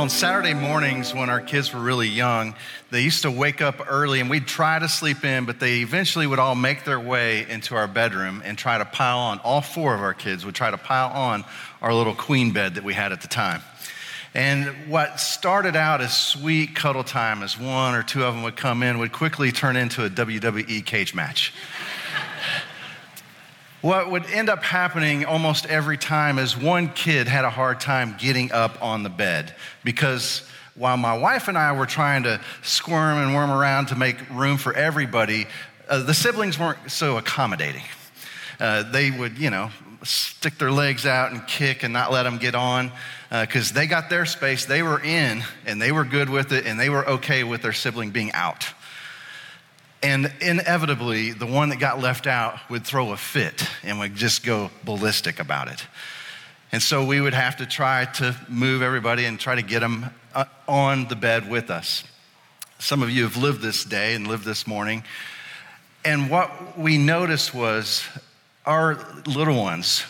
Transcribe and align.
Well, 0.00 0.04
on 0.06 0.08
Saturday 0.08 0.54
mornings 0.54 1.12
when 1.12 1.28
our 1.28 1.42
kids 1.42 1.74
were 1.74 1.80
really 1.80 2.08
young, 2.08 2.54
they 2.90 3.02
used 3.02 3.20
to 3.20 3.30
wake 3.30 3.60
up 3.60 3.84
early 3.86 4.20
and 4.20 4.30
we'd 4.30 4.46
try 4.46 4.78
to 4.78 4.88
sleep 4.88 5.26
in, 5.26 5.44
but 5.44 5.60
they 5.60 5.80
eventually 5.80 6.26
would 6.26 6.38
all 6.38 6.54
make 6.54 6.86
their 6.86 6.98
way 6.98 7.46
into 7.46 7.74
our 7.74 7.86
bedroom 7.86 8.40
and 8.42 8.56
try 8.56 8.78
to 8.78 8.86
pile 8.86 9.18
on. 9.18 9.40
All 9.40 9.60
four 9.60 9.94
of 9.94 10.00
our 10.00 10.14
kids 10.14 10.46
would 10.46 10.54
try 10.54 10.70
to 10.70 10.78
pile 10.78 11.10
on 11.10 11.44
our 11.82 11.92
little 11.92 12.14
queen 12.14 12.50
bed 12.54 12.76
that 12.76 12.82
we 12.82 12.94
had 12.94 13.12
at 13.12 13.20
the 13.20 13.28
time. 13.28 13.60
And 14.32 14.68
what 14.88 15.20
started 15.20 15.76
out 15.76 16.00
as 16.00 16.16
sweet 16.16 16.74
cuddle 16.74 17.04
time 17.04 17.42
as 17.42 17.58
one 17.58 17.94
or 17.94 18.02
two 18.02 18.24
of 18.24 18.32
them 18.32 18.42
would 18.44 18.56
come 18.56 18.82
in 18.82 19.00
would 19.00 19.12
quickly 19.12 19.52
turn 19.52 19.76
into 19.76 20.02
a 20.02 20.08
WWE 20.08 20.82
cage 20.86 21.14
match. 21.14 21.52
What 23.82 24.10
would 24.10 24.26
end 24.26 24.50
up 24.50 24.62
happening 24.62 25.24
almost 25.24 25.64
every 25.64 25.96
time 25.96 26.38
is 26.38 26.54
one 26.54 26.88
kid 26.92 27.26
had 27.26 27.46
a 27.46 27.50
hard 27.50 27.80
time 27.80 28.14
getting 28.18 28.52
up 28.52 28.82
on 28.82 29.04
the 29.04 29.08
bed 29.08 29.54
because 29.84 30.46
while 30.74 30.98
my 30.98 31.16
wife 31.16 31.48
and 31.48 31.56
I 31.56 31.72
were 31.72 31.86
trying 31.86 32.24
to 32.24 32.42
squirm 32.60 33.16
and 33.16 33.34
worm 33.34 33.50
around 33.50 33.86
to 33.86 33.96
make 33.96 34.16
room 34.28 34.58
for 34.58 34.74
everybody, 34.74 35.46
uh, 35.88 36.02
the 36.02 36.12
siblings 36.12 36.58
weren't 36.58 36.90
so 36.90 37.16
accommodating. 37.16 37.82
Uh, 38.58 38.82
they 38.82 39.10
would, 39.10 39.38
you 39.38 39.48
know, 39.48 39.70
stick 40.02 40.58
their 40.58 40.70
legs 40.70 41.06
out 41.06 41.32
and 41.32 41.46
kick 41.46 41.82
and 41.82 41.90
not 41.90 42.12
let 42.12 42.24
them 42.24 42.36
get 42.36 42.54
on 42.54 42.92
because 43.30 43.70
uh, 43.70 43.74
they 43.74 43.86
got 43.86 44.10
their 44.10 44.26
space. 44.26 44.66
They 44.66 44.82
were 44.82 45.02
in 45.02 45.42
and 45.64 45.80
they 45.80 45.90
were 45.90 46.04
good 46.04 46.28
with 46.28 46.52
it 46.52 46.66
and 46.66 46.78
they 46.78 46.90
were 46.90 47.08
okay 47.08 47.44
with 47.44 47.62
their 47.62 47.72
sibling 47.72 48.10
being 48.10 48.30
out. 48.32 48.66
And 50.02 50.32
inevitably, 50.40 51.32
the 51.32 51.46
one 51.46 51.68
that 51.68 51.78
got 51.78 52.00
left 52.00 52.26
out 52.26 52.58
would 52.70 52.86
throw 52.86 53.12
a 53.12 53.16
fit 53.16 53.66
and 53.82 53.98
would 53.98 54.14
just 54.14 54.44
go 54.44 54.70
ballistic 54.82 55.40
about 55.40 55.68
it. 55.68 55.86
And 56.72 56.82
so 56.82 57.04
we 57.04 57.20
would 57.20 57.34
have 57.34 57.58
to 57.58 57.66
try 57.66 58.06
to 58.14 58.34
move 58.48 58.80
everybody 58.80 59.26
and 59.26 59.38
try 59.38 59.56
to 59.56 59.62
get 59.62 59.80
them 59.80 60.06
uh, 60.34 60.46
on 60.66 61.08
the 61.08 61.16
bed 61.16 61.50
with 61.50 61.70
us. 61.70 62.04
Some 62.78 63.02
of 63.02 63.10
you 63.10 63.24
have 63.24 63.36
lived 63.36 63.60
this 63.60 63.84
day 63.84 64.14
and 64.14 64.26
lived 64.26 64.44
this 64.44 64.66
morning. 64.66 65.04
And 66.02 66.30
what 66.30 66.78
we 66.78 66.96
noticed 66.96 67.52
was 67.52 68.04
our 68.64 69.06
little 69.26 69.58
ones 69.58 70.04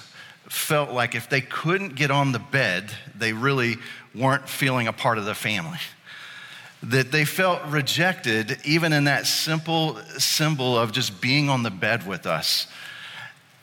felt 0.49 0.91
like 0.91 1.17
if 1.17 1.29
they 1.29 1.41
couldn't 1.41 1.97
get 1.97 2.13
on 2.13 2.31
the 2.31 2.39
bed, 2.39 2.93
they 3.17 3.33
really 3.33 3.77
weren't 4.15 4.49
feeling 4.49 4.87
a 4.87 4.93
part 4.93 5.19
of 5.19 5.25
the 5.25 5.35
family 5.35 5.79
that 6.83 7.13
they 7.13 7.25
felt 7.25 7.63
rejected 7.67 8.59
even 8.65 8.93
in 8.93 9.05
that 9.05 9.27
simple 9.27 9.97
symbol 10.19 10.79
of 10.79 10.93
just 10.93 11.21
being 11.21 11.49
on 11.49 11.63
the 11.63 11.71
bed 11.71 12.07
with 12.07 12.27
us. 12.27 12.67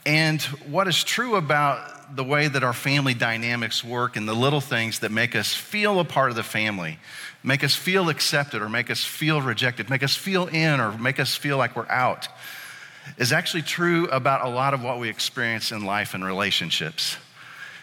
And 0.05 0.41
what 0.69 0.87
is 0.87 1.03
true 1.03 1.35
about 1.35 2.15
the 2.15 2.23
way 2.23 2.47
that 2.47 2.63
our 2.63 2.73
family 2.73 3.13
dynamics 3.13 3.83
work 3.83 4.15
and 4.15 4.27
the 4.27 4.33
little 4.33 4.61
things 4.61 4.99
that 4.99 5.11
make 5.11 5.35
us 5.35 5.53
feel 5.53 5.99
a 5.99 6.05
part 6.05 6.29
of 6.29 6.35
the 6.35 6.43
family, 6.43 6.99
make 7.43 7.63
us 7.63 7.75
feel 7.75 8.09
accepted 8.09 8.61
or 8.61 8.69
make 8.69 8.89
us 8.89 9.03
feel 9.03 9.41
rejected, 9.41 9.89
make 9.89 10.03
us 10.03 10.15
feel 10.15 10.47
in 10.47 10.79
or 10.79 10.97
make 10.97 11.19
us 11.19 11.35
feel 11.35 11.57
like 11.57 11.75
we're 11.75 11.89
out, 11.89 12.29
is 13.17 13.31
actually 13.31 13.63
true 13.63 14.07
about 14.07 14.45
a 14.45 14.49
lot 14.49 14.73
of 14.73 14.81
what 14.81 14.99
we 14.99 15.09
experience 15.09 15.71
in 15.71 15.83
life 15.83 16.13
and 16.13 16.23
relationships. 16.23 17.17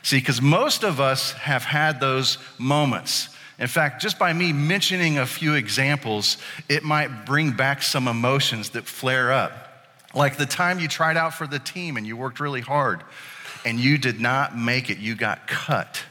See, 0.03 0.19
because 0.19 0.41
most 0.41 0.85
of 0.85 1.01
us 1.01 1.33
have 1.33 1.65
had 1.65 2.01
those 2.01 2.39
moments 2.59 3.34
in 3.59 3.69
fact, 3.69 4.03
just 4.03 4.19
by 4.19 4.33
me 4.33 4.53
mentioning 4.53 5.19
a 5.19 5.27
few 5.27 5.55
examples, 5.55 6.39
it 6.69 6.83
might 6.83 7.25
bring 7.25 7.53
back 7.53 7.83
some 7.83 8.09
emotions 8.09 8.71
that 8.71 8.85
flare 8.85 9.33
up. 9.33 9.53
Like 10.15 10.37
the 10.37 10.47
time 10.47 10.81
you 10.81 10.89
tried 10.89 11.17
out 11.17 11.35
for 11.35 11.47
the 11.47 11.59
team 11.59 11.97
and 11.97 12.07
you 12.07 12.17
worked 12.17 12.41
really 12.41 12.61
hard 12.61 13.03
and 13.65 13.79
you 13.79 13.99
did 13.99 14.21
not 14.21 14.57
make 14.57 14.91
it, 14.91 14.99
you 14.99 15.15
got 15.15 15.47
cut. 15.47 16.03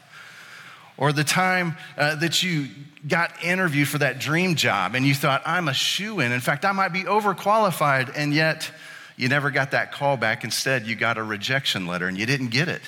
Or 0.96 1.12
the 1.12 1.24
time 1.24 1.76
uh, 1.98 2.16
that 2.16 2.44
you 2.44 2.68
got 3.08 3.44
interviewed 3.44 3.88
for 3.88 3.98
that 3.98 4.20
dream 4.20 4.56
job 4.56 4.96
and 4.96 5.06
you 5.06 5.14
thought, 5.14 5.42
I'm 5.46 5.68
a 5.68 5.74
shoe 5.74 6.20
in. 6.20 6.32
In 6.32 6.40
fact, 6.40 6.66
I 6.66 6.72
might 6.72 6.94
be 6.94 7.04
overqualified, 7.04 8.14
and 8.16 8.34
yet 8.34 8.70
you 9.18 9.28
never 9.28 9.52
got 9.52 9.72
that 9.72 9.92
call 9.92 10.18
back. 10.18 10.44
Instead, 10.44 10.86
you 10.86 10.96
got 10.96 11.18
a 11.18 11.24
rejection 11.24 11.88
letter 11.88 12.08
and 12.08 12.18
you 12.18 12.26
didn't 12.26 12.50
get 12.50 12.68
it. 12.68 12.82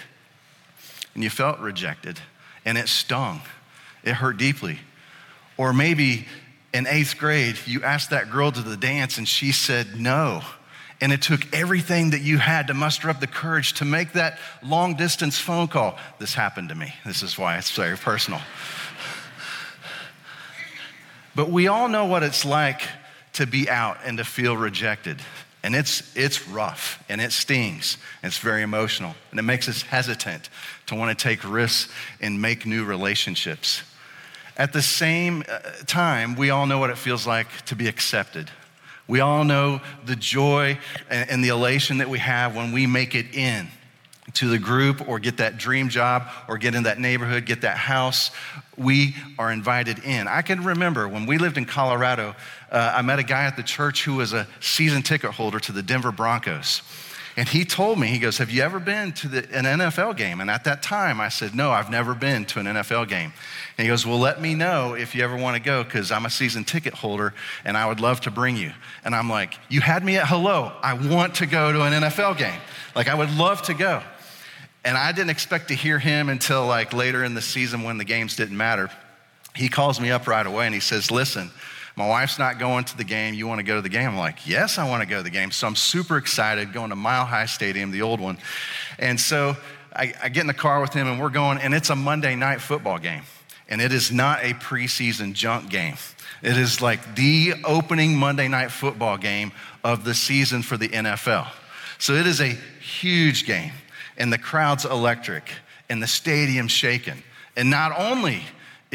And 1.13 1.23
you 1.23 1.29
felt 1.29 1.59
rejected 1.59 2.19
and 2.63 2.77
it 2.77 2.88
stung. 2.88 3.41
It 4.05 4.13
hurt 4.13 4.38
deeply. 4.38 4.79
Or 5.57 5.73
maybe 5.73 6.27
in 6.73 6.88
eighth 6.88 7.17
grade, 7.17 7.57
you 7.66 7.83
asked 7.83 8.11
that 8.11 8.29
girl 8.29 8.51
to 8.51 8.61
the 8.61 8.77
dance 8.77 9.17
and 9.17 9.27
she 9.27 9.51
said 9.51 9.99
no. 9.99 10.41
And 11.01 11.11
it 11.11 11.21
took 11.21 11.53
everything 11.53 12.11
that 12.11 12.21
you 12.21 12.38
had 12.38 12.67
to 12.67 12.73
muster 12.73 13.09
up 13.09 13.19
the 13.19 13.27
courage 13.27 13.73
to 13.73 13.85
make 13.85 14.13
that 14.13 14.39
long 14.63 14.95
distance 14.95 15.38
phone 15.38 15.67
call. 15.67 15.97
This 16.19 16.33
happened 16.33 16.69
to 16.69 16.75
me. 16.75 16.94
This 17.05 17.21
is 17.21 17.38
why 17.38 17.57
it's 17.57 17.71
very 17.71 17.97
personal. 17.97 18.39
But 21.35 21.49
we 21.49 21.67
all 21.67 21.89
know 21.89 22.05
what 22.05 22.23
it's 22.23 22.45
like 22.45 22.81
to 23.33 23.45
be 23.45 23.69
out 23.69 23.97
and 24.05 24.17
to 24.19 24.23
feel 24.23 24.55
rejected. 24.55 25.19
And 25.63 25.75
it's, 25.75 26.15
it's 26.15 26.47
rough 26.47 27.03
and 27.09 27.19
it 27.19 27.31
stings. 27.31 27.97
And 28.21 28.29
it's 28.29 28.38
very 28.38 28.61
emotional. 28.61 29.15
And 29.31 29.39
it 29.39 29.44
makes 29.44 29.67
us 29.67 29.81
hesitant 29.81 30.49
to 30.85 30.95
want 30.95 31.17
to 31.17 31.21
take 31.21 31.44
risks 31.44 31.91
and 32.21 32.41
make 32.41 32.65
new 32.65 32.85
relationships. 32.85 33.83
At 34.57 34.71
the 34.71 34.81
same 34.81 35.43
uh, 35.49 35.59
time, 35.85 36.35
we 36.35 36.49
all 36.49 36.66
know 36.66 36.79
what 36.79 36.89
it 36.89 36.97
feels 36.97 37.27
like 37.27 37.47
to 37.66 37.75
be 37.75 37.88
accepted. 37.88 38.49
We 39.07 39.19
all 39.19 39.43
know 39.43 39.81
the 40.05 40.16
joy 40.16 40.79
and 41.09 41.43
the 41.43 41.49
elation 41.49 41.99
that 41.99 42.09
we 42.09 42.19
have 42.19 42.55
when 42.55 42.71
we 42.71 42.88
make 42.88 43.13
it 43.13 43.35
in 43.35 43.67
to 44.33 44.47
the 44.47 44.57
group 44.57 45.07
or 45.07 45.19
get 45.19 45.38
that 45.38 45.57
dream 45.57 45.89
job 45.89 46.27
or 46.47 46.57
get 46.57 46.73
in 46.73 46.83
that 46.83 46.99
neighborhood, 46.99 47.45
get 47.45 47.61
that 47.61 47.77
house. 47.77 48.31
We 48.77 49.15
are 49.38 49.51
invited 49.51 49.99
in. 49.99 50.27
I 50.27 50.41
can 50.41 50.63
remember 50.63 51.07
when 51.07 51.25
we 51.25 51.38
lived 51.38 51.57
in 51.57 51.65
Colorado, 51.65 52.35
uh, 52.71 52.94
I 52.95 53.01
met 53.03 53.19
a 53.19 53.23
guy 53.23 53.44
at 53.45 53.55
the 53.55 53.63
church 53.63 54.03
who 54.03 54.15
was 54.15 54.33
a 54.33 54.47
season 54.59 55.03
ticket 55.03 55.31
holder 55.31 55.59
to 55.59 55.71
the 55.71 55.83
Denver 55.83 56.11
Broncos. 56.11 56.81
And 57.38 57.50
he 57.50 57.66
told 57.66 58.00
me, 58.00 58.07
he 58.07 58.19
goes, 58.19 58.38
Have 58.38 58.50
you 58.50 58.62
ever 58.62 58.79
been 58.79 59.12
to 59.13 59.28
the, 59.28 59.40
an 59.56 59.66
NFL 59.66 60.16
game? 60.16 60.40
And 60.40 60.50
at 60.50 60.63
that 60.63 60.81
time, 60.81 61.19
I 61.19 61.28
said, 61.28 61.53
No, 61.53 61.72
I've 61.72 61.90
never 61.90 62.16
been 62.16 62.46
to 62.46 62.59
an 62.59 62.66
NFL 62.66 63.09
game. 63.09 63.34
And 63.78 63.85
he 63.85 63.90
goes, 63.90 64.06
Well, 64.06 64.19
let 64.19 64.41
me 64.41 64.56
know 64.56 64.94
if 64.94 65.13
you 65.13 65.23
ever 65.23 65.35
want 65.35 65.57
to 65.57 65.62
go 65.62 65.84
because 65.84 66.12
I'm 66.12 66.25
a 66.25 66.29
season 66.29 66.63
ticket 66.63 66.94
holder 66.94 67.34
and 67.66 67.75
I 67.75 67.88
would 67.88 68.00
love 68.00 68.22
to 68.22 68.31
bring 68.31 68.56
you. 68.56 68.72
And 69.03 69.13
I'm 69.13 69.29
like, 69.29 69.56
You 69.68 69.81
had 69.81 70.03
me 70.06 70.16
at 70.16 70.28
hello. 70.28 70.72
I 70.81 70.94
want 70.94 71.35
to 71.35 71.45
go 71.45 71.74
to 71.74 71.81
an 71.81 71.91
NFL 72.03 72.38
game. 72.38 72.59
Like, 72.95 73.09
I 73.09 73.16
would 73.16 73.35
love 73.35 73.62
to 73.63 73.74
go. 73.74 74.01
And 74.85 74.97
I 74.97 75.12
didn't 75.12 75.31
expect 75.31 75.68
to 75.69 75.74
hear 75.74 76.00
him 76.00 76.29
until 76.29 76.66
like 76.66 76.94
later 76.94 77.24
in 77.24 77.34
the 77.34 77.41
season 77.41 77.84
when 77.84 77.97
the 77.97 78.06
games 78.06 78.38
didn't 78.38 78.56
matter. 78.56 78.90
He 79.56 79.68
calls 79.68 80.00
me 80.00 80.12
up 80.12 80.28
right 80.28 80.45
away 80.45 80.68
and 80.68 80.74
he 80.74 80.81
says, 80.81 81.12
Listen, 81.12 81.51
my 81.95 82.07
wife's 82.07 82.38
not 82.38 82.59
going 82.59 82.83
to 82.85 82.97
the 82.97 83.03
game. 83.03 83.33
You 83.33 83.47
want 83.47 83.59
to 83.59 83.63
go 83.63 83.75
to 83.75 83.81
the 83.81 83.89
game? 83.89 84.09
I'm 84.09 84.17
like, 84.17 84.45
yes, 84.47 84.78
I 84.78 84.88
want 84.88 85.01
to 85.01 85.07
go 85.07 85.17
to 85.17 85.23
the 85.23 85.29
game. 85.29 85.51
So 85.51 85.66
I'm 85.66 85.75
super 85.75 86.17
excited 86.17 86.73
going 86.73 86.89
to 86.89 86.95
Mile 86.95 87.25
High 87.25 87.45
Stadium, 87.45 87.91
the 87.91 88.01
old 88.01 88.19
one. 88.19 88.38
And 89.00 89.19
so 89.19 89.56
I, 89.95 90.13
I 90.22 90.29
get 90.29 90.41
in 90.41 90.47
the 90.47 90.53
car 90.53 90.81
with 90.81 90.94
him 90.94 91.07
and 91.07 91.19
we're 91.19 91.29
going, 91.29 91.57
and 91.57 91.73
it's 91.73 91.89
a 91.89 91.95
Monday 91.95 92.35
night 92.35 92.59
football 92.59 93.00
game. 93.00 93.23
And 93.69 93.81
it 93.81 93.94
is 93.94 94.11
not 94.11 94.44
a 94.44 94.53
preseason 94.53 95.33
junk 95.33 95.69
game. 95.69 95.95
It 96.41 96.57
is 96.57 96.81
like 96.81 97.16
the 97.16 97.53
opening 97.63 98.16
Monday 98.16 98.47
night 98.47 98.72
football 98.72 99.17
game 99.17 99.51
of 99.83 100.03
the 100.03 100.13
season 100.13 100.62
for 100.62 100.77
the 100.77 100.89
NFL. 100.89 101.47
So 101.97 102.13
it 102.13 102.27
is 102.27 102.41
a 102.41 102.50
huge 102.50 103.45
game, 103.45 103.72
and 104.17 104.31
the 104.31 104.38
crowd's 104.38 104.85
electric, 104.85 105.50
and 105.89 106.03
the 106.03 106.07
stadium's 106.07 106.72
shaking. 106.72 107.23
And 107.56 107.69
not 107.69 107.97
only 107.97 108.44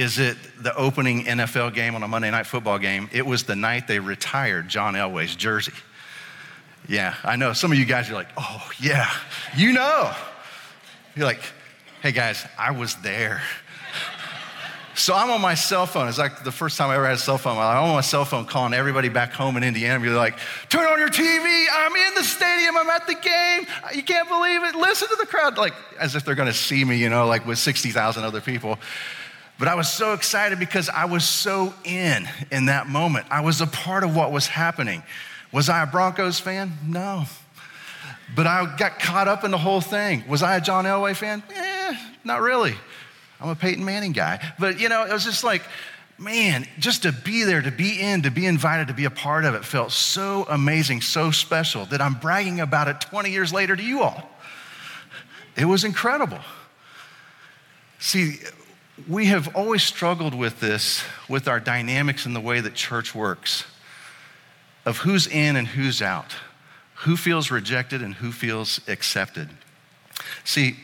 is 0.01 0.19
it 0.19 0.39
the 0.59 0.75
opening 0.77 1.25
NFL 1.27 1.75
game 1.75 1.95
on 1.95 2.03
a 2.03 2.09
Monday 2.09 2.31
night 2.31 2.47
football 2.47 2.79
game? 2.79 3.11
It 3.13 3.27
was 3.27 3.43
the 3.45 3.55
night 3.55 3.87
they 3.87 3.99
retired 3.99 4.67
John 4.67 4.95
Elway's 4.95 5.37
jersey. 5.37 5.75
Yeah, 6.89 7.15
I 7.23 7.37
know. 7.37 7.53
Some 7.53 7.71
of 7.71 7.77
you 7.77 7.85
guys 7.85 8.09
are 8.09 8.15
like, 8.15 8.29
oh, 8.39 8.67
yeah, 8.81 9.11
you 9.55 9.75
know. 9.75 10.11
You're 11.15 11.27
like, 11.27 11.43
hey 12.03 12.13
guys, 12.13 12.47
I 12.59 12.71
was 12.71 12.97
there. 12.97 13.43
So 14.95 15.15
I'm 15.15 15.31
on 15.31 15.43
my 15.43 15.55
cell 15.55 15.85
phone. 15.85 16.09
It's 16.09 16.17
like 16.17 16.45
the 16.45 16.53
first 16.53 16.79
time 16.79 16.89
I 16.89 16.95
ever 16.95 17.05
had 17.05 17.17
a 17.17 17.19
cell 17.19 17.37
phone. 17.37 17.59
I'm 17.59 17.85
on 17.85 17.95
my 17.95 18.01
cell 18.01 18.25
phone 18.25 18.47
calling 18.47 18.73
everybody 18.73 19.11
back 19.11 19.33
home 19.33 19.59
in 19.59 19.65
Indiana. 19.65 20.03
You're 20.03 20.17
like, 20.17 20.39
turn 20.71 20.87
on 20.87 20.99
your 20.99 21.11
TV. 21.11 21.67
I'm 21.73 21.95
in 21.95 22.15
the 22.15 22.25
stadium. 22.25 22.75
I'm 22.79 22.89
at 22.89 23.07
the 23.07 23.15
game. 23.15 23.67
You 23.95 24.03
can't 24.03 24.29
believe 24.29 24.65
it. 24.65 24.75
Listen 24.77 25.09
to 25.09 25.17
the 25.17 25.27
crowd. 25.27 25.59
Like, 25.59 25.75
as 25.99 26.17
if 26.17 26.25
they're 26.25 26.35
going 26.35 26.49
to 26.49 26.55
see 26.55 26.85
me, 26.87 26.97
you 26.97 27.11
know, 27.11 27.27
like 27.27 27.47
with 27.47 27.59
60,000 27.59 28.25
other 28.25 28.41
people. 28.41 28.79
But 29.61 29.69
I 29.69 29.75
was 29.75 29.93
so 29.93 30.15
excited 30.15 30.59
because 30.59 30.89
I 30.89 31.05
was 31.05 31.23
so 31.23 31.75
in 31.85 32.27
in 32.51 32.65
that 32.67 32.89
moment. 32.89 33.27
I 33.31 33.43
was 33.43 33.61
a 33.61 33.67
part 33.67 34.05
of 34.05 34.17
what 34.17 34.33
was 34.33 34.47
happening. 34.47 35.03
Was 35.53 35.69
I 35.69 35.83
a 35.83 35.87
Broncos 35.87 36.41
fan? 36.41 36.73
No. 36.87 37.27
But 38.35 38.47
I 38.47 38.75
got 38.77 38.99
caught 38.99 39.29
up 39.29 39.45
in 39.45 39.51
the 39.51 39.59
whole 39.59 39.83
thing. 39.83 40.25
Was 40.27 40.43
I 40.43 40.57
a 40.57 40.63
John 40.63 40.87
Elway 40.87 41.15
fan? 41.15 41.43
Eh, 41.55 41.97
not 42.25 42.41
really. 42.41 42.75
I'm 43.39 43.51
a 43.51 43.55
Peyton 43.55 43.85
Manning 43.85 44.13
guy. 44.13 44.41
But 44.59 44.81
you 44.81 44.89
know, 44.89 45.05
it 45.05 45.13
was 45.13 45.25
just 45.25 45.45
like, 45.45 45.63
man, 46.17 46.67
just 46.79 47.03
to 47.03 47.13
be 47.13 47.45
there, 47.45 47.61
to 47.61 47.71
be 47.71 48.01
in, 48.01 48.23
to 48.23 48.31
be 48.31 48.47
invited, 48.47 48.89
to 48.89 48.95
be 48.95 49.05
a 49.05 49.11
part 49.11 49.45
of 49.45 49.55
it 49.55 49.67
felt 49.67 49.93
so 49.93 50.47
amazing, 50.49 51.03
so 51.03 51.31
special 51.31 51.85
that 51.87 52.01
I'm 52.01 52.15
bragging 52.15 52.61
about 52.61 52.89
it 52.89 53.03
20 53.03 53.31
years 53.31 53.53
later 53.53 53.77
to 53.77 53.83
you 53.83 54.01
all. 54.01 54.27
It 55.55 55.67
was 55.67 55.85
incredible. 55.85 56.41
See, 57.99 58.39
we 59.09 59.27
have 59.27 59.55
always 59.55 59.83
struggled 59.83 60.35
with 60.35 60.61
this, 60.61 61.03
with 61.29 61.49
our 61.49 61.61
dynamics 61.61 62.27
and 62.27 62.35
the 62.35 62.41
way 62.41 62.61
that 62.61 62.75
church 62.75 63.15
works 63.15 63.65
of 64.85 64.99
who's 64.99 65.27
in 65.27 65.57
and 65.57 65.69
who's 65.69 66.01
out, 66.01 66.35
who 66.95 67.17
feels 67.17 67.51
rejected 67.51 68.03
and 68.03 68.15
who 68.15 68.33
feels 68.33 68.81
accepted. 68.89 69.49
See, 70.45 70.77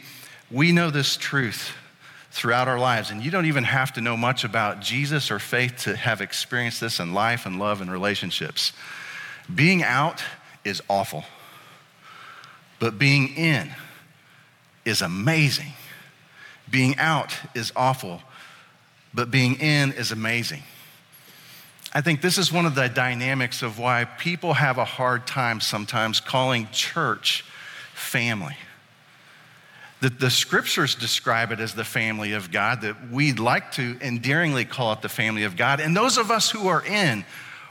we 0.50 0.72
know 0.72 0.90
this 0.90 1.16
truth 1.16 1.74
throughout 2.30 2.68
our 2.68 2.78
lives, 2.78 3.10
and 3.10 3.24
you 3.24 3.30
don't 3.30 3.46
even 3.46 3.64
have 3.64 3.92
to 3.94 4.00
know 4.00 4.16
much 4.16 4.44
about 4.44 4.80
Jesus 4.80 5.30
or 5.30 5.38
faith 5.38 5.76
to 5.78 5.96
have 5.96 6.20
experienced 6.20 6.80
this 6.80 7.00
in 7.00 7.14
life 7.14 7.46
and 7.46 7.58
love 7.58 7.80
and 7.80 7.90
relationships. 7.90 8.72
Being 9.52 9.82
out 9.82 10.22
is 10.64 10.82
awful, 10.88 11.24
but 12.78 12.98
being 12.98 13.28
in 13.28 13.70
is 14.84 15.00
amazing. 15.00 15.72
Being 16.70 16.98
out 16.98 17.36
is 17.54 17.72
awful, 17.76 18.22
but 19.14 19.30
being 19.30 19.54
in 19.60 19.92
is 19.92 20.12
amazing. 20.12 20.62
I 21.92 22.00
think 22.00 22.20
this 22.20 22.36
is 22.36 22.52
one 22.52 22.66
of 22.66 22.74
the 22.74 22.88
dynamics 22.88 23.62
of 23.62 23.78
why 23.78 24.04
people 24.04 24.54
have 24.54 24.76
a 24.76 24.84
hard 24.84 25.26
time 25.26 25.60
sometimes 25.60 26.20
calling 26.20 26.68
church 26.70 27.44
family. 27.94 28.56
That 30.00 30.20
the 30.20 30.28
scriptures 30.28 30.94
describe 30.94 31.52
it 31.52 31.60
as 31.60 31.74
the 31.74 31.84
family 31.84 32.32
of 32.32 32.50
God, 32.50 32.82
that 32.82 33.10
we'd 33.10 33.38
like 33.38 33.72
to 33.72 33.96
endearingly 34.02 34.66
call 34.66 34.92
it 34.92 35.00
the 35.00 35.08
family 35.08 35.44
of 35.44 35.56
God. 35.56 35.80
And 35.80 35.96
those 35.96 36.18
of 36.18 36.30
us 36.30 36.50
who 36.50 36.68
are 36.68 36.84
in 36.84 37.24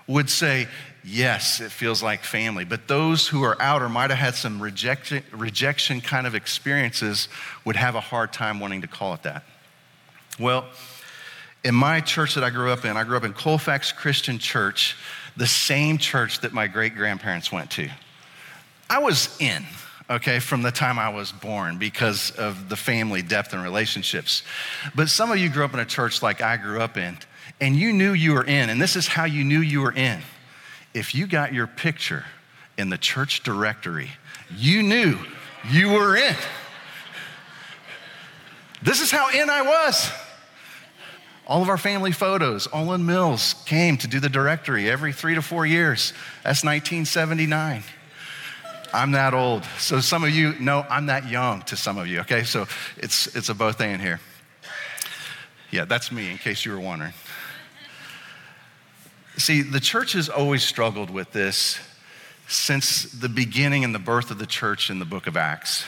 would 0.07 0.30
say, 0.30 0.68
yes, 1.06 1.62
it 1.62 1.72
feels 1.72 2.02
like 2.02 2.24
family. 2.24 2.66
But 2.66 2.88
those 2.88 3.28
who 3.28 3.44
are 3.44 3.62
out 3.62 3.81
or 3.81 3.90
might 3.90 4.10
have 4.10 4.19
had 4.19 4.36
some 4.36 4.62
rejection, 4.62 5.24
rejection 5.31 6.02
kind 6.02 6.25
of 6.25 6.34
experiences 6.36 7.30
would 7.63 7.75
have 7.75 7.96
a 7.96 8.00
hard 8.00 8.34
time 8.34 8.60
wanting 8.60 8.81
to 8.81 8.88
call 8.88 9.13
it 9.13 9.24
that. 9.24 9.44
Well, 10.40 10.66
in 11.63 11.75
my 11.75 12.02
church 12.02 12.36
that 12.36 12.44
I 12.44 12.50
grew 12.50 12.72
up 12.72 12.86
in, 12.86 12.98
I 12.98 13.04
grew 13.04 13.18
up 13.18 13.24
in 13.24 13.34
Colfax 13.34 13.92
Christian 13.92 14.40
Church, 14.40 14.96
the 15.38 15.48
same 15.48 15.98
church 15.98 16.42
that 16.42 16.54
my 16.54 16.68
great 16.68 16.96
grandparents 16.96 17.52
went 17.52 17.72
to. 17.72 17.90
I 18.90 19.00
was 19.00 19.36
in, 19.40 19.63
okay, 20.10 20.40
from 20.40 20.62
the 20.62 20.72
time 20.72 21.00
I 21.00 21.10
was 21.10 21.31
born 21.31 21.78
because 21.78 22.31
of 22.31 22.69
the 22.69 22.75
family 22.75 23.22
depth 23.22 23.54
and 23.54 23.63
relationships. 23.63 24.44
But 24.96 25.10
some 25.10 25.31
of 25.31 25.38
you 25.38 25.50
grew 25.50 25.66
up 25.66 25.74
in 25.74 25.80
a 25.80 25.86
church 25.86 26.22
like 26.22 26.42
I 26.42 26.57
grew 26.57 26.81
up 26.81 26.98
in, 26.98 27.18
and 27.62 27.75
you 27.75 27.94
knew 27.94 28.13
you 28.13 28.34
were 28.34 28.44
in, 28.44 28.69
and 28.69 28.81
this 28.81 28.96
is 28.96 29.07
how 29.07 29.25
you 29.25 29.44
knew 29.44 29.60
you 29.60 29.81
were 29.81 29.94
in 29.94 30.22
if 30.95 31.13
you 31.13 31.27
got 31.27 31.53
your 31.53 31.68
picture 31.68 32.24
in 32.77 32.89
the 32.89 32.97
church 32.97 33.44
directory, 33.44 34.09
you 34.56 34.81
knew 34.81 35.19
you 35.69 35.92
were 35.92 36.15
in. 36.15 36.36
This 38.81 39.01
is 39.01 39.12
how 39.12 39.30
in 39.30 39.50
I 39.50 39.62
was. 39.62 40.09
All 41.47 41.62
of 41.62 41.69
our 41.69 41.77
family 41.77 42.12
photos, 42.12 42.68
Olan 42.68 43.03
Mills 43.03 43.56
came 43.65 43.97
to 43.97 44.07
do 44.07 44.19
the 44.19 44.30
directory 44.30 44.89
every 44.89 45.12
three 45.12 45.36
to 45.36 45.42
four 45.42 45.65
years. 45.65 46.13
That's 46.44 46.63
1979. 46.63 47.83
I'm 48.94 49.12
that 49.12 49.33
old. 49.33 49.65
So 49.77 50.00
some 50.00 50.24
of 50.24 50.30
you 50.30 50.57
know 50.59 50.86
I'm 50.89 51.07
that 51.07 51.30
young 51.30 51.62
to 51.63 51.75
some 51.75 51.97
of 51.97 52.07
you, 52.07 52.21
okay? 52.21 52.44
So 52.44 52.68
it's, 52.97 53.36
it's 53.36 53.50
a 53.50 53.53
both 53.53 53.81
in 53.81 54.00
here. 54.00 54.21
Yeah, 55.71 55.83
that's 55.86 56.12
me, 56.12 56.31
in 56.31 56.38
case 56.38 56.65
you 56.65 56.71
were 56.71 56.80
wondering. 56.80 57.13
See, 59.37 59.61
the 59.61 59.79
church 59.79 60.13
has 60.13 60.29
always 60.29 60.63
struggled 60.63 61.09
with 61.09 61.31
this 61.31 61.79
since 62.47 63.03
the 63.03 63.27
beginning 63.27 63.83
and 63.83 63.93
the 63.93 63.99
birth 63.99 64.31
of 64.31 64.37
the 64.37 64.45
church 64.45 64.89
in 64.89 64.99
the 64.99 65.05
book 65.05 65.27
of 65.27 65.35
Acts. 65.35 65.83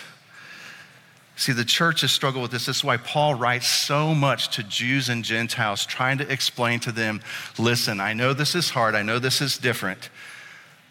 See, 1.38 1.52
the 1.52 1.64
church 1.64 2.02
has 2.02 2.12
struggled 2.12 2.42
with 2.42 2.52
this. 2.52 2.66
This 2.66 2.78
is 2.78 2.84
why 2.84 2.98
Paul 2.98 3.36
writes 3.36 3.68
so 3.68 4.16
much 4.16 4.56
to 4.56 4.64
Jews 4.64 5.08
and 5.08 5.24
Gentiles, 5.24 5.86
trying 5.86 6.18
to 6.18 6.30
explain 6.32 6.80
to 6.82 6.92
them 6.92 7.22
listen, 7.60 8.00
I 8.00 8.14
know 8.14 8.34
this 8.34 8.56
is 8.56 8.72
hard, 8.72 8.96
I 8.96 9.04
know 9.04 9.20
this 9.20 9.40
is 9.40 9.58
different, 9.60 10.10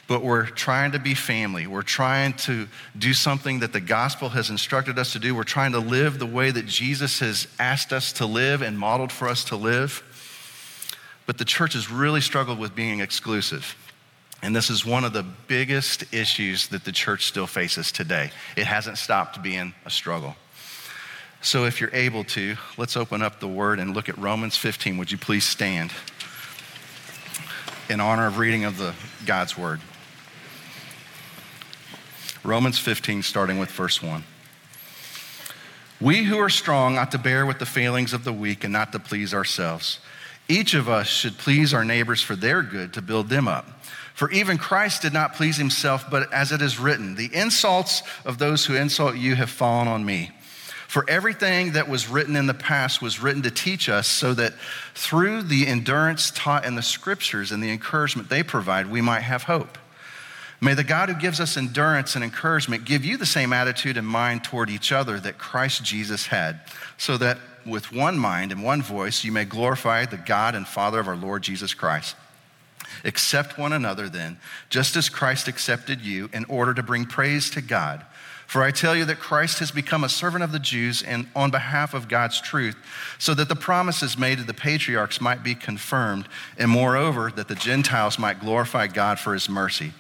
but 0.07 0.23
we're 0.23 0.47
trying 0.47 0.93
to 0.93 1.01
be 1.01 1.15
family. 1.15 1.67
We're 1.67 1.83
trying 1.83 2.35
to 2.35 2.69
do 2.97 3.13
something 3.13 3.59
that 3.59 3.73
the 3.73 3.81
gospel 3.81 4.29
has 4.31 4.49
instructed 4.49 5.01
us 5.01 5.13
to 5.15 5.19
do. 5.19 5.35
We're 5.35 5.43
trying 5.43 5.73
to 5.73 5.81
live 5.81 6.21
the 6.21 6.27
way 6.27 6.53
that 6.53 6.67
Jesus 6.67 7.19
has 7.19 7.49
asked 7.59 7.93
us 7.93 8.13
to 8.15 8.25
live 8.25 8.63
and 8.63 8.79
modeled 8.79 9.11
for 9.11 9.29
us 9.29 9.45
to 9.47 9.57
live. 9.57 10.05
But 11.27 11.39
the 11.39 11.45
church 11.45 11.75
has 11.75 11.91
really 11.91 12.21
struggled 12.21 12.59
with 12.59 12.75
being 12.75 13.01
exclusive. 13.01 13.77
And 14.43 14.55
this 14.55 14.71
is 14.71 14.85
one 14.85 15.05
of 15.05 15.13
the 15.13 15.23
biggest 15.23 16.15
issues 16.15 16.69
that 16.69 16.85
the 16.85 16.93
church 16.93 17.27
still 17.27 17.47
faces 17.47 17.91
today. 17.91 18.31
It 18.57 18.67
hasn't 18.67 18.99
stopped 18.99 19.43
being 19.43 19.75
a 19.85 19.91
struggle. 19.91 20.37
So, 21.43 21.65
if 21.65 21.81
you're 21.81 21.95
able 21.95 22.25
to, 22.25 22.57
let's 22.77 22.97
open 22.97 23.23
up 23.23 23.41
the 23.41 23.49
word 23.49 23.79
and 23.79 23.95
look 23.95 24.09
at 24.09 24.19
Romans 24.19 24.57
15. 24.57 24.97
Would 24.99 25.13
you 25.13 25.19
please 25.19 25.45
stand 25.45 25.93
in 27.89 28.01
honor 28.01 28.27
of 28.27 28.39
reading 28.39 28.65
of 28.65 28.79
the 28.79 28.95
God's 29.27 29.57
word? 29.57 29.81
Romans 32.43 32.79
15, 32.79 33.23
starting 33.23 33.59
with 33.59 33.71
verse 33.71 34.03
1. 34.03 34.25
We 36.01 36.25
who 36.25 36.39
are 36.39 36.51
strong 36.51 36.99
ought 36.99 37.11
to 37.13 37.19
bear 37.19 37.47
with 37.47 37.59
the 37.59 37.67
failings 37.67 38.13
of 38.13 38.25
the 38.25 38.33
weak 38.33 38.65
and 38.65 38.73
not 38.73 38.93
to 38.93 38.99
please 38.99 39.33
ourselves. 39.33 39.99
Each 40.49 40.75
of 40.75 40.89
us 40.89 41.09
should 41.09 41.39
please 41.39 41.75
our 41.75 41.85
neighbors 41.85 42.23
for 42.23 42.37
their 42.37 42.63
good 42.63 42.93
to 42.95 43.03
build 43.03 43.29
them 43.29 43.49
up. 43.49 43.67
For 44.15 44.31
even 44.31 44.57
Christ 44.57 45.03
did 45.03 45.13
not 45.13 45.35
please 45.35 45.57
himself, 45.57 46.11
but 46.11 46.33
as 46.33 46.53
it 46.53 46.63
is 46.63 46.79
written, 46.79 47.17
the 47.17 47.35
insults 47.35 48.03
of 48.25 48.39
those 48.39 48.65
who 48.65 48.75
insult 48.75 49.17
you 49.17 49.35
have 49.35 49.51
fallen 49.51 49.89
on 49.89 50.05
me. 50.07 50.31
For 50.89 51.05
everything 51.11 51.73
that 51.73 51.89
was 51.89 52.09
written 52.09 52.37
in 52.37 52.47
the 52.47 52.55
past 52.55 53.03
was 53.03 53.21
written 53.21 53.43
to 53.43 53.51
teach 53.51 53.89
us, 53.89 54.07
so 54.07 54.33
that 54.35 54.55
through 54.95 55.43
the 55.43 55.67
endurance 55.67 56.31
taught 56.31 56.65
in 56.65 56.77
the 56.77 56.83
scriptures 56.83 57.51
and 57.53 57.63
the 57.63 57.71
encouragement 57.71 58.29
they 58.29 58.43
provide, 58.43 58.91
we 58.91 59.03
might 59.03 59.21
have 59.21 59.43
hope. 59.43 59.77
May 60.61 60.73
the 60.73 60.85
God 60.85 61.11
who 61.11 61.17
gives 61.17 61.39
us 61.39 61.57
endurance 61.57 62.15
and 62.15 62.25
encouragement 62.25 62.87
give 62.87 63.05
you 63.05 63.19
the 63.19 63.27
same 63.27 63.53
attitude 63.53 63.99
and 63.99 64.07
mind 64.07 64.45
toward 64.45 64.71
each 64.71 64.93
other 64.93 65.21
that 65.21 65.37
Christ 65.37 65.85
Jesus 65.85 66.29
had, 66.29 66.61
so 66.97 67.19
that 67.19 67.39
with 67.67 67.93
one 67.93 68.19
mind 68.19 68.53
and 68.53 68.63
one 68.63 68.83
voice 68.83 69.25
you 69.25 69.33
may 69.33 69.45
glorify 69.45 70.05
the 70.05 70.17
God 70.17 70.55
and 70.55 70.67
Father 70.67 71.01
of 71.01 71.09
our 71.09 71.17
Lord 71.17 71.43
Jesus 71.43 71.75
Christ. 71.75 72.17
Accept 73.05 73.59
one 73.59 73.73
another 73.73 74.09
then, 74.09 74.39
just 74.71 74.97
as 74.97 75.09
Christ 75.09 75.49
accepted 75.49 76.01
you, 76.01 76.31
in 76.33 76.45
order 76.47 76.73
to 76.75 76.83
bring 76.83 77.05
praise 77.05 77.51
to 77.51 77.61
God. 77.61 78.05
For 78.47 78.63
I 78.63 78.71
tell 78.71 78.95
you 78.95 79.05
that 79.07 79.19
Christ 79.19 79.59
has 79.59 79.73
become 79.73 80.05
a 80.05 80.09
servant 80.09 80.45
of 80.45 80.53
the 80.53 80.61
Jews 80.61 81.03
and 81.03 81.27
on 81.35 81.51
behalf 81.51 81.95
of 81.95 82.09
God's 82.09 82.41
truth, 82.41 82.77
so 83.19 83.35
that 83.35 83.49
the 83.49 83.57
promises 83.57 84.17
made 84.17 84.39
to 84.39 84.45
the 84.45 84.55
patriarchs 84.55 85.21
might 85.21 85.43
be 85.43 85.55
confirmed, 85.55 86.29
and 86.57 86.71
moreover, 86.71 87.33
that 87.35 87.49
the 87.49 87.57
Gentiles 87.57 88.19
might 88.19 88.41
glorify 88.41 88.87
God 88.87 89.19
for 89.19 89.35
his 89.35 89.49
mercy. 89.49 89.93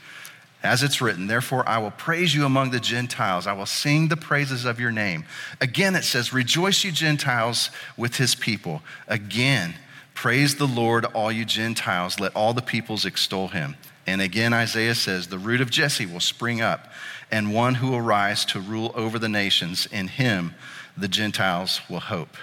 As 0.62 0.82
it's 0.82 1.00
written, 1.00 1.26
therefore 1.26 1.68
I 1.68 1.78
will 1.78 1.90
praise 1.92 2.34
you 2.34 2.44
among 2.44 2.70
the 2.70 2.80
Gentiles. 2.80 3.46
I 3.46 3.52
will 3.52 3.66
sing 3.66 4.08
the 4.08 4.16
praises 4.16 4.64
of 4.64 4.80
your 4.80 4.90
name. 4.90 5.24
Again, 5.60 5.94
it 5.94 6.04
says, 6.04 6.32
Rejoice, 6.32 6.82
you 6.82 6.92
Gentiles, 6.92 7.70
with 7.96 8.16
his 8.16 8.34
people. 8.34 8.82
Again, 9.06 9.74
praise 10.14 10.56
the 10.56 10.66
Lord, 10.66 11.04
all 11.04 11.30
you 11.30 11.44
Gentiles. 11.44 12.18
Let 12.18 12.34
all 12.34 12.54
the 12.54 12.62
peoples 12.62 13.04
extol 13.04 13.48
him. 13.48 13.76
And 14.06 14.20
again, 14.20 14.52
Isaiah 14.52 14.94
says, 14.94 15.28
The 15.28 15.38
root 15.38 15.60
of 15.60 15.70
Jesse 15.70 16.06
will 16.06 16.20
spring 16.20 16.60
up, 16.60 16.90
and 17.30 17.52
one 17.52 17.76
who 17.76 17.90
will 17.90 18.00
rise 18.00 18.44
to 18.46 18.60
rule 18.60 18.92
over 18.94 19.18
the 19.18 19.28
nations. 19.28 19.86
In 19.86 20.08
him, 20.08 20.54
the 20.96 21.08
Gentiles 21.08 21.80
will 21.88 22.00
hope. 22.00 22.36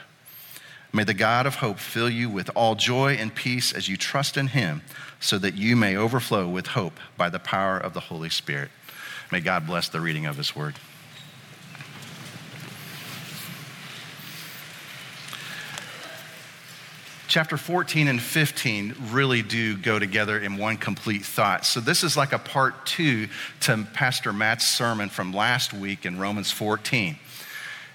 May 0.95 1.03
the 1.03 1.15
God 1.15 1.47
of 1.47 1.55
hope 1.55 1.79
fill 1.79 2.09
you 2.09 2.29
with 2.29 2.51
all 2.55 2.75
joy 2.75 3.13
and 3.13 3.33
peace 3.33 3.73
as 3.73 3.89
you 3.89 3.97
trust 3.97 4.37
in 4.37 4.47
him 4.47 4.83
so 5.23 5.37
that 5.37 5.55
you 5.55 5.77
may 5.77 5.95
overflow 5.95 6.45
with 6.49 6.67
hope 6.67 6.99
by 7.15 7.29
the 7.29 7.39
power 7.39 7.77
of 7.77 7.93
the 7.93 8.01
Holy 8.01 8.29
Spirit. 8.29 8.69
May 9.31 9.39
God 9.39 9.65
bless 9.65 9.87
the 9.87 10.01
reading 10.01 10.25
of 10.25 10.35
His 10.35 10.53
word. 10.53 10.75
Chapter 17.29 17.55
14 17.55 18.09
and 18.09 18.21
15 18.21 18.95
really 19.11 19.41
do 19.41 19.77
go 19.77 19.97
together 19.97 20.37
in 20.37 20.57
one 20.57 20.75
complete 20.75 21.25
thought. 21.25 21.65
So, 21.65 21.79
this 21.79 22.03
is 22.03 22.17
like 22.17 22.33
a 22.33 22.37
part 22.37 22.85
two 22.85 23.29
to 23.61 23.87
Pastor 23.93 24.33
Matt's 24.33 24.67
sermon 24.67 25.07
from 25.07 25.31
last 25.31 25.73
week 25.73 26.05
in 26.05 26.19
Romans 26.19 26.51
14. 26.51 27.17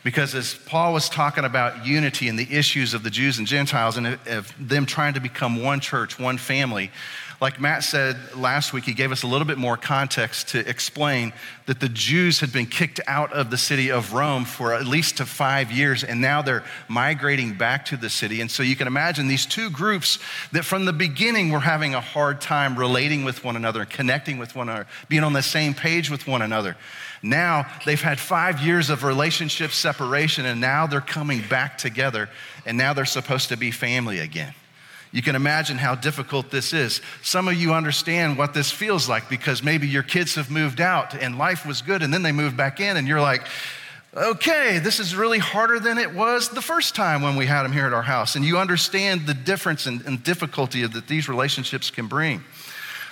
Because 0.09 0.35
as 0.35 0.55
Paul 0.55 0.95
was 0.95 1.11
talking 1.11 1.45
about 1.45 1.85
unity 1.85 2.29
and 2.29 2.39
the 2.39 2.51
issues 2.51 2.95
of 2.95 3.03
the 3.03 3.11
Jews 3.11 3.37
and 3.37 3.47
Gentiles 3.47 3.99
and 3.99 4.19
of 4.27 4.51
them 4.59 4.87
trying 4.87 5.13
to 5.13 5.21
become 5.21 5.63
one 5.63 5.81
church, 5.81 6.19
one 6.19 6.39
family, 6.39 6.91
like 7.41 7.61
Matt 7.61 7.85
said 7.85 8.17
last 8.35 8.73
week, 8.73 8.83
he 8.85 8.95
gave 8.95 9.13
us 9.13 9.23
a 9.23 9.29
little 9.29 9.47
bit 9.47 9.59
more 9.59 9.77
context 9.77 10.49
to 10.49 10.69
explain 10.69 11.33
that 11.67 11.79
the 11.79 11.89
Jews 11.89 12.41
had 12.41 12.53
been 12.53 12.67
kicked 12.67 13.01
out 13.07 13.33
of 13.33 13.51
the 13.51 13.57
city 13.57 13.93
of 13.93 14.13
Rome 14.13 14.45
for 14.45 14.75
at 14.75 14.87
least 14.87 15.19
five 15.19 15.71
years, 15.71 16.03
and 16.03 16.21
now 16.21 16.43
they're 16.43 16.65
migrating 16.89 17.55
back 17.55 17.85
to 17.87 17.97
the 17.97 18.11
city. 18.11 18.41
And 18.41 18.51
so 18.51 18.65
you 18.65 18.75
can 18.75 18.89
imagine 18.89 19.29
these 19.29 19.47
two 19.47 19.71
groups 19.71 20.19
that 20.51 20.65
from 20.65 20.85
the 20.85 20.93
beginning 20.93 21.53
were 21.53 21.61
having 21.61 21.95
a 21.95 22.01
hard 22.01 22.41
time 22.41 22.77
relating 22.77 23.25
with 23.25 23.45
one 23.45 23.55
another, 23.55 23.85
connecting 23.85 24.39
with 24.39 24.57
one 24.57 24.69
another, 24.69 24.89
being 25.09 25.23
on 25.23 25.33
the 25.33 25.43
same 25.43 25.75
page 25.75 26.11
with 26.11 26.27
one 26.27 26.43
another. 26.43 26.77
Now 27.23 27.67
they've 27.87 28.01
had 28.01 28.19
five 28.19 28.61
years 28.61 28.91
of 28.91 29.05
relationship 29.05 29.71
separation, 29.71 30.45
and 30.45 30.61
now 30.61 30.89
they're 30.89 31.01
coming 31.01 31.43
back 31.49 31.79
together, 31.79 32.29
and 32.67 32.77
now 32.77 32.95
they're 32.95 33.05
supposed 33.05 33.51
to 33.51 33.57
be 33.57 33.71
family 33.71 34.19
again. 34.19 34.55
You 35.11 35.23
can 35.23 35.35
imagine 35.35 35.79
how 35.79 35.95
difficult 35.95 36.51
this 36.51 36.73
is. 36.73 37.01
Some 37.23 37.49
of 37.49 37.55
you 37.55 37.73
understand 37.73 38.37
what 38.37 38.53
this 38.53 38.71
feels 38.71 39.09
like 39.09 39.29
because 39.29 39.63
maybe 39.63 39.89
your 39.89 40.03
kids 40.03 40.35
have 40.35 40.51
moved 40.51 40.81
out 40.81 41.15
and 41.15 41.39
life 41.39 41.65
was 41.65 41.81
good, 41.81 42.03
and 42.03 42.13
then 42.13 42.23
they 42.23 42.33
moved 42.33 42.57
back 42.57 42.81
in, 42.81 42.97
and 42.97 43.09
you're 43.09 43.21
like, 43.21 43.47
okay, 44.15 44.79
this 44.79 45.01
is 45.01 45.15
really 45.15 45.39
harder 45.39 45.79
than 45.79 45.99
it 45.99 46.13
was 46.15 46.49
the 46.49 46.63
first 46.63 46.95
time 46.95 47.23
when 47.23 47.37
we 47.37 47.47
had 47.47 47.63
them 47.63 47.73
here 47.73 47.87
at 47.87 47.93
our 47.93 48.03
house. 48.03 48.37
And 48.37 48.45
you 48.45 48.59
understand 48.59 49.27
the 49.27 49.35
difference 49.35 49.87
and, 49.87 50.23
difficulty 50.23 50.87
that 50.87 51.07
these 51.07 51.29
relationships 51.29 51.91
can 51.91 52.07
bring. 52.07 52.43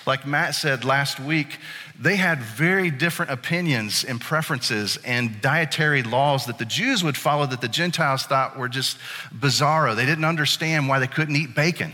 Like 0.07 0.27
Matt 0.27 0.55
said 0.55 0.85
last 0.85 1.19
week, 1.19 1.59
they 1.99 2.17
had 2.17 2.41
very 2.41 2.91
different 2.91 3.31
opinions 3.31 4.05
and 4.05 4.21
preferences 4.21 4.99
and 5.05 5.41
dietary 5.41 6.03
laws 6.03 6.47
that 6.47 6.59
the 6.59 6.65
Jews 6.65 7.03
would 7.03 7.17
follow 7.17 7.47
that 7.47 7.61
the 7.61 7.69
Gentiles 7.69 8.25
thought 8.25 8.59
were 8.59 8.69
just 8.69 8.99
bizarro. 9.35 9.97
They 9.97 10.05
didn't 10.05 10.27
understand 10.27 10.89
why 10.89 10.99
they 10.99 11.07
couldn't 11.07 11.37
eat 11.37 11.55
bacon. 11.55 11.93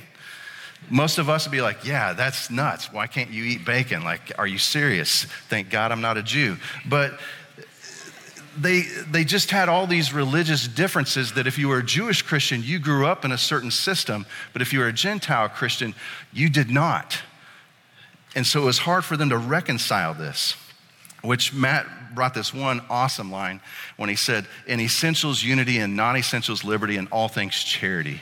Most 0.90 1.18
of 1.18 1.30
us 1.30 1.46
would 1.46 1.52
be 1.52 1.60
like, 1.60 1.84
yeah, 1.84 2.12
that's 2.12 2.50
nuts. 2.50 2.92
Why 2.92 3.06
can't 3.06 3.30
you 3.30 3.44
eat 3.44 3.64
bacon? 3.64 4.02
Like, 4.02 4.32
are 4.38 4.46
you 4.46 4.58
serious? 4.58 5.24
Thank 5.48 5.70
God 5.70 5.92
I'm 5.92 6.00
not 6.00 6.18
a 6.18 6.22
Jew. 6.22 6.56
But 6.84 7.20
they, 8.58 8.82
they 9.10 9.24
just 9.24 9.50
had 9.50 9.68
all 9.68 9.86
these 9.86 10.12
religious 10.12 10.66
differences 10.66 11.32
that 11.34 11.46
if 11.46 11.58
you 11.58 11.68
were 11.68 11.78
a 11.78 11.84
Jewish 11.84 12.22
Christian, 12.22 12.62
you 12.62 12.80
grew 12.80 13.06
up 13.06 13.24
in 13.24 13.32
a 13.32 13.38
certain 13.38 13.70
system, 13.70 14.26
but 14.52 14.60
if 14.60 14.72
you 14.72 14.80
were 14.80 14.88
a 14.88 14.92
Gentile 14.92 15.48
Christian, 15.48 15.94
you 16.32 16.48
did 16.48 16.70
not. 16.70 17.22
And 18.34 18.46
so 18.46 18.62
it 18.62 18.64
was 18.64 18.78
hard 18.78 19.04
for 19.04 19.16
them 19.16 19.28
to 19.30 19.36
reconcile 19.36 20.14
this, 20.14 20.56
which 21.22 21.52
Matt 21.52 21.86
brought 22.14 22.34
this 22.34 22.52
one 22.52 22.82
awesome 22.88 23.30
line 23.30 23.60
when 23.96 24.08
he 24.08 24.16
said, 24.16 24.46
In 24.66 24.80
essentials, 24.80 25.42
unity, 25.42 25.78
and 25.78 25.96
non 25.96 26.16
essentials, 26.16 26.64
liberty, 26.64 26.96
and 26.96 27.08
all 27.10 27.28
things, 27.28 27.62
charity. 27.62 28.20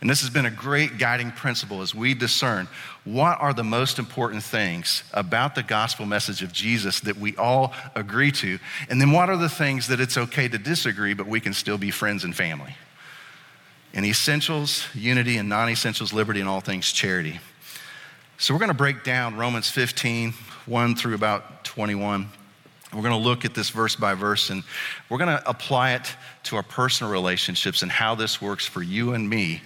And 0.00 0.10
this 0.10 0.20
has 0.20 0.28
been 0.28 0.44
a 0.44 0.50
great 0.50 0.98
guiding 0.98 1.30
principle 1.30 1.80
as 1.80 1.94
we 1.94 2.12
discern 2.12 2.68
what 3.04 3.40
are 3.40 3.54
the 3.54 3.64
most 3.64 3.98
important 3.98 4.42
things 4.42 5.02
about 5.14 5.54
the 5.54 5.62
gospel 5.62 6.04
message 6.04 6.42
of 6.42 6.52
Jesus 6.52 7.00
that 7.00 7.16
we 7.16 7.34
all 7.36 7.72
agree 7.94 8.30
to, 8.32 8.58
and 8.90 9.00
then 9.00 9.10
what 9.10 9.30
are 9.30 9.38
the 9.38 9.48
things 9.48 9.88
that 9.88 10.00
it's 10.00 10.18
okay 10.18 10.48
to 10.48 10.58
disagree, 10.58 11.14
but 11.14 11.26
we 11.26 11.40
can 11.40 11.54
still 11.54 11.78
be 11.78 11.90
friends 11.90 12.24
and 12.24 12.36
family. 12.36 12.76
In 13.94 14.04
essentials, 14.04 14.86
unity, 14.94 15.38
and 15.38 15.48
non 15.48 15.70
essentials, 15.70 16.12
liberty, 16.12 16.40
and 16.40 16.48
all 16.48 16.60
things, 16.60 16.92
charity. 16.92 17.40
So 18.38 18.52
we're 18.52 18.60
going 18.60 18.68
to 18.68 18.74
break 18.74 19.02
down 19.02 19.36
Romans 19.36 19.70
15, 19.70 20.32
1 20.66 20.94
through 20.96 21.14
about 21.14 21.64
21. 21.64 22.28
We're 22.92 23.00
going 23.00 23.12
to 23.12 23.16
look 23.16 23.46
at 23.46 23.54
this 23.54 23.70
verse 23.70 23.96
by 23.96 24.12
verse 24.12 24.50
and 24.50 24.62
we're 25.08 25.16
going 25.16 25.34
to 25.38 25.48
apply 25.48 25.94
it 25.94 26.14
to 26.44 26.56
our 26.56 26.62
personal 26.62 27.10
relationships 27.10 27.80
and 27.80 27.90
how 27.90 28.14
this 28.14 28.42
works 28.42 28.66
for 28.66 28.82
you 28.82 29.14
and 29.14 29.26
me 29.26 29.62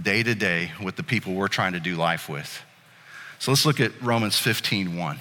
day 0.00 0.22
to 0.22 0.34
day 0.34 0.72
with 0.82 0.96
the 0.96 1.02
people 1.02 1.34
we're 1.34 1.48
trying 1.48 1.74
to 1.74 1.80
do 1.80 1.96
life 1.96 2.26
with. 2.26 2.62
So 3.40 3.50
let's 3.50 3.66
look 3.66 3.78
at 3.78 3.92
Romans 4.00 4.38
15, 4.38 4.96
1. 4.96 5.18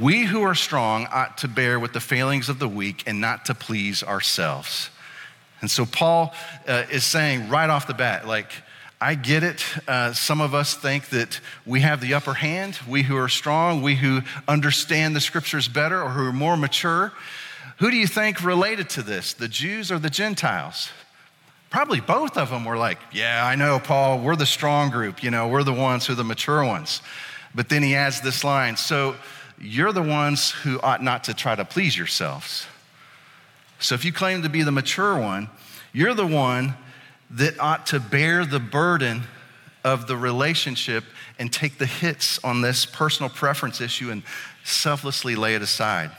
We 0.00 0.26
who 0.26 0.42
are 0.42 0.54
strong 0.54 1.08
ought 1.10 1.38
to 1.38 1.48
bear 1.48 1.80
with 1.80 1.92
the 1.92 2.00
failings 2.00 2.48
of 2.48 2.60
the 2.60 2.68
weak 2.68 3.02
and 3.04 3.20
not 3.20 3.46
to 3.46 3.54
please 3.54 4.04
ourselves. 4.04 4.90
And 5.60 5.68
so 5.68 5.86
Paul 5.86 6.34
uh, 6.68 6.84
is 6.92 7.02
saying 7.02 7.48
right 7.48 7.68
off 7.68 7.88
the 7.88 7.94
bat, 7.94 8.28
like, 8.28 8.52
I 9.04 9.16
get 9.16 9.42
it. 9.42 9.62
Uh, 9.86 10.14
some 10.14 10.40
of 10.40 10.54
us 10.54 10.72
think 10.72 11.10
that 11.10 11.38
we 11.66 11.82
have 11.82 12.00
the 12.00 12.14
upper 12.14 12.32
hand, 12.32 12.78
we 12.88 13.02
who 13.02 13.18
are 13.18 13.28
strong, 13.28 13.82
we 13.82 13.96
who 13.96 14.22
understand 14.48 15.14
the 15.14 15.20
scriptures 15.20 15.68
better 15.68 16.02
or 16.02 16.08
who 16.08 16.28
are 16.28 16.32
more 16.32 16.56
mature. 16.56 17.12
Who 17.80 17.90
do 17.90 17.98
you 17.98 18.06
think 18.06 18.42
related 18.42 18.88
to 18.90 19.02
this, 19.02 19.34
the 19.34 19.46
Jews 19.46 19.92
or 19.92 19.98
the 19.98 20.08
Gentiles? 20.08 20.88
Probably 21.68 22.00
both 22.00 22.38
of 22.38 22.48
them 22.48 22.64
were 22.64 22.78
like, 22.78 22.96
Yeah, 23.12 23.46
I 23.46 23.56
know, 23.56 23.78
Paul, 23.78 24.20
we're 24.20 24.36
the 24.36 24.46
strong 24.46 24.88
group. 24.88 25.22
You 25.22 25.30
know, 25.30 25.48
we're 25.48 25.64
the 25.64 25.74
ones 25.74 26.06
who 26.06 26.14
are 26.14 26.16
the 26.16 26.24
mature 26.24 26.64
ones. 26.64 27.02
But 27.54 27.68
then 27.68 27.82
he 27.82 27.94
adds 27.94 28.22
this 28.22 28.42
line 28.42 28.78
So 28.78 29.16
you're 29.60 29.92
the 29.92 30.00
ones 30.00 30.50
who 30.50 30.80
ought 30.80 31.02
not 31.02 31.24
to 31.24 31.34
try 31.34 31.54
to 31.54 31.66
please 31.66 31.94
yourselves. 31.94 32.66
So 33.80 33.94
if 33.94 34.02
you 34.02 34.14
claim 34.14 34.44
to 34.44 34.48
be 34.48 34.62
the 34.62 34.72
mature 34.72 35.18
one, 35.18 35.50
you're 35.92 36.14
the 36.14 36.26
one 36.26 36.74
that 37.30 37.58
ought 37.58 37.86
to 37.86 38.00
bear 38.00 38.44
the 38.44 38.60
burden 38.60 39.22
of 39.82 40.06
the 40.06 40.16
relationship 40.16 41.04
and 41.38 41.52
take 41.52 41.78
the 41.78 41.86
hits 41.86 42.42
on 42.42 42.62
this 42.62 42.86
personal 42.86 43.28
preference 43.28 43.80
issue 43.80 44.10
and 44.10 44.22
selflessly 44.64 45.36
lay 45.36 45.54
it 45.54 45.62
aside. 45.62 46.10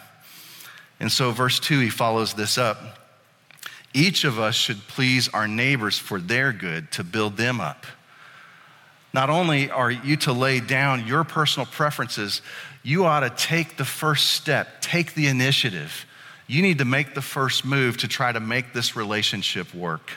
And 0.99 1.11
so, 1.11 1.31
verse 1.31 1.59
2, 1.59 1.79
he 1.79 1.89
follows 1.89 2.33
this 2.33 2.57
up. 2.57 2.77
Each 3.93 4.23
of 4.23 4.39
us 4.39 4.55
should 4.55 4.79
please 4.87 5.29
our 5.29 5.47
neighbors 5.47 5.97
for 5.97 6.19
their 6.19 6.51
good 6.51 6.91
to 6.91 7.03
build 7.03 7.37
them 7.37 7.59
up. 7.59 7.85
Not 9.13 9.29
only 9.29 9.71
are 9.71 9.89
you 9.89 10.17
to 10.17 10.33
lay 10.33 10.59
down 10.59 11.07
your 11.07 11.23
personal 11.23 11.65
preferences, 11.65 12.41
you 12.83 13.05
ought 13.05 13.21
to 13.21 13.29
take 13.29 13.77
the 13.77 13.85
first 13.85 14.31
step, 14.31 14.81
take 14.81 15.13
the 15.13 15.27
initiative. 15.27 16.05
You 16.47 16.61
need 16.61 16.79
to 16.79 16.85
make 16.85 17.15
the 17.15 17.21
first 17.21 17.63
move 17.63 17.97
to 17.99 18.07
try 18.09 18.31
to 18.31 18.41
make 18.41 18.73
this 18.73 18.95
relationship 18.95 19.73
work. 19.73 20.11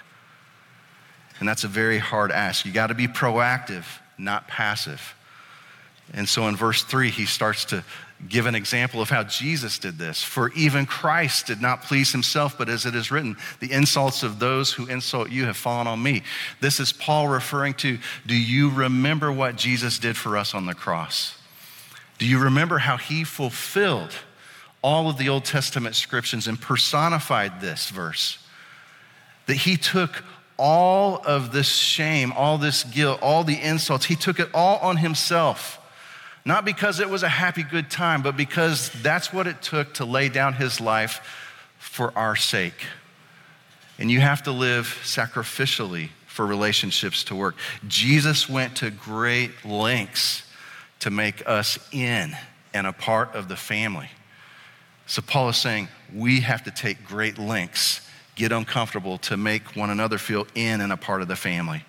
And 1.41 1.49
that's 1.49 1.65
a 1.65 1.69
very 1.69 1.99
hard 1.99 2.33
ask. 2.33 2.65
You 2.67 2.73
got 2.73 2.89
to 2.89 2.95
be 2.95 3.07
proactive, 3.07 3.85
not 4.17 4.49
passive. 4.49 5.15
And 6.13 6.29
so 6.29 6.49
in 6.49 6.57
verse 6.57 6.83
3, 6.83 7.11
he 7.11 7.27
starts 7.27 7.65
to 7.67 7.85
give 8.29 8.47
an 8.47 8.55
example 8.55 9.01
of 9.01 9.11
how 9.11 9.23
Jesus 9.23 9.79
did 9.79 9.99
this. 9.99 10.23
For 10.23 10.51
even 10.55 10.87
Christ 10.87 11.47
did 11.47 11.61
not 11.61 11.83
please 11.83 12.11
himself, 12.11 12.59
but 12.59 12.69
as 12.69 12.85
it 12.85 12.95
is 12.95 13.11
written, 13.11 13.37
the 13.61 13.71
insults 13.71 14.23
of 14.23 14.39
those 14.41 14.73
who 14.73 14.87
insult 14.87 15.31
you 15.31 15.45
have 15.45 15.57
fallen 15.57 15.87
on 15.87 16.03
me. 16.03 16.23
This 16.61 16.81
is 16.81 16.93
Paul 16.93 17.29
referring 17.29 17.75
to 17.75 17.99
do 18.27 18.37
you 18.37 18.71
remember 18.71 19.31
what 19.31 19.57
Jesus 19.57 19.99
did 19.99 20.17
for 20.17 20.37
us 20.37 20.55
on 20.55 20.67
the 20.67 20.75
cross? 20.75 21.39
Do 22.19 22.27
you 22.27 22.41
remember 22.41 22.79
how 22.79 22.97
he 22.97 23.23
fulfilled 23.23 24.13
all 24.83 25.09
of 25.09 25.19
the 25.19 25.29
Old 25.29 25.45
Testament 25.45 25.95
scriptures 25.95 26.49
and 26.49 26.61
personified 26.61 27.61
this 27.61 27.91
verse? 27.91 28.39
That 29.47 29.55
he 29.55 29.77
took 29.77 30.25
all 30.59 31.23
of 31.25 31.53
this 31.53 31.69
shame, 31.69 32.33
all 32.33 32.59
this 32.59 32.85
guilt, 32.85 33.21
all 33.23 33.45
the 33.45 33.61
insults, 33.61 34.05
he 34.07 34.17
took 34.17 34.41
it 34.41 34.49
all 34.53 34.79
on 34.79 34.97
himself. 34.97 35.79
Not 36.45 36.65
because 36.65 37.01
it 37.01 37.09
was 37.09 37.23
a 37.23 37.29
happy, 37.29 37.63
good 37.63 37.91
time, 37.91 38.23
but 38.23 38.37
because 38.37 38.91
that's 39.03 39.33
what 39.33 39.47
it 39.47 39.63
took 39.63 39.95
to 39.95 40.05
lay 40.05 40.29
down 40.29 40.55
his 40.55 40.81
life 40.81 41.21
for 41.79 42.17
our 42.17 42.37
sake. 42.37 42.87
And 43.99 44.11
you 44.11 44.21
have 44.21 44.43
to 44.45 44.53
live 44.53 44.99
sacrificially 45.03 46.11
for 46.27 46.47
relationships 46.47 47.25
to 47.25 47.35
work. 47.35 47.57
Jesus 47.87 48.49
went 48.49 48.77
to 48.77 48.91
great 48.91 49.65
lengths 49.65 50.45
to 51.01 51.11
make 51.11 51.47
us 51.47 51.79
in 51.93 52.37
and 52.73 52.87
a 52.87 52.93
part 52.93 53.35
of 53.35 53.49
the 53.49 53.57
family. 53.57 54.09
So 55.07 55.23
Paul 55.23 55.49
is 55.49 55.57
saying 55.57 55.89
we 56.15 56.41
have 56.41 56.65
to 56.65 56.71
take 56.71 57.05
great 57.05 57.39
lengths 57.39 58.08
get 58.39 58.53
uncomfortable 58.53 59.19
to 59.19 59.37
make 59.37 59.77
one 59.77 59.91
another 59.91 60.17
feel 60.17 60.47
in 60.55 60.81
and 60.81 60.93
a 60.93 60.97
part 60.97 61.21
of 61.21 61.29
the 61.29 61.37
family. 61.37 61.85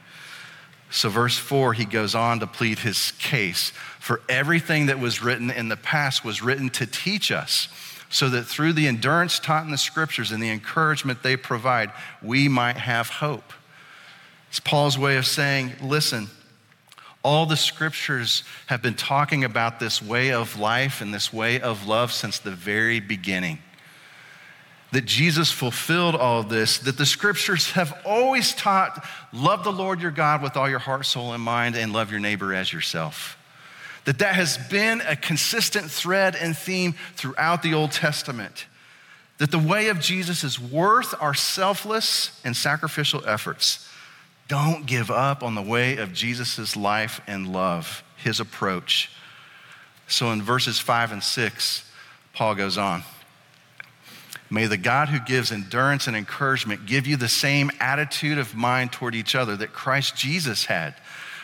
So, 0.89 1.07
verse 1.07 1.37
4, 1.37 1.73
he 1.73 1.85
goes 1.85 2.15
on 2.15 2.39
to 2.39 2.47
plead 2.47 2.79
his 2.79 3.11
case. 3.19 3.71
For 3.99 4.21
everything 4.27 4.87
that 4.87 4.99
was 4.99 5.21
written 5.21 5.51
in 5.51 5.69
the 5.69 5.77
past 5.77 6.25
was 6.25 6.41
written 6.41 6.69
to 6.71 6.87
teach 6.87 7.31
us, 7.31 7.69
so 8.09 8.27
that 8.29 8.45
through 8.45 8.73
the 8.73 8.87
endurance 8.87 9.37
taught 9.37 9.63
in 9.63 9.71
the 9.71 9.77
scriptures 9.77 10.31
and 10.31 10.41
the 10.41 10.49
encouragement 10.49 11.21
they 11.21 11.37
provide, 11.37 11.91
we 12.23 12.47
might 12.47 12.77
have 12.77 13.07
hope. 13.07 13.53
It's 14.49 14.59
Paul's 14.59 14.97
way 14.97 15.17
of 15.17 15.27
saying, 15.27 15.73
listen, 15.79 16.27
all 17.23 17.45
the 17.45 17.55
scriptures 17.55 18.43
have 18.65 18.81
been 18.81 18.95
talking 18.95 19.43
about 19.43 19.79
this 19.79 20.01
way 20.01 20.31
of 20.31 20.57
life 20.59 21.01
and 21.01 21.13
this 21.13 21.31
way 21.31 21.61
of 21.61 21.85
love 21.85 22.11
since 22.11 22.39
the 22.39 22.49
very 22.49 22.99
beginning 22.99 23.59
that 24.91 25.05
Jesus 25.05 25.51
fulfilled 25.51 26.15
all 26.15 26.41
this, 26.41 26.79
that 26.79 26.97
the 26.97 27.05
scriptures 27.05 27.71
have 27.71 27.95
always 28.05 28.55
taught 28.55 29.05
love 29.31 29.63
the 29.63 29.71
Lord 29.71 30.01
your 30.01 30.11
God 30.11 30.41
with 30.41 30.57
all 30.57 30.69
your 30.69 30.79
heart, 30.79 31.05
soul, 31.05 31.33
and 31.33 31.43
mind, 31.43 31.75
and 31.75 31.93
love 31.93 32.09
your 32.09 32.19
neighbor 32.19 32.53
as 32.53 32.73
yourself. 32.73 33.37
That 34.05 34.19
that 34.19 34.33
has 34.33 34.57
been 34.57 35.01
a 35.01 35.15
consistent 35.15 35.91
thread 35.91 36.35
and 36.35 36.57
theme 36.57 36.95
throughout 37.15 37.61
the 37.61 37.75
Old 37.75 37.91
Testament. 37.91 38.65
That 39.37 39.51
the 39.51 39.59
way 39.59 39.89
of 39.89 39.99
Jesus 39.99 40.43
is 40.43 40.59
worth 40.59 41.13
our 41.21 41.35
selfless 41.35 42.41
and 42.43 42.57
sacrificial 42.57 43.23
efforts. 43.27 43.87
Don't 44.47 44.87
give 44.87 45.11
up 45.11 45.43
on 45.43 45.53
the 45.53 45.61
way 45.61 45.97
of 45.97 46.11
Jesus' 46.11 46.75
life 46.75 47.21
and 47.27 47.53
love, 47.53 48.03
his 48.17 48.39
approach. 48.39 49.11
So 50.07 50.31
in 50.31 50.41
verses 50.41 50.79
five 50.79 51.11
and 51.11 51.21
six, 51.21 51.87
Paul 52.33 52.55
goes 52.55 52.77
on. 52.77 53.03
May 54.49 54.65
the 54.65 54.77
God 54.77 55.09
who 55.09 55.19
gives 55.19 55.51
endurance 55.51 56.07
and 56.07 56.15
encouragement 56.15 56.85
give 56.85 57.05
you 57.05 57.17
the 57.17 57.29
same 57.29 57.69
attitude 57.79 58.37
of 58.37 58.55
mind 58.55 58.91
toward 58.91 59.13
each 59.13 59.35
other 59.35 59.55
that 59.57 59.73
Christ 59.73 60.15
Jesus 60.15 60.65
had, 60.65 60.95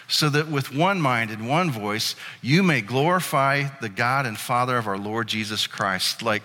so 0.07 0.29
that 0.29 0.47
with 0.47 0.73
one 0.73 0.99
mind 0.99 1.29
and 1.29 1.47
one 1.47 1.69
voice, 1.71 2.15
you 2.41 2.63
may 2.63 2.81
glorify 2.81 3.65
the 3.81 3.89
God 3.89 4.25
and 4.25 4.37
Father 4.37 4.77
of 4.77 4.87
our 4.87 4.97
Lord 4.97 5.27
Jesus 5.27 5.67
Christ. 5.67 6.21
Like, 6.21 6.43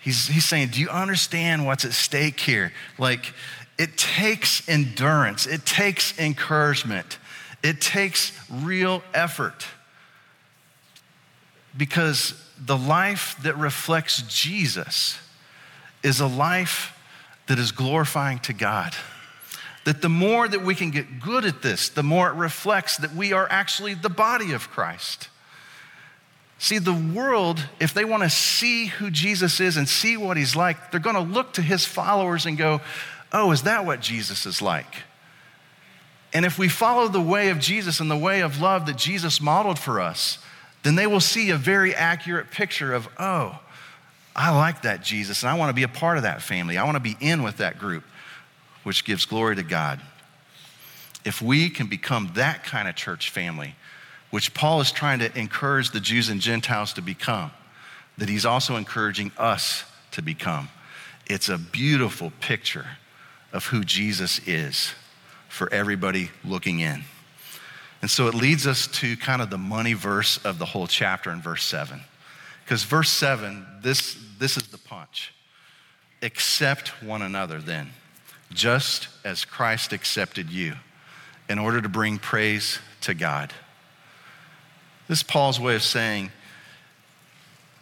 He's, 0.00 0.28
he's 0.28 0.46
saying, 0.46 0.68
Do 0.68 0.80
you 0.80 0.88
understand 0.88 1.66
what's 1.66 1.84
at 1.84 1.92
stake 1.92 2.40
here? 2.40 2.72
Like, 2.98 3.34
it 3.78 3.96
takes 3.96 4.66
endurance, 4.68 5.46
it 5.46 5.64
takes 5.66 6.18
encouragement, 6.18 7.18
it 7.62 7.80
takes 7.80 8.32
real 8.50 9.02
effort. 9.14 9.66
Because 11.76 12.34
the 12.58 12.76
life 12.76 13.36
that 13.42 13.56
reflects 13.56 14.22
Jesus 14.22 15.18
is 16.02 16.20
a 16.20 16.26
life 16.26 16.96
that 17.46 17.58
is 17.58 17.72
glorifying 17.72 18.38
to 18.40 18.52
God. 18.52 18.94
That 19.84 20.02
the 20.02 20.08
more 20.08 20.46
that 20.46 20.62
we 20.62 20.74
can 20.74 20.90
get 20.90 21.20
good 21.20 21.44
at 21.44 21.62
this, 21.62 21.88
the 21.88 22.02
more 22.02 22.28
it 22.28 22.34
reflects 22.34 22.98
that 22.98 23.14
we 23.14 23.32
are 23.32 23.46
actually 23.50 23.94
the 23.94 24.10
body 24.10 24.52
of 24.52 24.70
Christ. 24.70 25.28
See, 26.58 26.78
the 26.78 26.92
world, 26.92 27.66
if 27.80 27.94
they 27.94 28.04
want 28.04 28.22
to 28.22 28.30
see 28.30 28.86
who 28.86 29.10
Jesus 29.10 29.60
is 29.60 29.78
and 29.78 29.88
see 29.88 30.18
what 30.18 30.36
he's 30.36 30.54
like, 30.54 30.90
they're 30.90 31.00
going 31.00 31.16
to 31.16 31.22
look 31.22 31.54
to 31.54 31.62
his 31.62 31.86
followers 31.86 32.44
and 32.44 32.58
go, 32.58 32.82
oh, 33.32 33.50
is 33.50 33.62
that 33.62 33.86
what 33.86 34.00
Jesus 34.00 34.44
is 34.44 34.60
like? 34.60 35.02
And 36.32 36.44
if 36.44 36.58
we 36.58 36.68
follow 36.68 37.08
the 37.08 37.20
way 37.20 37.48
of 37.48 37.58
Jesus 37.58 37.98
and 37.98 38.10
the 38.10 38.16
way 38.16 38.42
of 38.42 38.60
love 38.60 38.86
that 38.86 38.96
Jesus 38.96 39.40
modeled 39.40 39.78
for 39.78 40.00
us, 40.00 40.38
then 40.82 40.94
they 40.94 41.06
will 41.06 41.20
see 41.20 41.50
a 41.50 41.56
very 41.56 41.94
accurate 41.94 42.50
picture 42.50 42.92
of, 42.92 43.08
oh, 43.18 43.58
I 44.34 44.56
like 44.56 44.82
that 44.82 45.02
Jesus, 45.02 45.42
and 45.42 45.50
I 45.50 45.54
want 45.54 45.70
to 45.70 45.74
be 45.74 45.82
a 45.82 45.88
part 45.88 46.16
of 46.16 46.22
that 46.22 46.42
family. 46.42 46.78
I 46.78 46.84
want 46.84 46.96
to 46.96 47.00
be 47.00 47.16
in 47.20 47.42
with 47.42 47.58
that 47.58 47.78
group, 47.78 48.04
which 48.84 49.04
gives 49.04 49.26
glory 49.26 49.56
to 49.56 49.62
God. 49.62 50.00
If 51.24 51.42
we 51.42 51.68
can 51.68 51.86
become 51.86 52.30
that 52.34 52.64
kind 52.64 52.88
of 52.88 52.94
church 52.94 53.30
family, 53.30 53.74
which 54.30 54.54
Paul 54.54 54.80
is 54.80 54.92
trying 54.92 55.18
to 55.18 55.38
encourage 55.38 55.90
the 55.90 56.00
Jews 56.00 56.28
and 56.28 56.40
Gentiles 56.40 56.92
to 56.94 57.02
become, 57.02 57.50
that 58.18 58.28
he's 58.28 58.46
also 58.46 58.76
encouraging 58.76 59.32
us 59.36 59.84
to 60.12 60.22
become. 60.22 60.68
It's 61.26 61.48
a 61.48 61.58
beautiful 61.58 62.32
picture 62.40 62.86
of 63.52 63.66
who 63.66 63.84
Jesus 63.84 64.40
is 64.46 64.92
for 65.48 65.72
everybody 65.72 66.30
looking 66.44 66.80
in. 66.80 67.02
And 68.02 68.10
so 68.10 68.28
it 68.28 68.34
leads 68.34 68.66
us 68.66 68.86
to 68.86 69.16
kind 69.16 69.42
of 69.42 69.50
the 69.50 69.58
money 69.58 69.92
verse 69.92 70.38
of 70.44 70.58
the 70.58 70.64
whole 70.64 70.86
chapter 70.86 71.30
in 71.30 71.42
verse 71.42 71.64
7. 71.64 72.00
Because 72.70 72.84
verse 72.84 73.10
7, 73.10 73.66
this, 73.82 74.16
this 74.38 74.56
is 74.56 74.68
the 74.68 74.78
punch. 74.78 75.34
Accept 76.22 77.02
one 77.02 77.20
another 77.20 77.58
then, 77.58 77.90
just 78.52 79.08
as 79.24 79.44
Christ 79.44 79.92
accepted 79.92 80.50
you, 80.50 80.74
in 81.48 81.58
order 81.58 81.82
to 81.82 81.88
bring 81.88 82.18
praise 82.18 82.78
to 83.00 83.12
God. 83.12 83.52
This 85.08 85.18
is 85.18 85.22
Paul's 85.24 85.58
way 85.58 85.74
of 85.74 85.82
saying, 85.82 86.30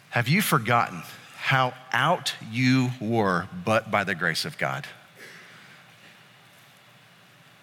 Have 0.09 0.27
you 0.27 0.41
forgotten 0.41 1.03
how 1.37 1.75
out 1.93 2.33
you 2.51 2.89
were 2.99 3.47
but 3.63 3.91
by 3.91 4.03
the 4.03 4.15
grace 4.15 4.43
of 4.43 4.57
God? 4.57 4.87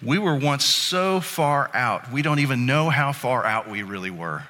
We 0.00 0.18
were 0.18 0.36
once 0.36 0.64
so 0.64 1.18
far 1.18 1.72
out, 1.74 2.12
we 2.12 2.22
don't 2.22 2.38
even 2.38 2.66
know 2.66 2.88
how 2.88 3.10
far 3.10 3.44
out 3.44 3.68
we 3.68 3.82
really 3.82 4.12
were, 4.12 4.44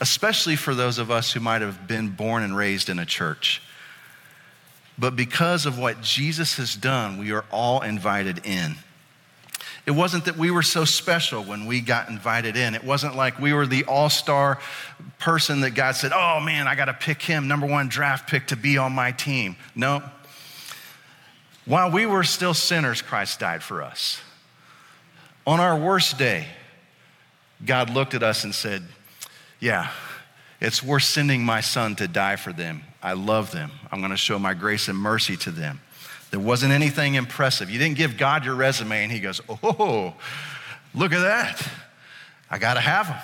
especially 0.00 0.56
for 0.56 0.74
those 0.74 0.98
of 0.98 1.10
us 1.10 1.32
who 1.32 1.40
might 1.40 1.62
have 1.62 1.86
been 1.86 2.10
born 2.10 2.42
and 2.42 2.56
raised 2.56 2.88
in 2.88 2.98
a 2.98 3.06
church. 3.06 3.62
But 4.98 5.16
because 5.16 5.66
of 5.66 5.78
what 5.78 6.00
Jesus 6.00 6.56
has 6.56 6.74
done, 6.74 7.18
we 7.18 7.32
are 7.32 7.44
all 7.50 7.82
invited 7.82 8.46
in. 8.46 8.76
It 9.86 9.92
wasn't 9.92 10.24
that 10.24 10.36
we 10.36 10.50
were 10.50 10.62
so 10.62 10.84
special 10.84 11.44
when 11.44 11.66
we 11.66 11.80
got 11.80 12.08
invited 12.08 12.56
in. 12.56 12.74
It 12.74 12.82
wasn't 12.82 13.14
like 13.14 13.38
we 13.38 13.52
were 13.52 13.66
the 13.66 13.84
all 13.84 14.10
star 14.10 14.58
person 15.20 15.60
that 15.60 15.70
God 15.70 15.94
said, 15.94 16.12
oh 16.12 16.40
man, 16.40 16.66
I 16.66 16.74
got 16.74 16.86
to 16.86 16.94
pick 16.94 17.22
him, 17.22 17.46
number 17.46 17.66
one 17.66 17.88
draft 17.88 18.28
pick 18.28 18.48
to 18.48 18.56
be 18.56 18.78
on 18.78 18.92
my 18.92 19.12
team. 19.12 19.54
No. 19.76 20.02
While 21.66 21.92
we 21.92 22.04
were 22.06 22.24
still 22.24 22.54
sinners, 22.54 23.00
Christ 23.00 23.38
died 23.38 23.62
for 23.62 23.82
us. 23.82 24.20
On 25.46 25.60
our 25.60 25.78
worst 25.78 26.18
day, 26.18 26.46
God 27.64 27.90
looked 27.90 28.14
at 28.14 28.24
us 28.24 28.42
and 28.42 28.52
said, 28.54 28.82
Yeah, 29.60 29.90
it's 30.60 30.82
worth 30.82 31.02
sending 31.02 31.44
my 31.44 31.60
son 31.60 31.96
to 31.96 32.08
die 32.08 32.36
for 32.36 32.52
them. 32.52 32.82
I 33.02 33.12
love 33.12 33.52
them. 33.52 33.70
I'm 33.90 34.00
going 34.00 34.10
to 34.10 34.16
show 34.16 34.38
my 34.38 34.54
grace 34.54 34.88
and 34.88 34.98
mercy 34.98 35.36
to 35.38 35.50
them. 35.50 35.80
There 36.30 36.40
wasn't 36.40 36.72
anything 36.72 37.14
impressive. 37.14 37.70
You 37.70 37.78
didn't 37.78 37.96
give 37.96 38.16
God 38.16 38.44
your 38.44 38.54
resume 38.54 39.04
and 39.04 39.12
he 39.12 39.20
goes, 39.20 39.40
Oh, 39.48 40.14
look 40.94 41.12
at 41.12 41.20
that. 41.20 41.68
I 42.50 42.58
got 42.58 42.74
to 42.74 42.80
have 42.80 43.08
them. 43.08 43.18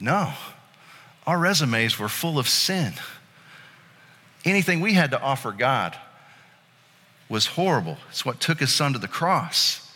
No, 0.00 0.32
our 1.26 1.38
resumes 1.38 1.98
were 1.98 2.08
full 2.08 2.38
of 2.38 2.48
sin. 2.48 2.92
Anything 4.44 4.80
we 4.80 4.94
had 4.94 5.10
to 5.10 5.20
offer 5.20 5.52
God 5.52 5.96
was 7.28 7.46
horrible. 7.46 7.98
It's 8.08 8.24
what 8.24 8.40
took 8.40 8.58
his 8.58 8.72
son 8.72 8.94
to 8.94 8.98
the 8.98 9.08
cross. 9.08 9.86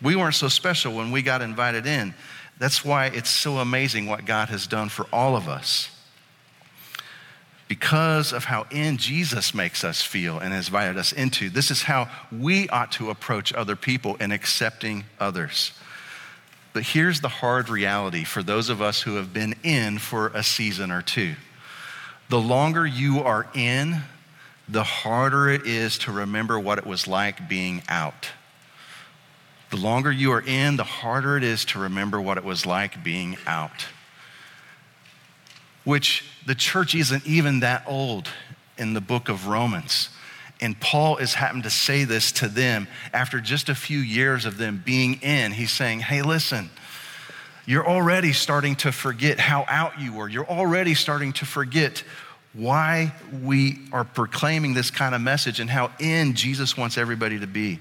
We 0.00 0.16
weren't 0.16 0.34
so 0.34 0.48
special 0.48 0.94
when 0.94 1.10
we 1.10 1.22
got 1.22 1.42
invited 1.42 1.86
in. 1.86 2.14
That's 2.62 2.84
why 2.84 3.06
it's 3.06 3.28
so 3.28 3.58
amazing 3.58 4.06
what 4.06 4.24
God 4.24 4.48
has 4.50 4.68
done 4.68 4.88
for 4.88 5.08
all 5.12 5.34
of 5.34 5.48
us 5.48 5.90
because 7.66 8.32
of 8.32 8.44
how 8.44 8.66
in 8.70 8.98
Jesus 8.98 9.52
makes 9.52 9.82
us 9.82 10.00
feel 10.00 10.38
and 10.38 10.54
has 10.54 10.68
invited 10.68 10.96
us 10.96 11.10
into. 11.10 11.50
This 11.50 11.72
is 11.72 11.82
how 11.82 12.08
we 12.30 12.68
ought 12.68 12.92
to 12.92 13.10
approach 13.10 13.52
other 13.52 13.74
people 13.74 14.14
in 14.14 14.30
accepting 14.30 15.02
others. 15.18 15.72
But 16.72 16.84
here's 16.84 17.20
the 17.20 17.26
hard 17.26 17.68
reality 17.68 18.22
for 18.22 18.44
those 18.44 18.68
of 18.68 18.80
us 18.80 19.02
who 19.02 19.16
have 19.16 19.34
been 19.34 19.56
in 19.64 19.98
for 19.98 20.28
a 20.28 20.44
season 20.44 20.92
or 20.92 21.02
two. 21.02 21.34
The 22.28 22.40
longer 22.40 22.86
you 22.86 23.24
are 23.24 23.48
in, 23.54 24.02
the 24.68 24.84
harder 24.84 25.50
it 25.50 25.66
is 25.66 25.98
to 25.98 26.12
remember 26.12 26.60
what 26.60 26.78
it 26.78 26.86
was 26.86 27.08
like 27.08 27.48
being 27.48 27.82
out. 27.88 28.28
The 29.72 29.78
longer 29.78 30.12
you 30.12 30.30
are 30.30 30.42
in, 30.42 30.76
the 30.76 30.84
harder 30.84 31.36
it 31.36 31.42
is 31.42 31.64
to 31.66 31.80
remember 31.80 32.20
what 32.20 32.38
it 32.38 32.44
was 32.44 32.64
like 32.64 33.02
being 33.02 33.36
out 33.46 33.86
which 35.84 36.24
the 36.46 36.54
church 36.54 36.94
isn't 36.94 37.26
even 37.26 37.60
that 37.60 37.84
old 37.86 38.28
in 38.78 38.94
the 38.94 39.00
book 39.00 39.28
of 39.28 39.46
Romans. 39.48 40.08
And 40.60 40.78
Paul 40.78 41.16
is 41.16 41.34
having 41.34 41.62
to 41.62 41.70
say 41.70 42.04
this 42.04 42.32
to 42.32 42.48
them 42.48 42.86
after 43.12 43.40
just 43.40 43.68
a 43.68 43.74
few 43.74 43.98
years 43.98 44.44
of 44.44 44.58
them 44.58 44.80
being 44.84 45.14
in. 45.14 45.52
He's 45.52 45.72
saying, 45.72 46.00
hey, 46.00 46.22
listen, 46.22 46.70
you're 47.66 47.86
already 47.86 48.32
starting 48.32 48.76
to 48.76 48.92
forget 48.92 49.40
how 49.40 49.64
out 49.68 50.00
you 50.00 50.12
were. 50.12 50.28
You're 50.28 50.48
already 50.48 50.94
starting 50.94 51.32
to 51.34 51.44
forget 51.44 52.04
why 52.52 53.12
we 53.42 53.80
are 53.92 54.04
proclaiming 54.04 54.74
this 54.74 54.90
kind 54.90 55.14
of 55.14 55.20
message 55.20 55.58
and 55.58 55.68
how 55.68 55.90
in 55.98 56.34
Jesus 56.34 56.76
wants 56.76 56.96
everybody 56.96 57.40
to 57.40 57.46
be. 57.46 57.80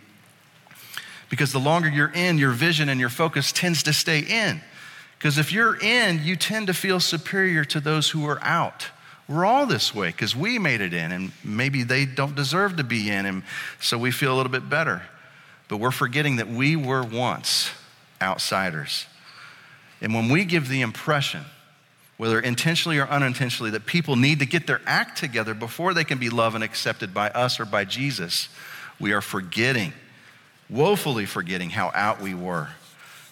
Because 1.32 1.52
the 1.52 1.60
longer 1.60 1.90
you're 1.90 2.12
in, 2.14 2.38
your 2.38 2.52
vision 2.52 2.90
and 2.90 3.00
your 3.00 3.10
focus 3.10 3.52
tends 3.52 3.82
to 3.84 3.94
stay 3.94 4.20
in. 4.20 4.62
Because 5.18 5.40
if 5.40 5.52
you're 5.52 5.80
in, 5.82 6.22
you 6.24 6.36
tend 6.36 6.68
to 6.68 6.74
feel 6.74 7.00
superior 7.00 7.66
to 7.66 7.80
those 7.80 8.10
who 8.10 8.28
are 8.28 8.44
out. 8.44 8.88
We're 9.28 9.46
all 9.46 9.66
this 9.66 9.96
way 9.96 10.10
because 10.10 10.36
we 10.36 10.60
made 10.60 10.82
it 10.82 10.94
in, 10.94 11.12
and 11.12 11.32
maybe 11.44 11.84
they 11.84 12.06
don't 12.06 12.36
deserve 12.36 12.78
to 12.78 12.84
be 12.84 13.10
in, 13.10 13.26
and 13.26 13.44
so 13.80 13.98
we 13.98 14.12
feel 14.12 14.34
a 14.34 14.38
little 14.38 14.52
bit 14.52 14.70
better. 14.70 15.04
But 15.70 15.78
we're 15.78 15.92
forgetting 15.92 16.36
that 16.36 16.50
we 16.50 16.76
were 16.76 17.02
once 17.02 17.72
outsiders. 18.22 19.06
And 20.02 20.14
when 20.14 20.30
we 20.30 20.44
give 20.44 20.68
the 20.68 20.82
impression, 20.82 21.46
whether 22.18 22.42
intentionally 22.42 22.98
or 22.98 23.08
unintentionally, 23.08 23.72
that 23.72 23.86
people 23.86 24.18
need 24.18 24.40
to 24.40 24.46
get 24.46 24.68
their 24.68 24.82
act 24.86 25.18
together 25.18 25.54
before 25.54 25.94
they 25.94 26.04
can 26.04 26.18
be 26.18 26.30
loved 26.30 26.56
and 26.56 26.64
accepted 26.64 27.14
by 27.14 27.30
us 27.30 27.58
or 27.58 27.66
by 27.66 27.86
Jesus, 27.86 28.50
we 29.00 29.14
are 29.14 29.22
forgetting, 29.22 29.94
woefully 30.72 31.26
forgetting 31.26 31.70
how 31.70 31.92
out 31.94 32.22
we 32.22 32.34
were 32.34 32.70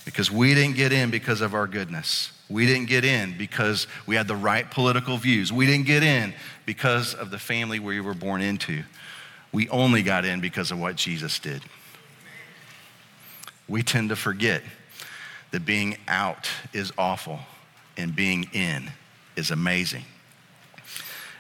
because 0.06 0.30
we 0.30 0.54
didn't 0.54 0.76
get 0.76 0.92
in 0.92 1.10
because 1.10 1.42
of 1.42 1.54
our 1.54 1.66
goodness. 1.66 2.32
We 2.50 2.66
didn't 2.66 2.88
get 2.88 3.06
in 3.06 3.38
because 3.38 3.88
we 4.06 4.16
had 4.16 4.28
the 4.28 4.36
right 4.36 4.70
political 4.70 5.18
views. 5.18 5.54
We 5.54 5.66
didn't 5.66 5.86
get 5.86 6.04
in 6.04 6.34
because 6.66 7.14
of 7.14 7.32
the 7.32 7.40
family 7.40 7.80
we 7.80 8.02
were 8.02 8.14
born 8.14 8.42
into. 8.42 8.84
We 9.52 9.70
only 9.70 10.04
got 10.04 10.26
in 10.26 10.42
because 10.42 10.72
of 10.72 10.80
what 10.80 10.96
Jesus 10.96 11.40
did. 11.40 11.62
We 13.68 13.84
tend 13.84 14.10
to 14.10 14.16
forget 14.16 14.64
that 15.52 15.66
being 15.66 15.98
out 16.08 16.50
is 16.74 16.92
awful 16.98 17.40
and 17.98 18.16
being 18.16 18.50
in 18.52 18.92
is 19.36 19.52
amazing. 19.52 20.06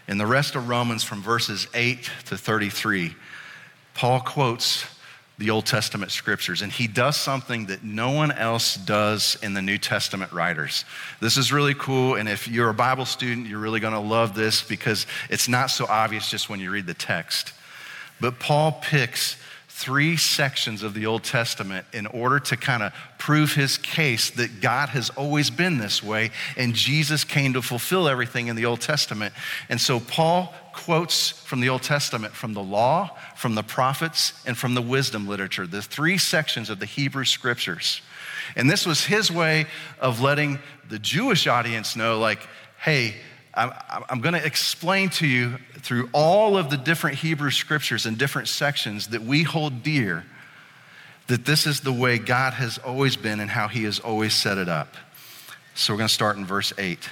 In 0.07 0.17
the 0.17 0.25
rest 0.25 0.55
of 0.55 0.69
Romans, 0.69 1.03
from 1.03 1.21
verses 1.21 1.67
8 1.73 2.09
to 2.25 2.37
33, 2.37 3.15
Paul 3.93 4.21
quotes 4.21 4.85
the 5.39 5.49
Old 5.49 5.65
Testament 5.65 6.11
scriptures, 6.11 6.61
and 6.61 6.71
he 6.71 6.85
does 6.85 7.15
something 7.15 7.67
that 7.67 7.81
no 7.81 8.11
one 8.11 8.31
else 8.33 8.75
does 8.75 9.37
in 9.41 9.53
the 9.53 9.61
New 9.61 9.77
Testament 9.77 10.33
writers. 10.33 10.83
This 11.21 11.37
is 11.37 11.53
really 11.53 11.73
cool, 11.73 12.15
and 12.15 12.27
if 12.27 12.47
you're 12.47 12.69
a 12.69 12.73
Bible 12.73 13.05
student, 13.05 13.47
you're 13.47 13.59
really 13.59 13.79
gonna 13.79 14.01
love 14.01 14.35
this 14.35 14.61
because 14.61 15.07
it's 15.29 15.47
not 15.47 15.67
so 15.67 15.85
obvious 15.87 16.29
just 16.29 16.49
when 16.49 16.59
you 16.59 16.69
read 16.69 16.85
the 16.85 16.93
text. 16.93 17.53
But 18.19 18.37
Paul 18.37 18.73
picks 18.81 19.37
three 19.79 20.17
sections 20.17 20.83
of 20.83 20.93
the 20.93 21.05
Old 21.05 21.23
Testament 21.23 21.85
in 21.93 22.05
order 22.07 22.37
to 22.37 22.57
kind 22.57 22.83
of 22.83 22.91
prove 23.17 23.53
his 23.53 23.77
case 23.77 24.29
that 24.31 24.59
God 24.59 24.89
has 24.89 25.09
always 25.11 25.49
been 25.49 25.77
this 25.77 26.03
way 26.03 26.31
and 26.57 26.75
Jesus 26.75 27.23
came 27.23 27.53
to 27.53 27.61
fulfill 27.61 28.09
everything 28.09 28.47
in 28.47 28.57
the 28.57 28.65
Old 28.65 28.81
Testament. 28.81 29.33
And 29.69 29.79
so 29.79 30.01
Paul 30.01 30.53
quotes 30.85 31.31
from 31.31 31.59
the 31.59 31.69
Old 31.69 31.83
Testament 31.83 32.33
from 32.33 32.53
the 32.53 32.63
law, 32.63 33.17
from 33.35 33.55
the 33.55 33.63
prophets, 33.63 34.33
and 34.45 34.57
from 34.57 34.75
the 34.75 34.81
wisdom 34.81 35.27
literature, 35.27 35.67
the 35.67 35.81
three 35.81 36.17
sections 36.17 36.69
of 36.69 36.79
the 36.79 36.85
Hebrew 36.85 37.25
scriptures. 37.25 38.01
And 38.55 38.69
this 38.69 38.85
was 38.85 39.05
his 39.05 39.29
way 39.29 39.65
of 39.99 40.21
letting 40.21 40.59
the 40.87 40.97
Jewish 40.97 41.47
audience 41.47 41.95
know, 41.95 42.19
like, 42.19 42.39
hey, 42.81 43.15
I'm, 43.53 43.71
I'm 44.09 44.21
going 44.21 44.35
to 44.35 44.45
explain 44.45 45.09
to 45.11 45.27
you 45.27 45.57
through 45.79 46.09
all 46.13 46.57
of 46.57 46.69
the 46.69 46.77
different 46.77 47.17
Hebrew 47.17 47.51
scriptures 47.51 48.05
and 48.05 48.17
different 48.17 48.47
sections 48.47 49.07
that 49.07 49.21
we 49.21 49.43
hold 49.43 49.83
dear 49.83 50.25
that 51.27 51.45
this 51.45 51.67
is 51.67 51.81
the 51.81 51.93
way 51.93 52.17
God 52.17 52.53
has 52.53 52.77
always 52.77 53.15
been 53.17 53.39
and 53.39 53.49
how 53.49 53.67
he 53.67 53.83
has 53.83 53.99
always 53.99 54.33
set 54.33 54.57
it 54.57 54.69
up. 54.69 54.95
So 55.75 55.93
we're 55.93 55.97
going 55.99 56.07
to 56.07 56.13
start 56.13 56.37
in 56.37 56.45
verse 56.45 56.71
8. 56.77 57.09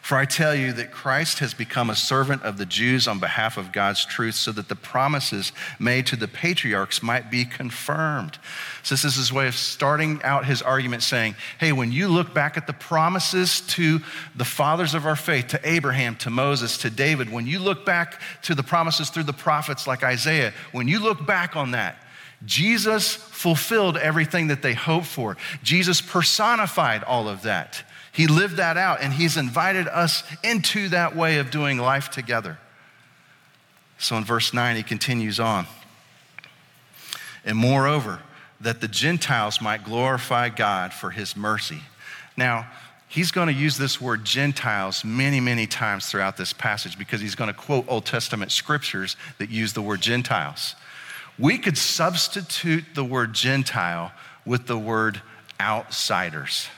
For 0.00 0.16
I 0.16 0.24
tell 0.24 0.54
you 0.54 0.72
that 0.74 0.90
Christ 0.90 1.40
has 1.40 1.54
become 1.54 1.90
a 1.90 1.96
servant 1.96 2.42
of 2.42 2.58
the 2.58 2.66
Jews 2.66 3.08
on 3.08 3.18
behalf 3.18 3.56
of 3.56 3.72
God's 3.72 4.04
truth, 4.04 4.34
so 4.34 4.52
that 4.52 4.68
the 4.68 4.76
promises 4.76 5.52
made 5.78 6.06
to 6.06 6.16
the 6.16 6.28
patriarchs 6.28 7.02
might 7.02 7.30
be 7.30 7.44
confirmed. 7.44 8.38
So, 8.82 8.94
this 8.94 9.04
is 9.04 9.16
his 9.16 9.32
way 9.32 9.48
of 9.48 9.54
starting 9.54 10.22
out 10.22 10.44
his 10.44 10.62
argument 10.62 11.02
saying, 11.02 11.34
Hey, 11.58 11.72
when 11.72 11.92
you 11.92 12.08
look 12.08 12.32
back 12.32 12.56
at 12.56 12.66
the 12.66 12.72
promises 12.72 13.60
to 13.68 14.00
the 14.34 14.44
fathers 14.44 14.94
of 14.94 15.06
our 15.06 15.16
faith, 15.16 15.48
to 15.48 15.60
Abraham, 15.68 16.16
to 16.16 16.30
Moses, 16.30 16.78
to 16.78 16.90
David, 16.90 17.30
when 17.30 17.46
you 17.46 17.58
look 17.58 17.84
back 17.84 18.20
to 18.42 18.54
the 18.54 18.62
promises 18.62 19.10
through 19.10 19.24
the 19.24 19.32
prophets 19.32 19.86
like 19.86 20.02
Isaiah, 20.02 20.52
when 20.72 20.88
you 20.88 21.00
look 21.00 21.26
back 21.26 21.56
on 21.56 21.72
that, 21.72 21.96
Jesus 22.44 23.14
fulfilled 23.14 23.96
everything 23.96 24.48
that 24.48 24.62
they 24.62 24.74
hoped 24.74 25.06
for. 25.06 25.36
Jesus 25.62 26.00
personified 26.00 27.04
all 27.04 27.28
of 27.28 27.42
that. 27.42 27.84
He 28.12 28.26
lived 28.26 28.58
that 28.58 28.76
out, 28.76 29.00
and 29.00 29.12
He's 29.12 29.36
invited 29.36 29.88
us 29.88 30.22
into 30.44 30.90
that 30.90 31.16
way 31.16 31.38
of 31.38 31.50
doing 31.50 31.78
life 31.78 32.10
together. 32.10 32.58
So 33.98 34.16
in 34.16 34.24
verse 34.24 34.52
9, 34.52 34.76
He 34.76 34.82
continues 34.82 35.40
on. 35.40 35.66
And 37.44 37.56
moreover, 37.56 38.20
that 38.60 38.80
the 38.80 38.88
Gentiles 38.88 39.60
might 39.60 39.82
glorify 39.82 40.50
God 40.50 40.92
for 40.92 41.10
His 41.10 41.36
mercy. 41.36 41.80
Now, 42.36 42.68
He's 43.08 43.30
going 43.30 43.48
to 43.48 43.54
use 43.54 43.76
this 43.76 44.00
word 44.00 44.24
Gentiles 44.24 45.04
many, 45.04 45.38
many 45.38 45.66
times 45.66 46.06
throughout 46.06 46.38
this 46.38 46.54
passage 46.54 46.96
because 46.96 47.20
he's 47.20 47.34
going 47.34 47.48
to 47.48 47.54
quote 47.54 47.84
Old 47.86 48.06
Testament 48.06 48.50
scriptures 48.50 49.16
that 49.36 49.50
use 49.50 49.74
the 49.74 49.82
word 49.82 50.00
Gentiles. 50.00 50.76
We 51.38 51.58
could 51.58 51.76
substitute 51.76 52.84
the 52.94 53.04
word 53.04 53.34
Gentile 53.34 54.12
with 54.46 54.66
the 54.66 54.78
word 54.78 55.20
outsiders 55.60 56.68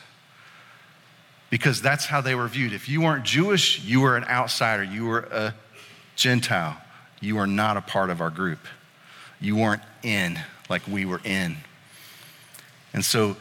because 1.51 1.81
that's 1.81 2.07
how 2.07 2.21
they 2.21 2.35
were 2.35 2.49
viewed. 2.49 2.73
If 2.73 2.89
you 2.89 3.01
weren't 3.01 3.25
Jewish, 3.25 3.85
you 3.85 4.01
were 4.01 4.17
an 4.17 4.25
outsider, 4.25 4.83
you 4.83 5.07
were 5.07 5.21
a 5.31 5.55
Gentile, 6.17 6.77
you 7.21 7.39
are 7.39 7.47
not 7.47 7.77
a 7.77 7.81
part 7.81 8.11
of 8.11 8.21
our 8.21 8.31
group. 8.31 8.61
You 9.41 9.57
weren't 9.57 9.83
in 10.03 10.39
like 10.69 10.87
we 10.87 11.05
were 11.05 11.21
in. 11.25 11.57
And 12.93 13.05
so, 13.05 13.37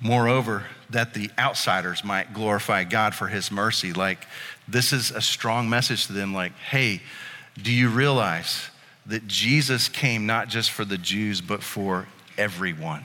moreover, 0.00 0.64
that 0.90 1.14
the 1.14 1.30
outsiders 1.38 2.04
might 2.04 2.32
glorify 2.32 2.84
God 2.84 3.14
for 3.14 3.28
his 3.28 3.50
mercy. 3.50 3.92
Like, 3.92 4.26
this 4.68 4.92
is 4.92 5.10
a 5.10 5.20
strong 5.20 5.68
message 5.68 6.06
to 6.06 6.12
them 6.12 6.32
like, 6.32 6.52
hey, 6.54 7.02
do 7.60 7.72
you 7.72 7.88
realize 7.88 8.68
that 9.06 9.26
Jesus 9.26 9.88
came 9.88 10.26
not 10.26 10.48
just 10.48 10.70
for 10.70 10.84
the 10.84 10.98
Jews, 10.98 11.40
but 11.40 11.62
for 11.62 12.06
everyone? 12.38 13.04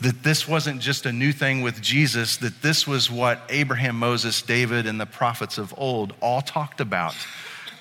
That 0.00 0.22
this 0.22 0.46
wasn't 0.46 0.80
just 0.80 1.06
a 1.06 1.12
new 1.12 1.32
thing 1.32 1.62
with 1.62 1.80
Jesus, 1.80 2.36
that 2.38 2.60
this 2.62 2.86
was 2.86 3.10
what 3.10 3.40
Abraham, 3.48 3.98
Moses, 3.98 4.42
David, 4.42 4.86
and 4.86 5.00
the 5.00 5.06
prophets 5.06 5.58
of 5.58 5.74
old 5.76 6.12
all 6.20 6.42
talked 6.42 6.80
about. 6.80 7.14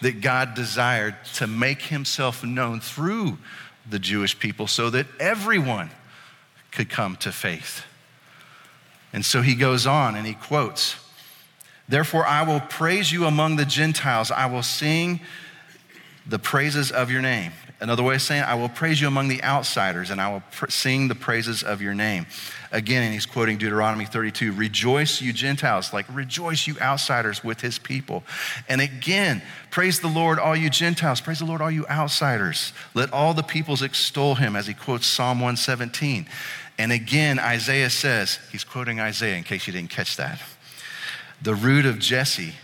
That 0.02 0.22
God 0.22 0.56
desired 0.56 1.16
to 1.36 1.48
make 1.48 1.82
himself 1.82 2.44
known 2.44 2.80
through 2.80 3.38
the 3.90 4.00
Jewish 4.00 4.38
people 4.38 4.68
so 4.68 4.90
that 4.90 5.08
everyone 5.20 5.90
could 6.72 6.90
come 6.90 7.16
to 7.18 7.32
faith. 7.32 7.86
And 9.14 9.24
so 9.24 9.42
he 9.42 9.56
goes 9.56 9.88
on 9.88 10.16
and 10.16 10.28
he 10.28 10.34
quotes, 10.34 10.98
Therefore, 11.88 12.26
I 12.26 12.44
will 12.44 12.60
praise 12.62 13.12
you 13.12 13.26
among 13.26 13.58
the 13.58 13.66
Gentiles, 13.66 14.32
I 14.32 14.48
will 14.48 14.64
sing 14.64 15.22
the 16.26 16.40
praises 16.40 16.92
of 16.92 17.12
your 17.12 17.22
name. 17.22 17.52
Another 17.86 18.02
way 18.02 18.16
of 18.16 18.22
saying, 18.24 18.42
I 18.42 18.56
will 18.56 18.68
praise 18.68 19.00
you 19.00 19.08
among 19.08 19.28
the 19.28 19.44
outsiders, 19.44 20.10
and 20.10 20.20
I 20.20 20.34
will 20.34 20.42
pr- 20.52 20.72
sing 20.72 21.08
the 21.08 21.14
praises 21.14 21.62
of 21.62 21.84
your 21.84 21.94
name. 21.94 22.26
Again, 22.72 23.04
and 23.04 23.14
he's 23.14 23.28
quoting 23.28 23.60
Deuteronomy 23.60 24.06
32 24.06 24.54
Rejoice, 24.54 25.22
you 25.22 25.32
Gentiles, 25.32 25.94
like 25.94 26.08
rejoice, 26.12 26.66
you 26.66 26.80
outsiders, 26.80 27.44
with 27.44 27.62
his 27.62 27.78
people. 27.78 28.24
And 28.68 28.82
again, 28.82 29.44
praise 29.70 30.00
the 30.00 30.08
Lord, 30.08 30.40
all 30.40 30.56
you 30.56 30.72
Gentiles. 30.72 31.22
Praise 31.22 31.38
the 31.38 31.46
Lord, 31.46 31.62
all 31.62 31.70
you 31.70 31.86
outsiders. 31.86 32.74
Let 32.96 33.14
all 33.14 33.36
the 33.36 33.44
peoples 33.44 33.84
extol 33.84 34.34
him, 34.34 34.56
as 34.56 34.66
he 34.66 34.74
quotes 34.74 35.06
Psalm 35.06 35.38
117. 35.38 36.26
And 36.80 36.92
again, 36.92 37.38
Isaiah 37.38 37.92
says, 37.92 38.40
he's 38.52 38.64
quoting 38.64 39.00
Isaiah 39.00 39.36
in 39.36 39.44
case 39.44 39.68
you 39.68 39.74
didn't 39.74 39.92
catch 39.92 40.18
that. 40.18 40.42
The 41.40 41.54
root 41.54 41.86
of 41.86 42.00
Jesse, 42.00 42.56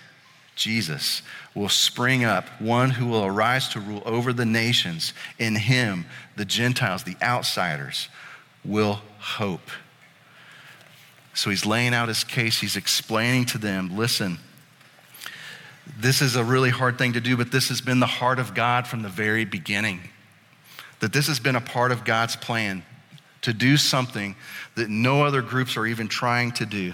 Jesus, 0.56 1.22
will 1.54 1.70
spring 1.70 2.24
up, 2.24 2.48
one 2.62 2.92
who 2.92 3.06
will 3.08 3.26
arise 3.26 3.68
to 3.70 3.80
rule 3.80 4.02
over 4.06 4.32
the 4.32 4.46
nations. 4.46 5.14
In 5.38 5.56
him, 5.56 6.06
the 6.38 6.46
Gentiles, 6.46 7.04
the 7.04 7.18
outsiders, 7.22 8.08
will 8.64 9.02
hope. 9.20 9.70
So 11.34 11.50
he's 11.50 11.66
laying 11.66 11.94
out 11.94 12.08
his 12.08 12.24
case. 12.24 12.60
He's 12.60 12.76
explaining 12.76 13.46
to 13.46 13.58
them 13.58 13.98
listen, 13.98 14.38
this 15.98 16.22
is 16.22 16.36
a 16.36 16.44
really 16.44 16.70
hard 16.70 16.98
thing 16.98 17.14
to 17.14 17.22
do, 17.22 17.36
but 17.36 17.52
this 17.52 17.70
has 17.70 17.82
been 17.82 18.00
the 18.00 18.06
heart 18.06 18.40
of 18.40 18.54
God 18.54 18.88
from 18.88 19.02
the 19.02 19.10
very 19.10 19.46
beginning. 19.46 20.02
That 21.00 21.12
this 21.12 21.28
has 21.28 21.40
been 21.40 21.56
a 21.56 21.62
part 21.62 21.92
of 21.92 22.06
God's 22.06 22.36
plan 22.36 22.84
to 23.42 23.54
do 23.54 23.76
something 23.76 24.36
that 24.76 24.90
no 24.90 25.24
other 25.24 25.42
groups 25.42 25.76
are 25.76 25.86
even 25.86 26.08
trying 26.08 26.52
to 26.54 26.66
do. 26.66 26.94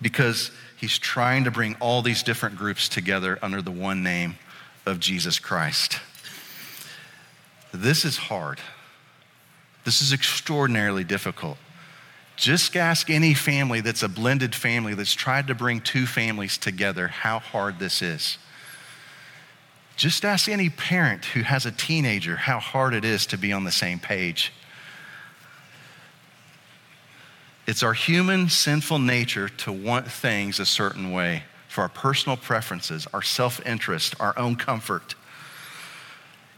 Because 0.00 0.52
he's 0.78 0.98
trying 0.98 1.44
to 1.44 1.50
bring 1.50 1.76
all 1.80 2.02
these 2.02 2.22
different 2.22 2.56
groups 2.56 2.88
together 2.88 3.38
under 3.42 3.60
the 3.60 3.70
one 3.70 4.02
name 4.02 4.36
of 4.86 5.00
Jesus 5.00 5.38
Christ. 5.38 6.00
This 7.72 8.04
is 8.04 8.16
hard. 8.16 8.60
This 9.84 10.00
is 10.00 10.12
extraordinarily 10.12 11.04
difficult. 11.04 11.58
Just 12.36 12.76
ask 12.76 13.10
any 13.10 13.34
family 13.34 13.80
that's 13.80 14.02
a 14.02 14.08
blended 14.08 14.54
family 14.54 14.94
that's 14.94 15.12
tried 15.12 15.48
to 15.48 15.54
bring 15.54 15.80
two 15.80 16.06
families 16.06 16.56
together 16.56 17.08
how 17.08 17.40
hard 17.40 17.78
this 17.78 18.00
is. 18.00 18.38
Just 19.96 20.24
ask 20.24 20.48
any 20.48 20.70
parent 20.70 21.24
who 21.24 21.42
has 21.42 21.66
a 21.66 21.72
teenager 21.72 22.36
how 22.36 22.60
hard 22.60 22.94
it 22.94 23.04
is 23.04 23.26
to 23.26 23.36
be 23.36 23.52
on 23.52 23.64
the 23.64 23.72
same 23.72 23.98
page. 23.98 24.52
It's 27.68 27.82
our 27.82 27.92
human 27.92 28.48
sinful 28.48 28.98
nature 28.98 29.50
to 29.50 29.70
want 29.70 30.10
things 30.10 30.58
a 30.58 30.64
certain 30.64 31.12
way 31.12 31.42
for 31.68 31.82
our 31.82 31.90
personal 31.90 32.38
preferences, 32.38 33.06
our 33.12 33.20
self 33.20 33.60
interest, 33.66 34.14
our 34.18 34.36
own 34.38 34.56
comfort. 34.56 35.14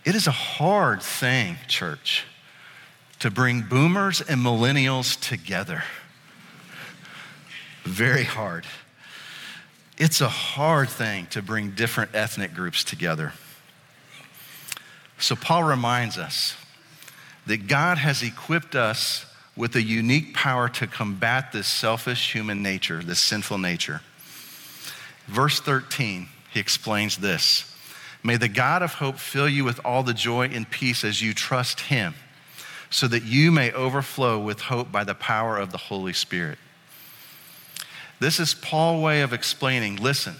It 0.04 0.14
is 0.14 0.28
a 0.28 0.30
hard 0.30 1.02
thing, 1.02 1.56
church, 1.66 2.26
to 3.18 3.28
bring 3.28 3.62
boomers 3.62 4.20
and 4.20 4.40
millennials 4.40 5.18
together. 5.20 5.82
Very 7.82 8.22
hard. 8.22 8.64
It's 9.98 10.20
a 10.20 10.28
hard 10.28 10.90
thing 10.90 11.26
to 11.30 11.42
bring 11.42 11.72
different 11.72 12.14
ethnic 12.14 12.54
groups 12.54 12.84
together. 12.84 13.32
So, 15.18 15.34
Paul 15.34 15.64
reminds 15.64 16.16
us 16.18 16.54
that 17.46 17.66
God 17.66 17.98
has 17.98 18.22
equipped 18.22 18.76
us 18.76 19.26
with 19.60 19.76
a 19.76 19.82
unique 19.82 20.32
power 20.32 20.70
to 20.70 20.86
combat 20.86 21.52
this 21.52 21.66
selfish 21.66 22.32
human 22.32 22.62
nature, 22.62 23.02
this 23.02 23.20
sinful 23.20 23.58
nature. 23.58 24.00
Verse 25.26 25.60
13, 25.60 26.28
he 26.52 26.58
explains 26.58 27.18
this 27.18 27.70
May 28.24 28.38
the 28.38 28.48
God 28.48 28.82
of 28.82 28.94
hope 28.94 29.18
fill 29.18 29.48
you 29.48 29.62
with 29.62 29.78
all 29.84 30.02
the 30.02 30.14
joy 30.14 30.46
and 30.46 30.68
peace 30.68 31.04
as 31.04 31.20
you 31.20 31.34
trust 31.34 31.80
him, 31.80 32.14
so 32.88 33.06
that 33.08 33.22
you 33.22 33.52
may 33.52 33.70
overflow 33.72 34.40
with 34.40 34.62
hope 34.62 34.90
by 34.90 35.04
the 35.04 35.14
power 35.14 35.58
of 35.58 35.72
the 35.72 35.78
Holy 35.78 36.14
Spirit. 36.14 36.58
This 38.18 38.40
is 38.40 38.54
Paul's 38.54 39.02
way 39.02 39.20
of 39.20 39.34
explaining 39.34 39.96
listen, 39.96 40.36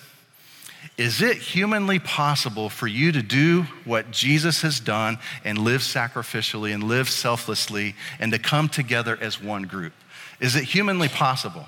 is 0.97 1.23
it 1.23 1.39
humanly 1.39 1.99
possible 1.99 2.69
for 2.69 2.87
you 2.87 3.13
to 3.13 3.23
do 3.23 3.63
what 3.85 4.11
Jesus 4.11 4.63
has 4.63 4.81
done 4.81 5.19
and 5.45 5.59
live 5.59 5.81
sacrificially 5.81 6.75
and 6.75 6.85
live 6.85 7.09
selflessly 7.09 7.95
and 8.19 8.33
to 8.33 8.39
come 8.39 8.69
together 8.69 9.17
as 9.21 9.43
one 9.43 9.63
group? 9.63 9.93
Is 10.41 10.57
it 10.57 10.65
humanly 10.65 11.09
possible? 11.09 11.67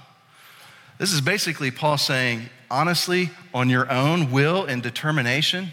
This 0.99 1.13
is 1.13 1.21
basically 1.21 1.71
Paul 1.71 1.99
saying, 1.99 2.43
honestly, 2.71 3.31
on 3.55 3.71
your 3.71 3.91
own 3.91 4.31
will 4.31 4.67
and 4.67 4.83
determination, 4.83 5.69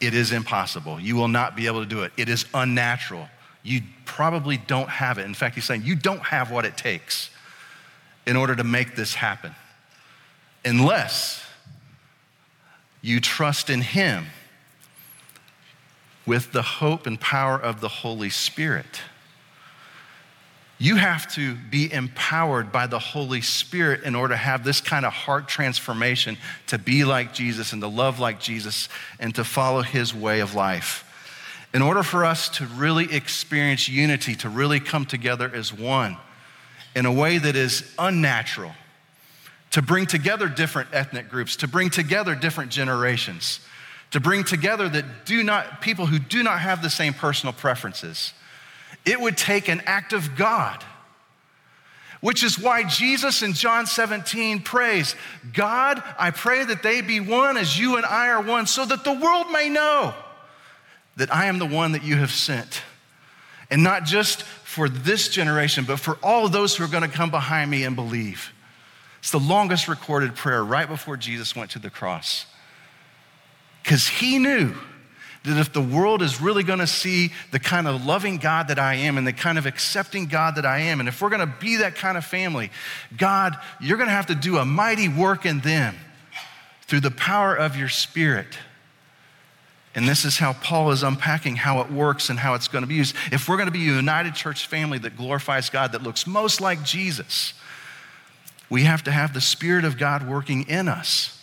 it 0.00 0.14
is 0.14 0.32
impossible. 0.32 1.00
You 1.00 1.16
will 1.16 1.28
not 1.28 1.56
be 1.56 1.66
able 1.66 1.80
to 1.80 1.88
do 1.88 2.02
it. 2.02 2.12
It 2.16 2.28
is 2.28 2.44
unnatural. 2.54 3.28
You 3.62 3.80
probably 4.04 4.56
don't 4.56 4.88
have 4.88 5.18
it. 5.18 5.24
In 5.24 5.34
fact, 5.34 5.54
he's 5.54 5.64
saying 5.64 5.82
you 5.84 5.96
don't 5.96 6.22
have 6.22 6.50
what 6.50 6.64
it 6.64 6.76
takes 6.76 7.30
in 8.26 8.36
order 8.36 8.54
to 8.54 8.64
make 8.64 8.96
this 8.96 9.14
happen. 9.14 9.54
Unless 10.64 11.44
you 13.02 13.20
trust 13.20 13.70
in 13.70 13.80
Him 13.80 14.26
with 16.26 16.52
the 16.52 16.62
hope 16.62 17.06
and 17.06 17.20
power 17.20 17.58
of 17.58 17.80
the 17.80 17.88
Holy 17.88 18.30
Spirit. 18.30 19.00
You 20.78 20.96
have 20.96 21.30
to 21.34 21.56
be 21.56 21.92
empowered 21.92 22.72
by 22.72 22.86
the 22.86 22.98
Holy 22.98 23.42
Spirit 23.42 24.02
in 24.04 24.14
order 24.14 24.32
to 24.32 24.38
have 24.38 24.64
this 24.64 24.80
kind 24.80 25.04
of 25.04 25.12
heart 25.12 25.46
transformation 25.46 26.38
to 26.68 26.78
be 26.78 27.04
like 27.04 27.34
Jesus 27.34 27.74
and 27.74 27.82
to 27.82 27.88
love 27.88 28.18
like 28.18 28.40
Jesus 28.40 28.88
and 29.18 29.34
to 29.34 29.44
follow 29.44 29.82
His 29.82 30.14
way 30.14 30.40
of 30.40 30.54
life. 30.54 31.04
In 31.74 31.82
order 31.82 32.02
for 32.02 32.24
us 32.24 32.48
to 32.50 32.66
really 32.66 33.14
experience 33.14 33.88
unity, 33.88 34.34
to 34.36 34.48
really 34.48 34.80
come 34.80 35.04
together 35.04 35.50
as 35.54 35.72
one 35.72 36.16
in 36.96 37.06
a 37.06 37.12
way 37.12 37.38
that 37.38 37.56
is 37.56 37.94
unnatural, 37.98 38.72
to 39.70 39.82
bring 39.82 40.06
together 40.06 40.48
different 40.48 40.88
ethnic 40.92 41.28
groups, 41.28 41.56
to 41.56 41.68
bring 41.68 41.90
together 41.90 42.34
different 42.34 42.70
generations, 42.70 43.60
to 44.10 44.20
bring 44.20 44.44
together 44.44 44.88
that 44.88 45.24
do 45.24 45.42
not 45.42 45.80
people 45.80 46.06
who 46.06 46.18
do 46.18 46.42
not 46.42 46.60
have 46.60 46.82
the 46.82 46.90
same 46.90 47.14
personal 47.14 47.52
preferences. 47.52 48.32
It 49.04 49.20
would 49.20 49.36
take 49.36 49.68
an 49.68 49.82
act 49.86 50.12
of 50.12 50.36
God. 50.36 50.84
Which 52.20 52.42
is 52.42 52.58
why 52.58 52.84
Jesus 52.84 53.42
in 53.42 53.54
John 53.54 53.86
17 53.86 54.60
prays, 54.60 55.16
God, 55.54 56.02
I 56.18 56.30
pray 56.30 56.64
that 56.64 56.82
they 56.82 57.00
be 57.00 57.18
one 57.18 57.56
as 57.56 57.78
you 57.78 57.96
and 57.96 58.04
I 58.04 58.28
are 58.28 58.42
one, 58.42 58.66
so 58.66 58.84
that 58.84 59.04
the 59.04 59.12
world 59.12 59.50
may 59.50 59.70
know 59.70 60.12
that 61.16 61.34
I 61.34 61.46
am 61.46 61.58
the 61.58 61.66
one 61.66 61.92
that 61.92 62.04
you 62.04 62.16
have 62.16 62.30
sent. 62.30 62.82
And 63.70 63.82
not 63.82 64.04
just 64.04 64.42
for 64.42 64.86
this 64.86 65.28
generation, 65.28 65.84
but 65.86 65.98
for 65.98 66.18
all 66.22 66.46
those 66.50 66.76
who 66.76 66.84
are 66.84 66.88
going 66.88 67.08
to 67.08 67.16
come 67.16 67.30
behind 67.30 67.70
me 67.70 67.84
and 67.84 67.96
believe. 67.96 68.52
It's 69.20 69.30
the 69.30 69.38
longest 69.38 69.86
recorded 69.86 70.34
prayer 70.34 70.64
right 70.64 70.88
before 70.88 71.16
Jesus 71.16 71.54
went 71.54 71.70
to 71.72 71.78
the 71.78 71.90
cross. 71.90 72.46
Because 73.82 74.08
he 74.08 74.38
knew 74.38 74.74
that 75.44 75.58
if 75.58 75.72
the 75.72 75.80
world 75.80 76.20
is 76.20 76.40
really 76.40 76.62
going 76.62 76.80
to 76.80 76.86
see 76.86 77.32
the 77.50 77.58
kind 77.58 77.86
of 77.86 78.04
loving 78.04 78.36
God 78.36 78.68
that 78.68 78.78
I 78.78 78.94
am 78.94 79.16
and 79.16 79.26
the 79.26 79.32
kind 79.32 79.56
of 79.56 79.64
accepting 79.64 80.26
God 80.26 80.56
that 80.56 80.66
I 80.66 80.80
am, 80.80 81.00
and 81.00 81.08
if 81.08 81.22
we're 81.22 81.30
going 81.30 81.40
to 81.40 81.54
be 81.60 81.76
that 81.76 81.94
kind 81.96 82.18
of 82.18 82.24
family, 82.24 82.70
God, 83.16 83.56
you're 83.80 83.96
going 83.96 84.08
to 84.08 84.14
have 84.14 84.26
to 84.26 84.34
do 84.34 84.58
a 84.58 84.64
mighty 84.64 85.08
work 85.08 85.46
in 85.46 85.60
them 85.60 85.96
through 86.82 87.00
the 87.00 87.10
power 87.10 87.54
of 87.54 87.76
your 87.76 87.88
spirit. 87.88 88.58
And 89.94 90.08
this 90.08 90.24
is 90.24 90.38
how 90.38 90.52
Paul 90.52 90.92
is 90.92 91.02
unpacking 91.02 91.56
how 91.56 91.80
it 91.80 91.90
works 91.90 92.28
and 92.30 92.38
how 92.38 92.54
it's 92.54 92.68
going 92.68 92.82
to 92.82 92.88
be 92.88 92.94
used. 92.94 93.16
If 93.32 93.48
we're 93.48 93.56
going 93.56 93.66
to 93.66 93.72
be 93.72 93.88
a 93.88 93.94
united 93.94 94.34
church 94.34 94.66
family 94.66 94.98
that 94.98 95.16
glorifies 95.16 95.70
God, 95.70 95.92
that 95.92 96.02
looks 96.02 96.26
most 96.26 96.60
like 96.60 96.82
Jesus, 96.84 97.54
we 98.70 98.84
have 98.84 99.02
to 99.04 99.10
have 99.10 99.34
the 99.34 99.40
Spirit 99.40 99.84
of 99.84 99.98
God 99.98 100.26
working 100.26 100.68
in 100.68 100.88
us. 100.88 101.36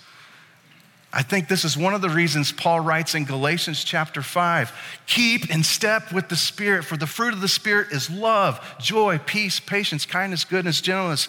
I 1.11 1.23
think 1.23 1.47
this 1.47 1.65
is 1.65 1.77
one 1.77 1.93
of 1.93 2.01
the 2.01 2.09
reasons 2.09 2.51
Paul 2.51 2.79
writes 2.79 3.15
in 3.15 3.25
Galatians 3.25 3.83
chapter 3.83 4.21
5 4.21 4.71
keep 5.07 5.49
in 5.49 5.63
step 5.63 6.11
with 6.11 6.29
the 6.29 6.35
Spirit, 6.35 6.83
for 6.85 6.97
the 6.97 7.07
fruit 7.07 7.33
of 7.33 7.41
the 7.41 7.47
Spirit 7.47 7.91
is 7.91 8.09
love, 8.09 8.59
joy, 8.79 9.19
peace, 9.19 9.59
patience, 9.59 10.05
kindness, 10.05 10.45
goodness, 10.45 10.81
gentleness, 10.81 11.27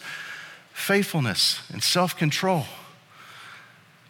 faithfulness, 0.73 1.61
and 1.73 1.83
self 1.83 2.17
control. 2.17 2.65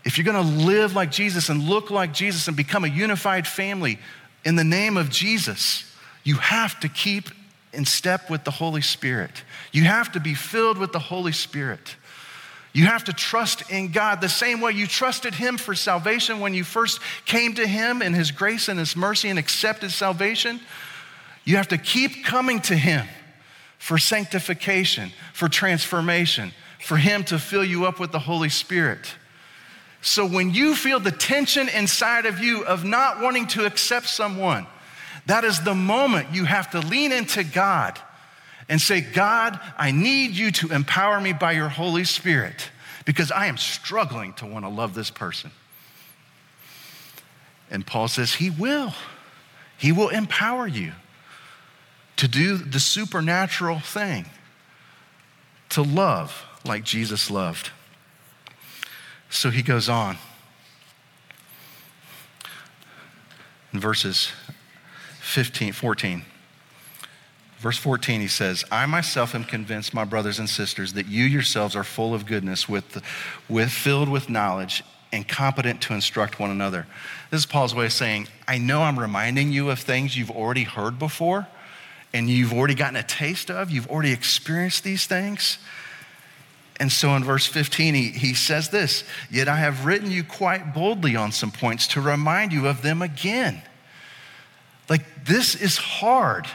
If 0.04 0.16
you're 0.16 0.24
gonna 0.24 0.40
live 0.40 0.94
like 0.94 1.10
Jesus 1.10 1.48
and 1.48 1.68
look 1.68 1.90
like 1.90 2.12
Jesus 2.12 2.48
and 2.48 2.56
become 2.56 2.84
a 2.84 2.88
unified 2.88 3.46
family 3.46 3.98
in 4.44 4.56
the 4.56 4.64
name 4.64 4.96
of 4.96 5.10
Jesus, 5.10 5.84
you 6.24 6.36
have 6.36 6.78
to 6.80 6.88
keep 6.88 7.30
in 7.72 7.84
step 7.84 8.30
with 8.30 8.44
the 8.44 8.50
Holy 8.50 8.80
Spirit. 8.80 9.42
You 9.72 9.84
have 9.84 10.12
to 10.12 10.20
be 10.20 10.34
filled 10.34 10.78
with 10.78 10.92
the 10.92 10.98
Holy 10.98 11.32
Spirit. 11.32 11.96
You 12.72 12.86
have 12.86 13.04
to 13.04 13.12
trust 13.12 13.70
in 13.70 13.92
God 13.92 14.20
the 14.20 14.28
same 14.28 14.60
way 14.60 14.72
you 14.72 14.86
trusted 14.86 15.34
Him 15.34 15.56
for 15.56 15.74
salvation 15.74 16.40
when 16.40 16.54
you 16.54 16.64
first 16.64 17.00
came 17.24 17.54
to 17.54 17.66
Him 17.66 18.02
in 18.02 18.14
His 18.14 18.30
grace 18.30 18.68
and 18.68 18.78
His 18.78 18.94
mercy 18.94 19.28
and 19.28 19.38
accepted 19.38 19.90
salvation. 19.90 20.60
You 21.44 21.56
have 21.56 21.68
to 21.68 21.78
keep 21.78 22.24
coming 22.24 22.60
to 22.62 22.76
Him 22.76 23.06
for 23.78 23.98
sanctification, 23.98 25.12
for 25.32 25.48
transformation, 25.48 26.52
for 26.80 26.96
Him 26.96 27.24
to 27.24 27.38
fill 27.38 27.64
you 27.64 27.86
up 27.86 27.98
with 27.98 28.12
the 28.12 28.18
Holy 28.18 28.48
Spirit. 28.48 29.14
So 30.00 30.26
when 30.26 30.54
you 30.54 30.74
feel 30.74 31.00
the 31.00 31.10
tension 31.10 31.68
inside 31.68 32.26
of 32.26 32.38
you 32.38 32.64
of 32.64 32.84
not 32.84 33.20
wanting 33.20 33.46
to 33.48 33.66
accept 33.66 34.06
someone, 34.06 34.66
that 35.28 35.44
is 35.44 35.60
the 35.62 35.74
moment 35.74 36.34
you 36.34 36.44
have 36.44 36.70
to 36.70 36.80
lean 36.80 37.12
into 37.12 37.44
God 37.44 37.98
and 38.68 38.80
say, 38.80 39.00
God, 39.00 39.60
I 39.76 39.90
need 39.90 40.32
you 40.32 40.50
to 40.52 40.72
empower 40.72 41.20
me 41.20 41.32
by 41.32 41.52
your 41.52 41.68
Holy 41.68 42.04
Spirit 42.04 42.70
because 43.04 43.30
I 43.30 43.46
am 43.46 43.56
struggling 43.56 44.32
to 44.34 44.46
want 44.46 44.64
to 44.64 44.70
love 44.70 44.94
this 44.94 45.10
person. 45.10 45.50
And 47.70 47.86
Paul 47.86 48.08
says, 48.08 48.34
He 48.34 48.50
will. 48.50 48.94
He 49.76 49.92
will 49.92 50.08
empower 50.08 50.66
you 50.66 50.92
to 52.16 52.26
do 52.26 52.56
the 52.56 52.80
supernatural 52.80 53.78
thing, 53.78 54.26
to 55.68 55.82
love 55.82 56.44
like 56.64 56.84
Jesus 56.84 57.30
loved. 57.30 57.70
So 59.30 59.50
he 59.50 59.62
goes 59.62 59.88
on. 59.88 60.16
In 63.72 63.80
verses 63.80 64.32
15, 65.28 65.74
14. 65.74 66.22
Verse 67.58 67.76
14, 67.76 68.22
he 68.22 68.28
says, 68.28 68.64
I 68.72 68.86
myself 68.86 69.34
am 69.34 69.44
convinced, 69.44 69.92
my 69.92 70.04
brothers 70.04 70.38
and 70.38 70.48
sisters, 70.48 70.94
that 70.94 71.06
you 71.06 71.24
yourselves 71.24 71.76
are 71.76 71.84
full 71.84 72.14
of 72.14 72.24
goodness, 72.24 72.66
with, 72.66 73.02
with, 73.46 73.70
filled 73.70 74.08
with 74.08 74.30
knowledge, 74.30 74.82
and 75.12 75.28
competent 75.28 75.82
to 75.82 75.92
instruct 75.92 76.40
one 76.40 76.50
another. 76.50 76.86
This 77.30 77.40
is 77.40 77.46
Paul's 77.46 77.74
way 77.74 77.84
of 77.84 77.92
saying, 77.92 78.28
I 78.46 78.56
know 78.56 78.80
I'm 78.80 78.98
reminding 78.98 79.52
you 79.52 79.68
of 79.68 79.80
things 79.80 80.16
you've 80.16 80.30
already 80.30 80.64
heard 80.64 80.98
before, 80.98 81.46
and 82.14 82.30
you've 82.30 82.54
already 82.54 82.74
gotten 82.74 82.96
a 82.96 83.02
taste 83.02 83.50
of, 83.50 83.70
you've 83.70 83.88
already 83.88 84.12
experienced 84.12 84.82
these 84.82 85.06
things. 85.06 85.58
And 86.80 86.90
so 86.90 87.14
in 87.16 87.22
verse 87.22 87.44
15, 87.44 87.94
he, 87.94 88.10
he 88.12 88.32
says 88.32 88.70
this 88.70 89.04
Yet 89.30 89.46
I 89.46 89.56
have 89.56 89.84
written 89.84 90.10
you 90.10 90.24
quite 90.24 90.72
boldly 90.72 91.16
on 91.16 91.32
some 91.32 91.50
points 91.50 91.86
to 91.88 92.00
remind 92.00 92.50
you 92.50 92.66
of 92.66 92.80
them 92.80 93.02
again. 93.02 93.60
Like, 94.88 95.24
this 95.24 95.54
is 95.54 95.76
hard. 95.76 96.46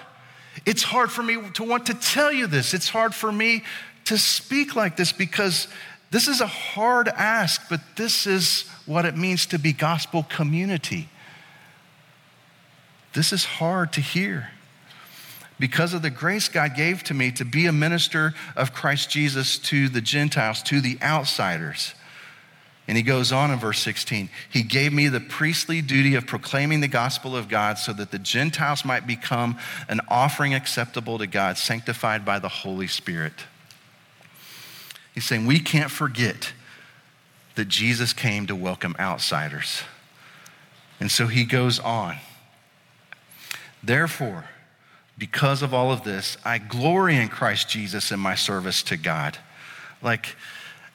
It's 0.66 0.84
hard 0.84 1.12
for 1.12 1.24
me 1.24 1.38
to 1.54 1.64
want 1.64 1.88
to 1.88 1.94
tell 1.94 2.32
you 2.32 2.48
this. 2.48 2.74
It's 2.74 2.90
hard 2.90 3.14
for 3.14 3.32
me 3.32 3.64
to 4.06 4.18
speak 4.18 4.76
like 4.76 4.98
this 4.98 5.12
because 5.12 5.68
this 6.12 6.28
is 6.28 6.42
a 6.42 6.48
hard 6.48 7.08
ask, 7.08 7.70
but 7.70 7.82
this 7.96 8.28
is 8.28 8.70
what 8.86 9.06
it 9.06 9.18
means 9.18 9.46
to 9.48 9.60
be 9.60 9.74
gospel 9.74 10.24
community. 10.24 11.10
This 13.14 13.34
is 13.34 13.46
hard 13.46 13.94
to 13.94 14.02
hear 14.02 14.50
because 15.60 15.94
of 15.94 16.02
the 16.02 16.10
grace 16.10 16.50
God 16.50 16.76
gave 16.76 17.04
to 17.04 17.14
me 17.14 17.32
to 17.32 17.46
be 17.46 17.68
a 17.68 17.72
minister 17.72 18.34
of 18.56 18.74
Christ 18.74 19.10
Jesus 19.10 19.58
to 19.60 19.88
the 19.88 20.02
Gentiles, 20.02 20.62
to 20.64 20.82
the 20.82 20.98
outsiders. 21.02 21.94
And 22.88 22.98
he 22.98 23.04
goes 23.04 23.32
on 23.32 23.50
in 23.50 23.60
verse 23.60 23.80
16 23.80 24.30
He 24.50 24.64
gave 24.64 24.92
me 24.92 25.08
the 25.08 25.22
priestly 25.22 25.82
duty 25.82 26.16
of 26.16 26.28
proclaiming 26.28 26.82
the 26.82 26.88
gospel 26.88 27.36
of 27.36 27.48
God 27.48 27.78
so 27.78 27.94
that 27.94 28.12
the 28.12 28.20
Gentiles 28.20 28.84
might 28.84 29.08
become 29.08 29.58
an 29.88 30.02
offering 30.10 30.54
acceptable 30.54 31.18
to 31.18 31.28
God, 31.28 31.58
sanctified 31.58 32.26
by 32.26 32.40
the 32.40 32.50
Holy 32.50 32.88
Spirit. 32.88 33.34
He's 35.14 35.26
saying 35.26 35.46
we 35.46 35.60
can't 35.60 35.92
forget 35.92 36.54
that 37.56 37.68
Jesus 37.68 38.14
came 38.14 38.48
to 38.48 38.56
welcome 38.56 38.96
outsiders. 39.00 39.84
And 41.00 41.12
so 41.12 41.28
he 41.28 41.46
goes 41.46 41.80
on. 41.80 42.18
Therefore, 43.84 44.46
because 45.18 45.62
of 45.62 45.74
all 45.74 45.92
of 45.92 46.04
this, 46.04 46.38
I 46.44 46.58
glory 46.58 47.18
in 47.18 47.28
Christ 47.28 47.70
Jesus 47.70 48.12
in 48.12 48.20
my 48.20 48.36
service 48.36 48.82
to 48.84 48.98
God. 48.98 49.38
Like, 50.02 50.36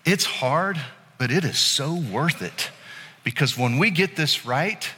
it's 0.05 0.25
hard, 0.25 0.81
but 1.19 1.31
it 1.33 1.45
is 1.45 1.59
so 1.59 1.95
worth 1.95 2.41
it. 2.41 2.71
Because 3.25 3.59
when 3.59 3.79
we 3.79 3.91
get 3.91 4.17
this 4.17 4.47
right, 4.47 4.89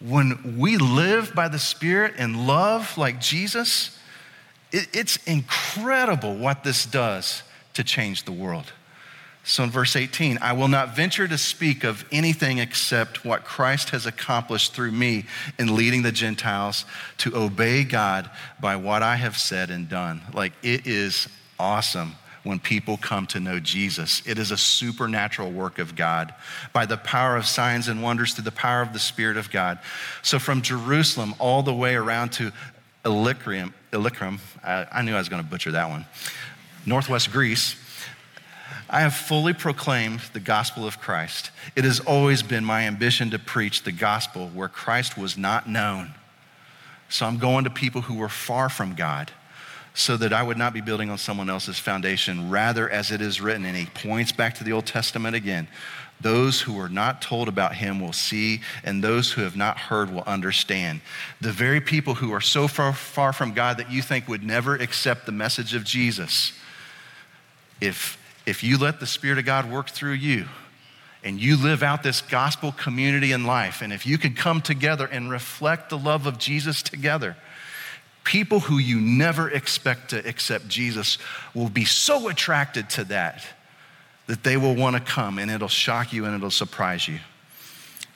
when 0.00 0.56
we 0.58 0.76
live 0.76 1.34
by 1.34 1.48
the 1.48 1.58
Spirit 1.58 2.14
and 2.16 2.46
love 2.46 2.96
like 2.96 3.20
Jesus, 3.20 3.98
it, 4.72 4.88
it's 4.92 5.16
incredible 5.24 6.36
what 6.36 6.64
this 6.64 6.86
does 6.86 7.42
to 7.74 7.84
change 7.84 8.24
the 8.24 8.32
world. 8.32 8.72
So 9.44 9.62
in 9.62 9.70
verse 9.70 9.94
18, 9.94 10.38
I 10.42 10.54
will 10.54 10.66
not 10.66 10.96
venture 10.96 11.28
to 11.28 11.38
speak 11.38 11.84
of 11.84 12.04
anything 12.10 12.58
except 12.58 13.24
what 13.24 13.44
Christ 13.44 13.90
has 13.90 14.04
accomplished 14.04 14.74
through 14.74 14.90
me 14.90 15.26
in 15.56 15.76
leading 15.76 16.02
the 16.02 16.10
Gentiles 16.10 16.84
to 17.18 17.36
obey 17.36 17.84
God 17.84 18.28
by 18.60 18.74
what 18.74 19.04
I 19.04 19.16
have 19.16 19.38
said 19.38 19.70
and 19.70 19.88
done. 19.88 20.20
Like 20.34 20.52
it 20.64 20.86
is 20.86 21.28
awesome 21.60 22.16
when 22.46 22.60
people 22.60 22.96
come 22.96 23.26
to 23.26 23.40
know 23.40 23.58
Jesus. 23.58 24.22
It 24.24 24.38
is 24.38 24.52
a 24.52 24.56
supernatural 24.56 25.50
work 25.50 25.80
of 25.80 25.96
God 25.96 26.32
by 26.72 26.86
the 26.86 26.96
power 26.96 27.36
of 27.36 27.44
signs 27.44 27.88
and 27.88 28.02
wonders 28.02 28.34
through 28.34 28.44
the 28.44 28.52
power 28.52 28.82
of 28.82 28.92
the 28.92 29.00
Spirit 29.00 29.36
of 29.36 29.50
God. 29.50 29.80
So 30.22 30.38
from 30.38 30.62
Jerusalem 30.62 31.34
all 31.40 31.64
the 31.64 31.74
way 31.74 31.96
around 31.96 32.30
to 32.34 32.52
Illyricum, 33.04 33.74
Illyricum 33.92 34.38
I, 34.62 34.86
I 34.92 35.02
knew 35.02 35.14
I 35.14 35.18
was 35.18 35.28
going 35.28 35.42
to 35.42 35.48
butcher 35.48 35.72
that 35.72 35.90
one, 35.90 36.06
northwest 36.86 37.32
Greece. 37.32 37.74
I 38.88 39.00
have 39.00 39.14
fully 39.14 39.52
proclaimed 39.52 40.20
the 40.32 40.38
gospel 40.38 40.86
of 40.86 41.00
Christ. 41.00 41.50
It 41.74 41.82
has 41.82 41.98
always 41.98 42.44
been 42.44 42.64
my 42.64 42.82
ambition 42.82 43.30
to 43.30 43.40
preach 43.40 43.82
the 43.82 43.90
gospel 43.90 44.48
where 44.54 44.68
Christ 44.68 45.18
was 45.18 45.36
not 45.36 45.68
known. 45.68 46.14
So 47.08 47.26
I'm 47.26 47.38
going 47.38 47.64
to 47.64 47.70
people 47.70 48.02
who 48.02 48.14
were 48.14 48.28
far 48.28 48.68
from 48.68 48.94
God 48.94 49.32
so 49.96 50.16
that 50.18 50.32
I 50.32 50.42
would 50.42 50.58
not 50.58 50.74
be 50.74 50.82
building 50.82 51.08
on 51.08 51.16
someone 51.16 51.48
else's 51.48 51.78
foundation. 51.78 52.50
Rather, 52.50 52.88
as 52.88 53.10
it 53.10 53.22
is 53.22 53.40
written, 53.40 53.64
and 53.64 53.74
he 53.74 53.86
points 53.86 54.30
back 54.30 54.54
to 54.56 54.64
the 54.64 54.72
Old 54.72 54.86
Testament 54.86 55.34
again 55.34 55.68
those 56.20 56.62
who 56.62 56.78
are 56.80 56.88
not 56.88 57.20
told 57.20 57.46
about 57.46 57.74
him 57.74 58.00
will 58.00 58.12
see, 58.12 58.62
and 58.84 59.04
those 59.04 59.32
who 59.32 59.42
have 59.42 59.56
not 59.56 59.76
heard 59.76 60.10
will 60.10 60.22
understand. 60.22 61.02
The 61.40 61.52
very 61.52 61.80
people 61.80 62.14
who 62.14 62.32
are 62.32 62.40
so 62.40 62.68
far, 62.68 62.92
far 62.94 63.32
from 63.32 63.52
God 63.52 63.76
that 63.76 63.90
you 63.90 64.00
think 64.00 64.26
would 64.26 64.42
never 64.42 64.74
accept 64.76 65.26
the 65.26 65.32
message 65.32 65.74
of 65.74 65.84
Jesus, 65.84 66.52
if, 67.82 68.16
if 68.46 68.64
you 68.64 68.78
let 68.78 68.98
the 68.98 69.06
Spirit 69.06 69.38
of 69.38 69.44
God 69.44 69.70
work 69.70 69.90
through 69.90 70.12
you, 70.12 70.46
and 71.22 71.38
you 71.38 71.56
live 71.56 71.82
out 71.82 72.02
this 72.02 72.22
gospel 72.22 72.72
community 72.72 73.32
in 73.32 73.44
life, 73.44 73.82
and 73.82 73.92
if 73.92 74.06
you 74.06 74.16
can 74.16 74.32
come 74.32 74.62
together 74.62 75.06
and 75.06 75.30
reflect 75.30 75.90
the 75.90 75.98
love 75.98 76.26
of 76.26 76.38
Jesus 76.38 76.82
together, 76.82 77.36
people 78.26 78.58
who 78.58 78.78
you 78.78 79.00
never 79.00 79.48
expect 79.48 80.10
to 80.10 80.28
accept 80.28 80.68
Jesus 80.68 81.16
will 81.54 81.68
be 81.68 81.84
so 81.84 82.28
attracted 82.28 82.90
to 82.90 83.04
that 83.04 83.42
that 84.26 84.42
they 84.42 84.56
will 84.56 84.74
want 84.74 84.96
to 84.96 85.00
come 85.00 85.38
and 85.38 85.50
it'll 85.50 85.68
shock 85.68 86.12
you 86.12 86.24
and 86.24 86.34
it'll 86.34 86.50
surprise 86.50 87.06
you. 87.06 87.20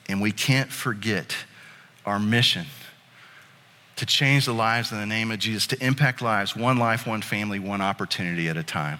And 0.09 0.21
we 0.21 0.33
can't 0.33 0.69
forget 0.69 1.33
our 2.05 2.19
mission 2.19 2.65
to 3.95 4.05
change 4.05 4.45
the 4.45 4.53
lives 4.53 4.91
in 4.91 4.99
the 4.99 5.05
name 5.05 5.31
of 5.31 5.39
Jesus, 5.39 5.67
to 5.67 5.85
impact 5.85 6.21
lives, 6.21 6.55
one 6.55 6.77
life, 6.77 7.07
one 7.07 7.21
family, 7.21 7.59
one 7.59 7.79
opportunity 7.79 8.49
at 8.49 8.57
a 8.57 8.63
time. 8.63 8.99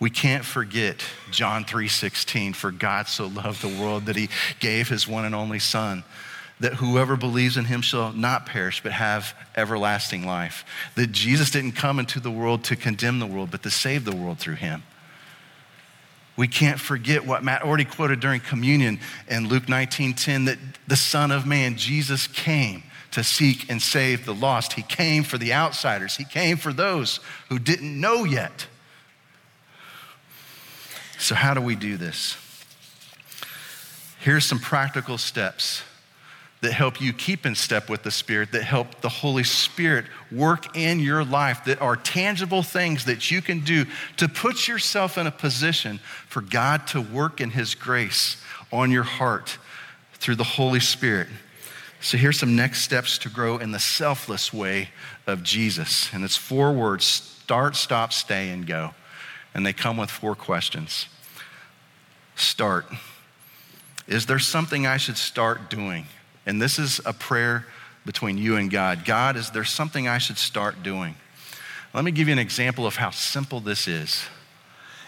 We 0.00 0.10
can't 0.10 0.44
forget 0.44 1.04
John 1.30 1.64
3:16 1.64 2.54
for 2.54 2.72
God 2.72 3.06
so 3.06 3.26
loved 3.26 3.62
the 3.62 3.68
world 3.68 4.06
that 4.06 4.16
he 4.16 4.28
gave 4.58 4.88
his 4.88 5.06
one 5.06 5.24
and 5.24 5.34
only 5.34 5.60
son 5.60 6.02
that 6.64 6.76
whoever 6.76 7.14
believes 7.14 7.58
in 7.58 7.66
him 7.66 7.82
shall 7.82 8.14
not 8.14 8.46
perish 8.46 8.82
but 8.82 8.90
have 8.90 9.34
everlasting 9.54 10.24
life. 10.24 10.64
That 10.94 11.12
Jesus 11.12 11.50
didn't 11.50 11.72
come 11.72 11.98
into 11.98 12.20
the 12.20 12.30
world 12.30 12.64
to 12.64 12.74
condemn 12.74 13.18
the 13.18 13.26
world 13.26 13.50
but 13.50 13.62
to 13.64 13.70
save 13.70 14.06
the 14.06 14.16
world 14.16 14.38
through 14.38 14.54
him. 14.54 14.82
We 16.38 16.48
can't 16.48 16.80
forget 16.80 17.26
what 17.26 17.44
Matt 17.44 17.64
already 17.64 17.84
quoted 17.84 18.20
during 18.20 18.40
communion 18.40 18.98
in 19.28 19.46
Luke 19.46 19.68
19:10 19.68 20.46
that 20.46 20.56
the 20.86 20.96
Son 20.96 21.30
of 21.30 21.44
Man, 21.44 21.76
Jesus, 21.76 22.26
came 22.26 22.82
to 23.10 23.22
seek 23.22 23.68
and 23.68 23.82
save 23.82 24.24
the 24.24 24.34
lost. 24.34 24.72
He 24.72 24.82
came 24.82 25.22
for 25.22 25.36
the 25.36 25.52
outsiders. 25.52 26.16
He 26.16 26.24
came 26.24 26.56
for 26.56 26.72
those 26.72 27.20
who 27.50 27.58
didn't 27.58 28.00
know 28.00 28.24
yet. 28.24 28.68
So, 31.18 31.34
how 31.34 31.52
do 31.52 31.60
we 31.60 31.74
do 31.76 31.98
this? 31.98 32.38
Here's 34.20 34.46
some 34.46 34.60
practical 34.60 35.18
steps 35.18 35.82
that 36.64 36.72
help 36.72 37.00
you 37.00 37.12
keep 37.12 37.46
in 37.46 37.54
step 37.54 37.88
with 37.88 38.02
the 38.02 38.10
Spirit, 38.10 38.52
that 38.52 38.64
help 38.64 39.00
the 39.02 39.08
Holy 39.08 39.44
Spirit 39.44 40.06
work 40.32 40.76
in 40.76 40.98
your 40.98 41.22
life, 41.22 41.64
that 41.66 41.80
are 41.80 41.94
tangible 41.94 42.62
things 42.62 43.04
that 43.04 43.30
you 43.30 43.40
can 43.40 43.60
do 43.60 43.84
to 44.16 44.28
put 44.28 44.66
yourself 44.66 45.16
in 45.16 45.26
a 45.26 45.30
position 45.30 46.00
for 46.26 46.40
God 46.40 46.86
to 46.88 47.00
work 47.00 47.40
in 47.40 47.50
His 47.50 47.74
grace 47.74 48.42
on 48.72 48.90
your 48.90 49.02
heart 49.02 49.58
through 50.14 50.36
the 50.36 50.44
Holy 50.44 50.80
Spirit. 50.80 51.28
So 52.00 52.16
here's 52.16 52.38
some 52.38 52.56
next 52.56 52.80
steps 52.82 53.18
to 53.18 53.28
grow 53.28 53.58
in 53.58 53.72
the 53.72 53.78
selfless 53.78 54.52
way 54.52 54.88
of 55.26 55.42
Jesus. 55.42 56.12
And 56.12 56.24
it's 56.24 56.36
four 56.36 56.72
words 56.72 57.04
start, 57.04 57.76
stop, 57.76 58.12
stay, 58.12 58.48
and 58.48 58.66
go. 58.66 58.94
And 59.54 59.64
they 59.64 59.72
come 59.72 59.98
with 59.98 60.10
four 60.10 60.34
questions. 60.34 61.06
Start. 62.36 62.86
Is 64.06 64.26
there 64.26 64.38
something 64.38 64.86
I 64.86 64.96
should 64.96 65.16
start 65.18 65.70
doing? 65.70 66.06
And 66.46 66.60
this 66.60 66.78
is 66.78 67.00
a 67.04 67.12
prayer 67.12 67.66
between 68.04 68.38
you 68.38 68.56
and 68.56 68.70
God. 68.70 69.04
God, 69.04 69.36
is 69.36 69.50
there 69.50 69.64
something 69.64 70.08
I 70.08 70.18
should 70.18 70.38
start 70.38 70.82
doing? 70.82 71.14
Let 71.94 72.04
me 72.04 72.10
give 72.10 72.28
you 72.28 72.32
an 72.32 72.38
example 72.38 72.86
of 72.86 72.96
how 72.96 73.10
simple 73.10 73.60
this 73.60 73.86
is. 73.88 74.24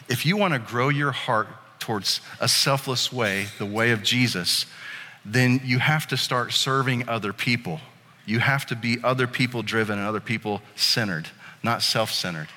If 0.08 0.24
you 0.24 0.36
want 0.36 0.54
to 0.54 0.60
grow 0.60 0.88
your 0.88 1.12
heart 1.12 1.48
towards 1.78 2.20
a 2.40 2.48
selfless 2.48 3.12
way, 3.12 3.46
the 3.58 3.66
way 3.66 3.90
of 3.90 4.02
Jesus, 4.02 4.66
then 5.24 5.60
you 5.64 5.78
have 5.78 6.06
to 6.08 6.16
start 6.16 6.52
serving 6.52 7.08
other 7.08 7.32
people. 7.32 7.80
You 8.24 8.38
have 8.38 8.66
to 8.66 8.76
be 8.76 8.98
other 9.02 9.26
people 9.26 9.62
driven 9.62 9.98
and 9.98 10.06
other 10.06 10.20
people 10.20 10.62
centered, 10.76 11.28
not 11.62 11.82
self 11.82 12.12
centered. 12.12 12.48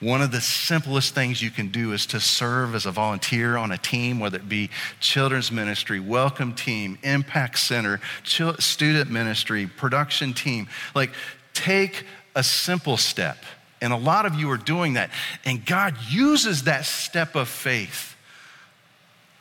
One 0.00 0.22
of 0.22 0.32
the 0.32 0.40
simplest 0.40 1.14
things 1.14 1.42
you 1.42 1.50
can 1.50 1.68
do 1.68 1.92
is 1.92 2.06
to 2.06 2.20
serve 2.20 2.74
as 2.74 2.86
a 2.86 2.90
volunteer 2.90 3.58
on 3.58 3.70
a 3.70 3.76
team, 3.76 4.18
whether 4.18 4.38
it 4.38 4.48
be 4.48 4.70
children's 4.98 5.52
ministry, 5.52 6.00
welcome 6.00 6.54
team, 6.54 6.98
impact 7.02 7.58
center, 7.58 8.00
student 8.24 9.10
ministry, 9.10 9.66
production 9.66 10.32
team. 10.32 10.68
Like, 10.94 11.10
take 11.52 12.06
a 12.34 12.42
simple 12.42 12.96
step. 12.96 13.36
And 13.82 13.92
a 13.92 13.96
lot 13.96 14.24
of 14.24 14.34
you 14.34 14.50
are 14.50 14.56
doing 14.56 14.94
that. 14.94 15.10
And 15.44 15.64
God 15.66 15.94
uses 16.08 16.64
that 16.64 16.86
step 16.86 17.34
of 17.34 17.48
faith 17.48 18.16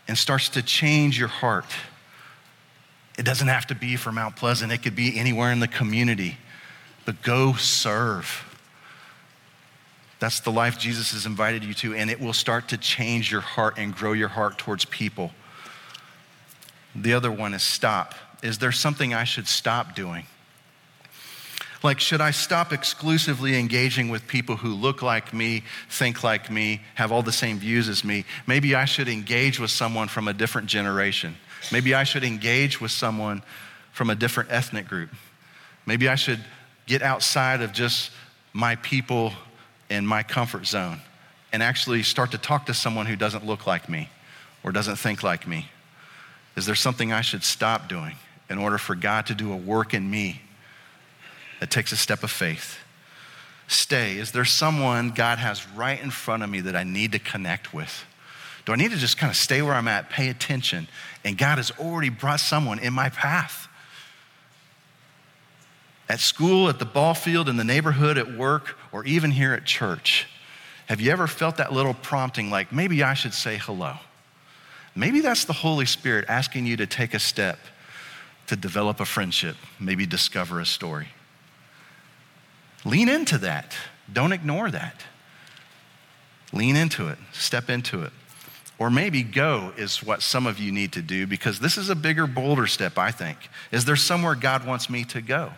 and 0.09 0.17
starts 0.17 0.49
to 0.49 0.61
change 0.61 1.17
your 1.17 1.27
heart. 1.29 1.65
It 3.17 3.23
doesn't 3.23 3.47
have 3.47 3.67
to 3.67 3.75
be 3.75 3.95
for 3.95 4.11
Mount 4.11 4.35
Pleasant, 4.35 4.73
it 4.73 4.79
could 4.79 4.95
be 4.95 5.17
anywhere 5.17 5.53
in 5.53 5.61
the 5.61 5.67
community. 5.69 6.37
But 7.05 7.21
go 7.21 7.53
serve. 7.53 8.45
That's 10.19 10.41
the 10.41 10.51
life 10.51 10.77
Jesus 10.77 11.13
has 11.13 11.25
invited 11.25 11.63
you 11.63 11.73
to, 11.75 11.95
and 11.95 12.09
it 12.09 12.19
will 12.19 12.33
start 12.33 12.69
to 12.69 12.77
change 12.77 13.31
your 13.31 13.41
heart 13.41 13.75
and 13.77 13.95
grow 13.95 14.11
your 14.11 14.27
heart 14.27 14.57
towards 14.57 14.85
people. 14.85 15.31
The 16.93 17.13
other 17.13 17.31
one 17.31 17.53
is 17.53 17.63
stop. 17.63 18.15
Is 18.43 18.57
there 18.57 18.71
something 18.71 19.13
I 19.13 19.23
should 19.23 19.47
stop 19.47 19.95
doing? 19.95 20.25
Like, 21.81 22.01
should 22.01 22.19
I 22.19 22.31
stop 22.31 22.73
exclusively 22.73 23.57
engaging 23.57 24.09
with 24.09 24.27
people 24.27 24.57
who 24.57 24.73
look 24.73 25.01
like 25.01 25.33
me, 25.33 25.63
think 25.89 26.23
like 26.25 26.51
me, 26.51 26.81
have 26.95 27.13
all 27.13 27.23
the 27.23 27.31
same 27.31 27.57
views 27.57 27.87
as 27.87 28.03
me? 28.03 28.25
Maybe 28.45 28.75
I 28.75 28.83
should 28.83 29.07
engage 29.07 29.61
with 29.61 29.71
someone 29.71 30.09
from 30.09 30.27
a 30.27 30.33
different 30.33 30.67
generation. 30.67 31.37
Maybe 31.71 31.93
I 31.93 32.03
should 32.03 32.25
engage 32.25 32.81
with 32.81 32.91
someone 32.91 33.43
from 33.93 34.09
a 34.09 34.15
different 34.15 34.51
ethnic 34.51 34.89
group. 34.89 35.11
Maybe 35.85 36.09
I 36.09 36.15
should 36.15 36.43
get 36.85 37.01
outside 37.01 37.61
of 37.61 37.71
just 37.71 38.11
my 38.51 38.75
people 38.75 39.31
in 39.89 40.05
my 40.05 40.23
comfort 40.23 40.65
zone 40.65 41.01
and 41.51 41.63
actually 41.63 42.03
start 42.03 42.31
to 42.31 42.37
talk 42.37 42.65
to 42.67 42.73
someone 42.73 43.05
who 43.05 43.15
doesn't 43.15 43.45
look 43.45 43.65
like 43.65 43.89
me 43.89 44.09
or 44.63 44.71
doesn't 44.71 44.97
think 44.97 45.23
like 45.23 45.47
me? 45.47 45.69
Is 46.55 46.65
there 46.65 46.75
something 46.75 47.11
I 47.11 47.21
should 47.21 47.43
stop 47.43 47.87
doing 47.87 48.15
in 48.49 48.57
order 48.57 48.77
for 48.77 48.95
God 48.95 49.27
to 49.27 49.35
do 49.35 49.53
a 49.53 49.57
work 49.57 49.93
in 49.93 50.09
me 50.09 50.41
that 51.59 51.71
takes 51.71 51.91
a 51.91 51.97
step 51.97 52.23
of 52.23 52.31
faith? 52.31 52.77
Stay. 53.67 54.17
Is 54.17 54.31
there 54.31 54.45
someone 54.45 55.11
God 55.11 55.37
has 55.37 55.67
right 55.69 56.01
in 56.01 56.09
front 56.09 56.43
of 56.43 56.49
me 56.49 56.61
that 56.61 56.75
I 56.75 56.83
need 56.83 57.11
to 57.11 57.19
connect 57.19 57.73
with? 57.73 58.05
Do 58.65 58.73
I 58.73 58.75
need 58.75 58.91
to 58.91 58.97
just 58.97 59.17
kind 59.17 59.29
of 59.29 59.37
stay 59.37 59.61
where 59.61 59.73
I'm 59.73 59.87
at, 59.87 60.09
pay 60.09 60.29
attention? 60.29 60.87
And 61.23 61.37
God 61.37 61.57
has 61.57 61.71
already 61.79 62.09
brought 62.09 62.39
someone 62.39 62.79
in 62.79 62.93
my 62.93 63.09
path 63.09 63.67
at 66.09 66.19
school, 66.19 66.67
at 66.67 66.79
the 66.79 66.85
ball 66.85 67.13
field, 67.13 67.47
in 67.47 67.57
the 67.57 67.63
neighborhood, 67.63 68.17
at 68.17 68.35
work, 68.35 68.75
or 68.91 69.05
even 69.05 69.31
here 69.31 69.53
at 69.53 69.65
church? 69.65 70.27
Have 70.87 70.99
you 70.99 71.11
ever 71.11 71.27
felt 71.27 71.57
that 71.57 71.71
little 71.71 71.93
prompting 71.93 72.49
like, 72.49 72.71
maybe 72.71 73.03
I 73.03 73.13
should 73.13 73.33
say 73.33 73.57
hello? 73.57 73.95
Maybe 74.95 75.21
that's 75.21 75.45
the 75.45 75.53
Holy 75.53 75.85
Spirit 75.85 76.25
asking 76.27 76.65
you 76.65 76.77
to 76.77 76.87
take 76.87 77.13
a 77.13 77.19
step 77.19 77.59
to 78.47 78.55
develop 78.55 78.99
a 78.99 79.05
friendship, 79.05 79.55
maybe 79.79 80.05
discover 80.07 80.59
a 80.59 80.65
story. 80.65 81.09
Lean 82.83 83.07
into 83.07 83.37
that. 83.37 83.75
Don't 84.11 84.31
ignore 84.31 84.71
that. 84.71 85.03
Lean 86.51 86.75
into 86.75 87.09
it, 87.09 87.19
step 87.31 87.69
into 87.69 88.01
it. 88.01 88.11
Or 88.79 88.89
maybe 88.89 89.23
go 89.23 89.73
is 89.77 90.01
what 90.01 90.21
some 90.21 90.47
of 90.47 90.57
you 90.57 90.71
need 90.71 90.93
to 90.93 91.01
do 91.01 91.27
because 91.27 91.59
this 91.59 91.77
is 91.77 91.89
a 91.89 91.95
bigger, 91.95 92.25
bolder 92.25 92.65
step, 92.65 92.97
I 92.97 93.11
think. 93.11 93.37
Is 93.71 93.85
there 93.85 93.97
somewhere 93.97 94.35
God 94.35 94.65
wants 94.65 94.89
me 94.89 95.03
to 95.05 95.21
go? 95.21 95.51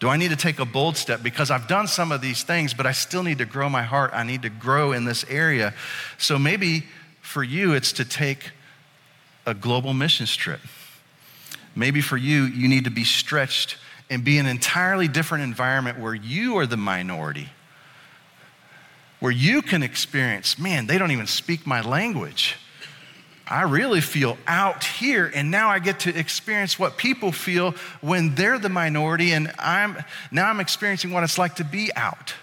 Do 0.00 0.08
I 0.08 0.16
need 0.16 0.30
to 0.30 0.36
take 0.36 0.60
a 0.60 0.64
bold 0.64 0.96
step? 0.96 1.22
Because 1.22 1.50
I've 1.50 1.66
done 1.66 1.88
some 1.88 2.12
of 2.12 2.20
these 2.20 2.44
things, 2.44 2.72
but 2.72 2.86
I 2.86 2.92
still 2.92 3.22
need 3.22 3.38
to 3.38 3.44
grow 3.44 3.68
my 3.68 3.82
heart. 3.82 4.12
I 4.14 4.22
need 4.22 4.42
to 4.42 4.48
grow 4.48 4.92
in 4.92 5.04
this 5.04 5.24
area. 5.28 5.74
So 6.18 6.38
maybe 6.38 6.84
for 7.20 7.42
you, 7.42 7.74
it's 7.74 7.92
to 7.94 8.04
take 8.04 8.52
a 9.44 9.54
global 9.54 9.94
missions 9.94 10.34
trip. 10.36 10.60
Maybe 11.74 12.00
for 12.00 12.16
you, 12.16 12.44
you 12.44 12.68
need 12.68 12.84
to 12.84 12.90
be 12.90 13.04
stretched 13.04 13.76
and 14.10 14.24
be 14.24 14.38
in 14.38 14.46
an 14.46 14.50
entirely 14.50 15.08
different 15.08 15.44
environment 15.44 15.98
where 15.98 16.14
you 16.14 16.58
are 16.58 16.66
the 16.66 16.76
minority, 16.76 17.48
where 19.20 19.32
you 19.32 19.62
can 19.62 19.82
experience, 19.82 20.58
man, 20.58 20.86
they 20.86 20.96
don't 20.96 21.10
even 21.10 21.26
speak 21.26 21.66
my 21.66 21.80
language. 21.80 22.56
I 23.48 23.62
really 23.62 24.02
feel 24.02 24.36
out 24.46 24.84
here, 24.84 25.30
and 25.34 25.50
now 25.50 25.70
I 25.70 25.78
get 25.78 26.00
to 26.00 26.16
experience 26.16 26.78
what 26.78 26.98
people 26.98 27.32
feel 27.32 27.72
when 28.02 28.34
they're 28.34 28.58
the 28.58 28.68
minority, 28.68 29.32
and 29.32 29.50
I'm 29.58 29.96
now 30.30 30.50
I'm 30.50 30.60
experiencing 30.60 31.12
what 31.12 31.24
it's 31.24 31.38
like 31.38 31.56
to 31.56 31.64
be 31.64 31.90
out. 31.96 32.34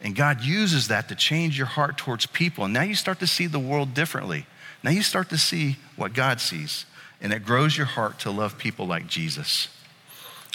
And 0.00 0.14
God 0.14 0.42
uses 0.42 0.88
that 0.88 1.08
to 1.08 1.14
change 1.14 1.56
your 1.56 1.66
heart 1.66 1.96
towards 1.96 2.26
people. 2.26 2.64
And 2.64 2.74
now 2.74 2.82
you 2.82 2.94
start 2.94 3.18
to 3.20 3.26
see 3.26 3.46
the 3.46 3.58
world 3.58 3.94
differently. 3.94 4.46
Now 4.84 4.90
you 4.90 5.02
start 5.02 5.28
to 5.30 5.38
see 5.38 5.76
what 5.96 6.12
God 6.12 6.40
sees, 6.40 6.84
and 7.20 7.32
it 7.32 7.44
grows 7.44 7.76
your 7.76 7.86
heart 7.86 8.20
to 8.20 8.30
love 8.30 8.58
people 8.58 8.86
like 8.86 9.06
Jesus. 9.06 9.68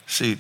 See, 0.06 0.38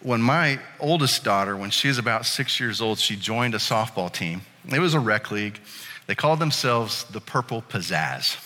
when 0.00 0.22
my 0.22 0.60
oldest 0.80 1.24
daughter, 1.24 1.56
when 1.56 1.70
she 1.70 1.88
was 1.88 1.98
about 1.98 2.26
six 2.26 2.60
years 2.60 2.80
old, 2.80 2.98
she 2.98 3.16
joined 3.16 3.54
a 3.54 3.58
softball 3.58 4.10
team. 4.12 4.42
It 4.70 4.78
was 4.78 4.94
a 4.94 5.00
rec 5.00 5.30
league. 5.30 5.58
They 6.06 6.14
called 6.14 6.38
themselves 6.38 7.04
the 7.04 7.20
Purple 7.20 7.62
Pizzazz. 7.62 8.36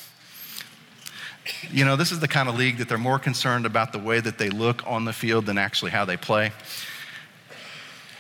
You 1.71 1.85
know, 1.85 1.97
this 1.97 2.11
is 2.11 2.21
the 2.21 2.29
kind 2.29 2.49
of 2.49 2.57
league 2.57 2.79
that 2.79 2.89
they're 2.89 2.99
more 2.99 3.19
concerned 3.19 3.67
about 3.67 3.93
the 3.93 3.99
way 3.99 4.21
that 4.21 4.39
they 4.39 4.51
look 4.51 4.83
on 4.87 5.05
the 5.05 5.13
field 5.13 5.47
than 5.47 5.59
actually 5.59 5.91
how 5.91 6.05
they 6.05 6.17
play. 6.17 6.53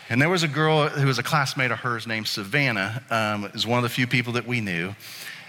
And 0.09 0.23
there 0.23 0.29
was 0.29 0.45
a 0.45 0.49
girl 0.49 0.89
who 0.89 1.07
was 1.07 1.19
a 1.19 1.23
classmate 1.23 1.73
of 1.73 1.81
hers 1.81 2.07
named 2.07 2.29
Savannah, 2.29 3.03
um, 3.11 3.51
is 3.55 3.67
one 3.67 3.79
of 3.79 3.83
the 3.83 3.89
few 3.89 4.07
people 4.07 4.35
that 4.35 4.47
we 4.47 4.61
knew. 4.61 4.95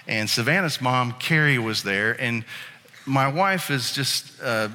And 0.08 0.30
Savannah's 0.30 0.82
mom, 0.82 1.14
Carrie, 1.14 1.60
was 1.60 1.84
there. 1.84 2.20
And 2.20 2.43
my 3.06 3.28
wife 3.28 3.70
is 3.70 3.93
just 3.93 4.41
uh, 4.41 4.70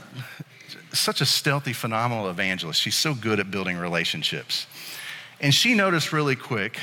such 0.93 1.21
a 1.21 1.27
stealthy, 1.27 1.73
phenomenal 1.73 2.29
evangelist. 2.29 2.81
She's 2.81 2.95
so 2.95 3.15
good 3.15 3.41
at 3.41 3.51
building 3.51 3.77
relationships. 3.77 4.67
And 5.41 5.53
she 5.53 5.75
noticed 5.75 6.13
really 6.13 6.37
quick 6.37 6.79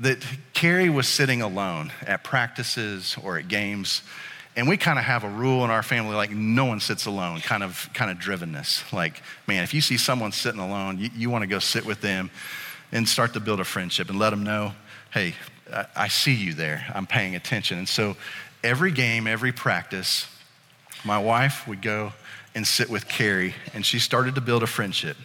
that 0.00 0.24
Carrie 0.52 0.90
was 0.90 1.06
sitting 1.06 1.42
alone 1.42 1.92
at 2.06 2.24
practices 2.24 3.16
or 3.22 3.38
at 3.38 3.48
games. 3.48 4.02
And 4.56 4.68
we 4.68 4.76
kind 4.76 4.98
of 4.98 5.04
have 5.04 5.24
a 5.24 5.28
rule 5.28 5.64
in 5.64 5.70
our 5.70 5.82
family 5.82 6.16
like 6.16 6.30
no 6.30 6.64
one 6.64 6.80
sits 6.80 7.06
alone, 7.06 7.40
kind 7.40 7.62
of 7.62 7.88
kind 7.94 8.10
of 8.10 8.18
drivenness. 8.18 8.92
Like, 8.92 9.22
man, 9.46 9.62
if 9.62 9.72
you 9.72 9.80
see 9.80 9.96
someone 9.96 10.32
sitting 10.32 10.60
alone, 10.60 10.98
you, 10.98 11.10
you 11.16 11.30
want 11.30 11.42
to 11.42 11.46
go 11.46 11.58
sit 11.58 11.84
with 11.86 12.00
them 12.00 12.30
and 12.92 13.08
start 13.08 13.34
to 13.34 13.40
build 13.40 13.60
a 13.60 13.64
friendship 13.64 14.10
and 14.10 14.18
let 14.18 14.30
them 14.30 14.42
know, 14.42 14.72
hey, 15.12 15.34
I, 15.72 15.86
I 15.96 16.08
see 16.08 16.34
you 16.34 16.54
there. 16.54 16.84
I'm 16.94 17.06
paying 17.06 17.36
attention. 17.36 17.78
And 17.78 17.88
so 17.88 18.16
every 18.64 18.90
game, 18.90 19.26
every 19.26 19.52
practice, 19.52 20.26
my 21.04 21.18
wife 21.18 21.66
would 21.68 21.82
go 21.82 22.12
and 22.54 22.66
sit 22.66 22.90
with 22.90 23.06
Carrie, 23.06 23.54
and 23.74 23.86
she 23.86 24.00
started 24.00 24.34
to 24.34 24.40
build 24.40 24.64
a 24.64 24.66
friendship. 24.66 25.16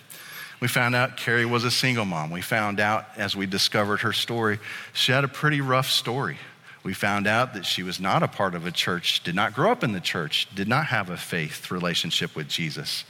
We 0.60 0.68
found 0.68 0.96
out 0.96 1.18
Carrie 1.18 1.46
was 1.46 1.64
a 1.64 1.72
single 1.72 2.06
mom. 2.06 2.32
We 2.32 2.42
found 2.42 2.80
out 2.80 3.06
as 3.18 3.36
we 3.36 3.46
discovered 3.46 4.02
her 4.02 4.14
story, 4.14 4.60
she 4.94 5.12
had 5.12 5.24
a 5.24 5.28
pretty 5.28 5.62
rough 5.62 5.90
story. 5.90 6.38
We 6.84 6.94
found 6.94 7.28
out 7.28 7.56
that 7.56 7.66
she 7.66 7.84
was 7.84 8.00
not 8.00 8.24
a 8.24 8.28
part 8.28 8.54
of 8.56 8.66
a 8.66 8.72
church, 8.72 9.24
did 9.24 9.36
not 9.36 9.54
grow 9.54 9.72
up 9.72 9.84
in 9.84 9.92
the 9.92 10.00
church, 10.00 10.48
did 10.54 10.68
not 10.68 10.86
have 10.88 11.10
a 11.10 11.18
faith 11.18 11.72
relationship 11.72 12.36
with 12.36 12.48
Jesus. 12.48 13.06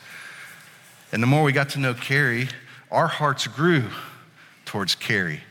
And 1.11 1.21
the 1.21 1.27
more 1.27 1.43
we 1.43 1.51
got 1.51 1.69
to 1.71 1.79
know 1.79 1.93
Carrie, 1.93 2.47
our 2.89 3.07
hearts 3.07 3.47
grew 3.47 3.83
towards 4.63 4.95
Carrie 4.95 5.41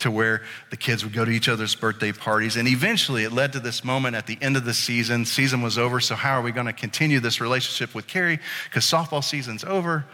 to 0.00 0.10
where 0.10 0.42
the 0.70 0.76
kids 0.76 1.04
would 1.04 1.12
go 1.12 1.24
to 1.24 1.30
each 1.30 1.48
other's 1.48 1.74
birthday 1.74 2.12
parties. 2.12 2.56
And 2.56 2.68
eventually 2.68 3.24
it 3.24 3.32
led 3.32 3.52
to 3.54 3.60
this 3.60 3.84
moment 3.84 4.16
at 4.16 4.26
the 4.26 4.38
end 4.40 4.56
of 4.56 4.64
the 4.64 4.74
season. 4.74 5.24
Season 5.24 5.62
was 5.62 5.78
over, 5.78 6.00
so 6.00 6.14
how 6.14 6.38
are 6.38 6.42
we 6.42 6.52
going 6.52 6.66
to 6.66 6.72
continue 6.72 7.20
this 7.20 7.40
relationship 7.40 7.94
with 7.94 8.06
Carrie? 8.06 8.38
Because 8.64 8.84
softball 8.84 9.24
season's 9.24 9.64
over. 9.64 10.04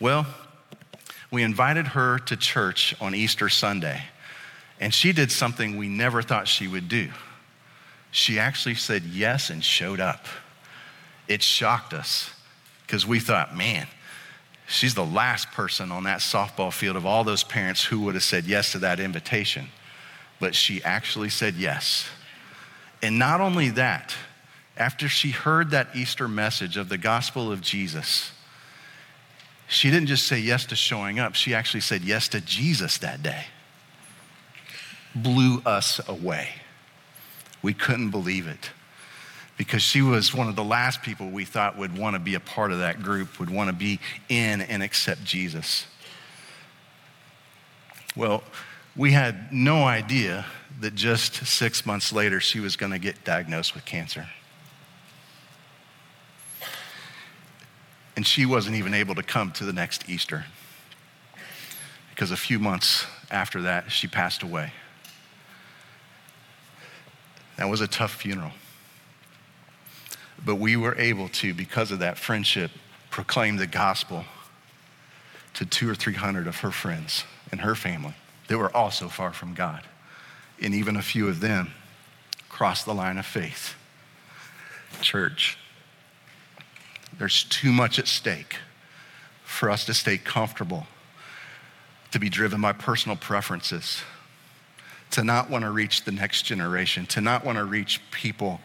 Well, 0.00 0.26
we 1.30 1.42
invited 1.42 1.88
her 1.88 2.18
to 2.20 2.36
church 2.36 2.94
on 3.00 3.14
Easter 3.14 3.48
Sunday, 3.48 4.02
and 4.80 4.94
she 4.94 5.12
did 5.12 5.30
something 5.30 5.76
we 5.76 5.88
never 5.88 6.22
thought 6.22 6.48
she 6.48 6.66
would 6.66 6.88
do. 6.88 7.08
She 8.10 8.38
actually 8.38 8.76
said 8.76 9.02
yes 9.04 9.50
and 9.50 9.62
showed 9.62 10.00
up. 10.00 10.26
It 11.26 11.42
shocked 11.42 11.92
us 11.92 12.30
because 12.86 13.06
we 13.06 13.20
thought, 13.20 13.54
man, 13.54 13.86
she's 14.66 14.94
the 14.94 15.04
last 15.04 15.52
person 15.52 15.92
on 15.92 16.04
that 16.04 16.20
softball 16.20 16.72
field 16.72 16.96
of 16.96 17.04
all 17.04 17.24
those 17.24 17.44
parents 17.44 17.84
who 17.84 18.00
would 18.00 18.14
have 18.14 18.24
said 18.24 18.46
yes 18.46 18.72
to 18.72 18.78
that 18.78 18.98
invitation. 18.98 19.68
But 20.40 20.54
she 20.54 20.82
actually 20.82 21.28
said 21.28 21.54
yes. 21.56 22.08
And 23.02 23.18
not 23.18 23.40
only 23.40 23.68
that, 23.70 24.14
after 24.76 25.08
she 25.08 25.30
heard 25.30 25.72
that 25.72 25.88
Easter 25.94 26.28
message 26.28 26.76
of 26.76 26.88
the 26.88 26.98
gospel 26.98 27.52
of 27.52 27.60
Jesus, 27.60 28.32
she 29.68 29.90
didn't 29.90 30.08
just 30.08 30.26
say 30.26 30.38
yes 30.38 30.64
to 30.66 30.76
showing 30.76 31.18
up, 31.18 31.34
she 31.34 31.54
actually 31.54 31.80
said 31.80 32.02
yes 32.02 32.28
to 32.28 32.40
Jesus 32.40 32.98
that 32.98 33.22
day. 33.22 33.44
Blew 35.14 35.60
us 35.64 36.00
away. 36.08 36.48
We 37.62 37.74
couldn't 37.74 38.10
believe 38.10 38.46
it 38.46 38.70
because 39.58 39.82
she 39.82 40.00
was 40.00 40.32
one 40.32 40.48
of 40.48 40.56
the 40.56 40.64
last 40.64 41.02
people 41.02 41.28
we 41.28 41.44
thought 41.44 41.76
would 41.76 41.98
want 41.98 42.14
to 42.14 42.20
be 42.20 42.34
a 42.34 42.40
part 42.40 42.72
of 42.72 42.78
that 42.78 43.02
group, 43.02 43.38
would 43.38 43.50
want 43.50 43.68
to 43.68 43.74
be 43.74 44.00
in 44.28 44.62
and 44.62 44.82
accept 44.82 45.24
Jesus. 45.24 45.86
Well, 48.16 48.42
we 48.96 49.12
had 49.12 49.52
no 49.52 49.84
idea 49.84 50.46
that 50.80 50.94
just 50.94 51.46
six 51.46 51.84
months 51.84 52.12
later 52.12 52.40
she 52.40 52.60
was 52.60 52.76
going 52.76 52.92
to 52.92 52.98
get 52.98 53.24
diagnosed 53.24 53.74
with 53.74 53.84
cancer. 53.84 54.28
And 58.18 58.26
she 58.26 58.46
wasn't 58.46 58.74
even 58.74 58.94
able 58.94 59.14
to 59.14 59.22
come 59.22 59.52
to 59.52 59.64
the 59.64 59.72
next 59.72 60.10
Easter 60.10 60.44
because 62.10 62.32
a 62.32 62.36
few 62.36 62.58
months 62.58 63.06
after 63.30 63.62
that, 63.62 63.92
she 63.92 64.08
passed 64.08 64.42
away. 64.42 64.72
That 67.58 67.68
was 67.68 67.80
a 67.80 67.86
tough 67.86 68.12
funeral. 68.12 68.50
But 70.44 70.56
we 70.56 70.74
were 70.74 70.96
able 70.96 71.28
to, 71.28 71.54
because 71.54 71.92
of 71.92 72.00
that 72.00 72.18
friendship, 72.18 72.72
proclaim 73.10 73.56
the 73.56 73.68
gospel 73.68 74.24
to 75.54 75.64
two 75.64 75.88
or 75.88 75.94
three 75.94 76.14
hundred 76.14 76.48
of 76.48 76.56
her 76.56 76.72
friends 76.72 77.22
and 77.52 77.60
her 77.60 77.76
family 77.76 78.14
that 78.48 78.58
were 78.58 78.76
also 78.76 79.06
far 79.06 79.32
from 79.32 79.54
God. 79.54 79.84
And 80.60 80.74
even 80.74 80.96
a 80.96 81.02
few 81.02 81.28
of 81.28 81.38
them 81.38 81.70
crossed 82.48 82.84
the 82.84 82.94
line 82.94 83.16
of 83.16 83.26
faith. 83.26 83.76
Church, 85.02 85.56
there's 87.18 87.44
too 87.44 87.72
much 87.72 87.98
at 87.98 88.06
stake 88.06 88.56
for 89.44 89.70
us 89.70 89.84
to 89.86 89.94
stay 89.94 90.18
comfortable, 90.18 90.86
to 92.12 92.18
be 92.18 92.28
driven 92.28 92.60
by 92.60 92.72
personal 92.72 93.16
preferences, 93.16 94.02
to 95.10 95.24
not 95.24 95.50
want 95.50 95.64
to 95.64 95.70
reach 95.70 96.04
the 96.04 96.12
next 96.12 96.42
generation, 96.42 97.06
to 97.06 97.20
not 97.20 97.44
want 97.44 97.58
to 97.58 97.64
reach 97.64 98.00
people 98.10 98.60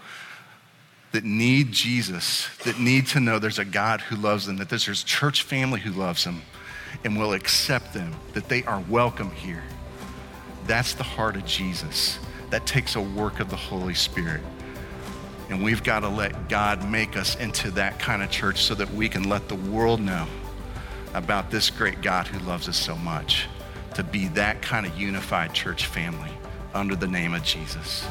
that 1.13 1.23
need 1.23 1.71
Jesus, 1.71 2.47
that 2.65 2.79
need 2.79 3.07
to 3.07 3.19
know 3.19 3.39
there's 3.39 3.59
a 3.59 3.65
God 3.65 4.01
who 4.01 4.15
loves 4.15 4.45
them, 4.45 4.57
that 4.57 4.69
there's 4.69 4.87
a 4.87 4.95
church 5.05 5.43
family 5.43 5.79
who 5.79 5.91
loves 5.91 6.23
them 6.23 6.41
and 7.03 7.17
will 7.17 7.33
accept 7.33 7.93
them, 7.93 8.13
that 8.33 8.49
they 8.49 8.63
are 8.63 8.83
welcome 8.89 9.31
here. 9.31 9.63
That's 10.65 10.93
the 10.93 11.03
heart 11.03 11.35
of 11.35 11.45
Jesus. 11.45 12.19
That 12.49 12.65
takes 12.65 12.95
a 12.95 13.01
work 13.01 13.39
of 13.39 13.49
the 13.49 13.55
Holy 13.55 13.93
Spirit. 13.93 14.41
And 15.49 15.63
we've 15.63 15.83
got 15.83 16.01
to 16.01 16.09
let 16.09 16.49
God 16.49 16.89
make 16.89 17.17
us 17.17 17.35
into 17.35 17.71
that 17.71 17.99
kind 17.99 18.23
of 18.23 18.31
church 18.31 18.63
so 18.63 18.75
that 18.75 18.91
we 18.93 19.09
can 19.09 19.29
let 19.29 19.47
the 19.49 19.55
world 19.55 19.99
know 19.99 20.27
about 21.13 21.51
this 21.51 21.69
great 21.69 22.01
God 22.01 22.27
who 22.27 22.39
loves 22.47 22.67
us 22.67 22.77
so 22.77 22.95
much. 22.95 23.47
To 23.95 24.03
be 24.03 24.27
that 24.29 24.61
kind 24.61 24.85
of 24.85 24.97
unified 24.97 25.53
church 25.53 25.85
family 25.85 26.31
under 26.73 26.95
the 26.95 27.07
name 27.07 27.33
of 27.33 27.43
Jesus. 27.43 28.03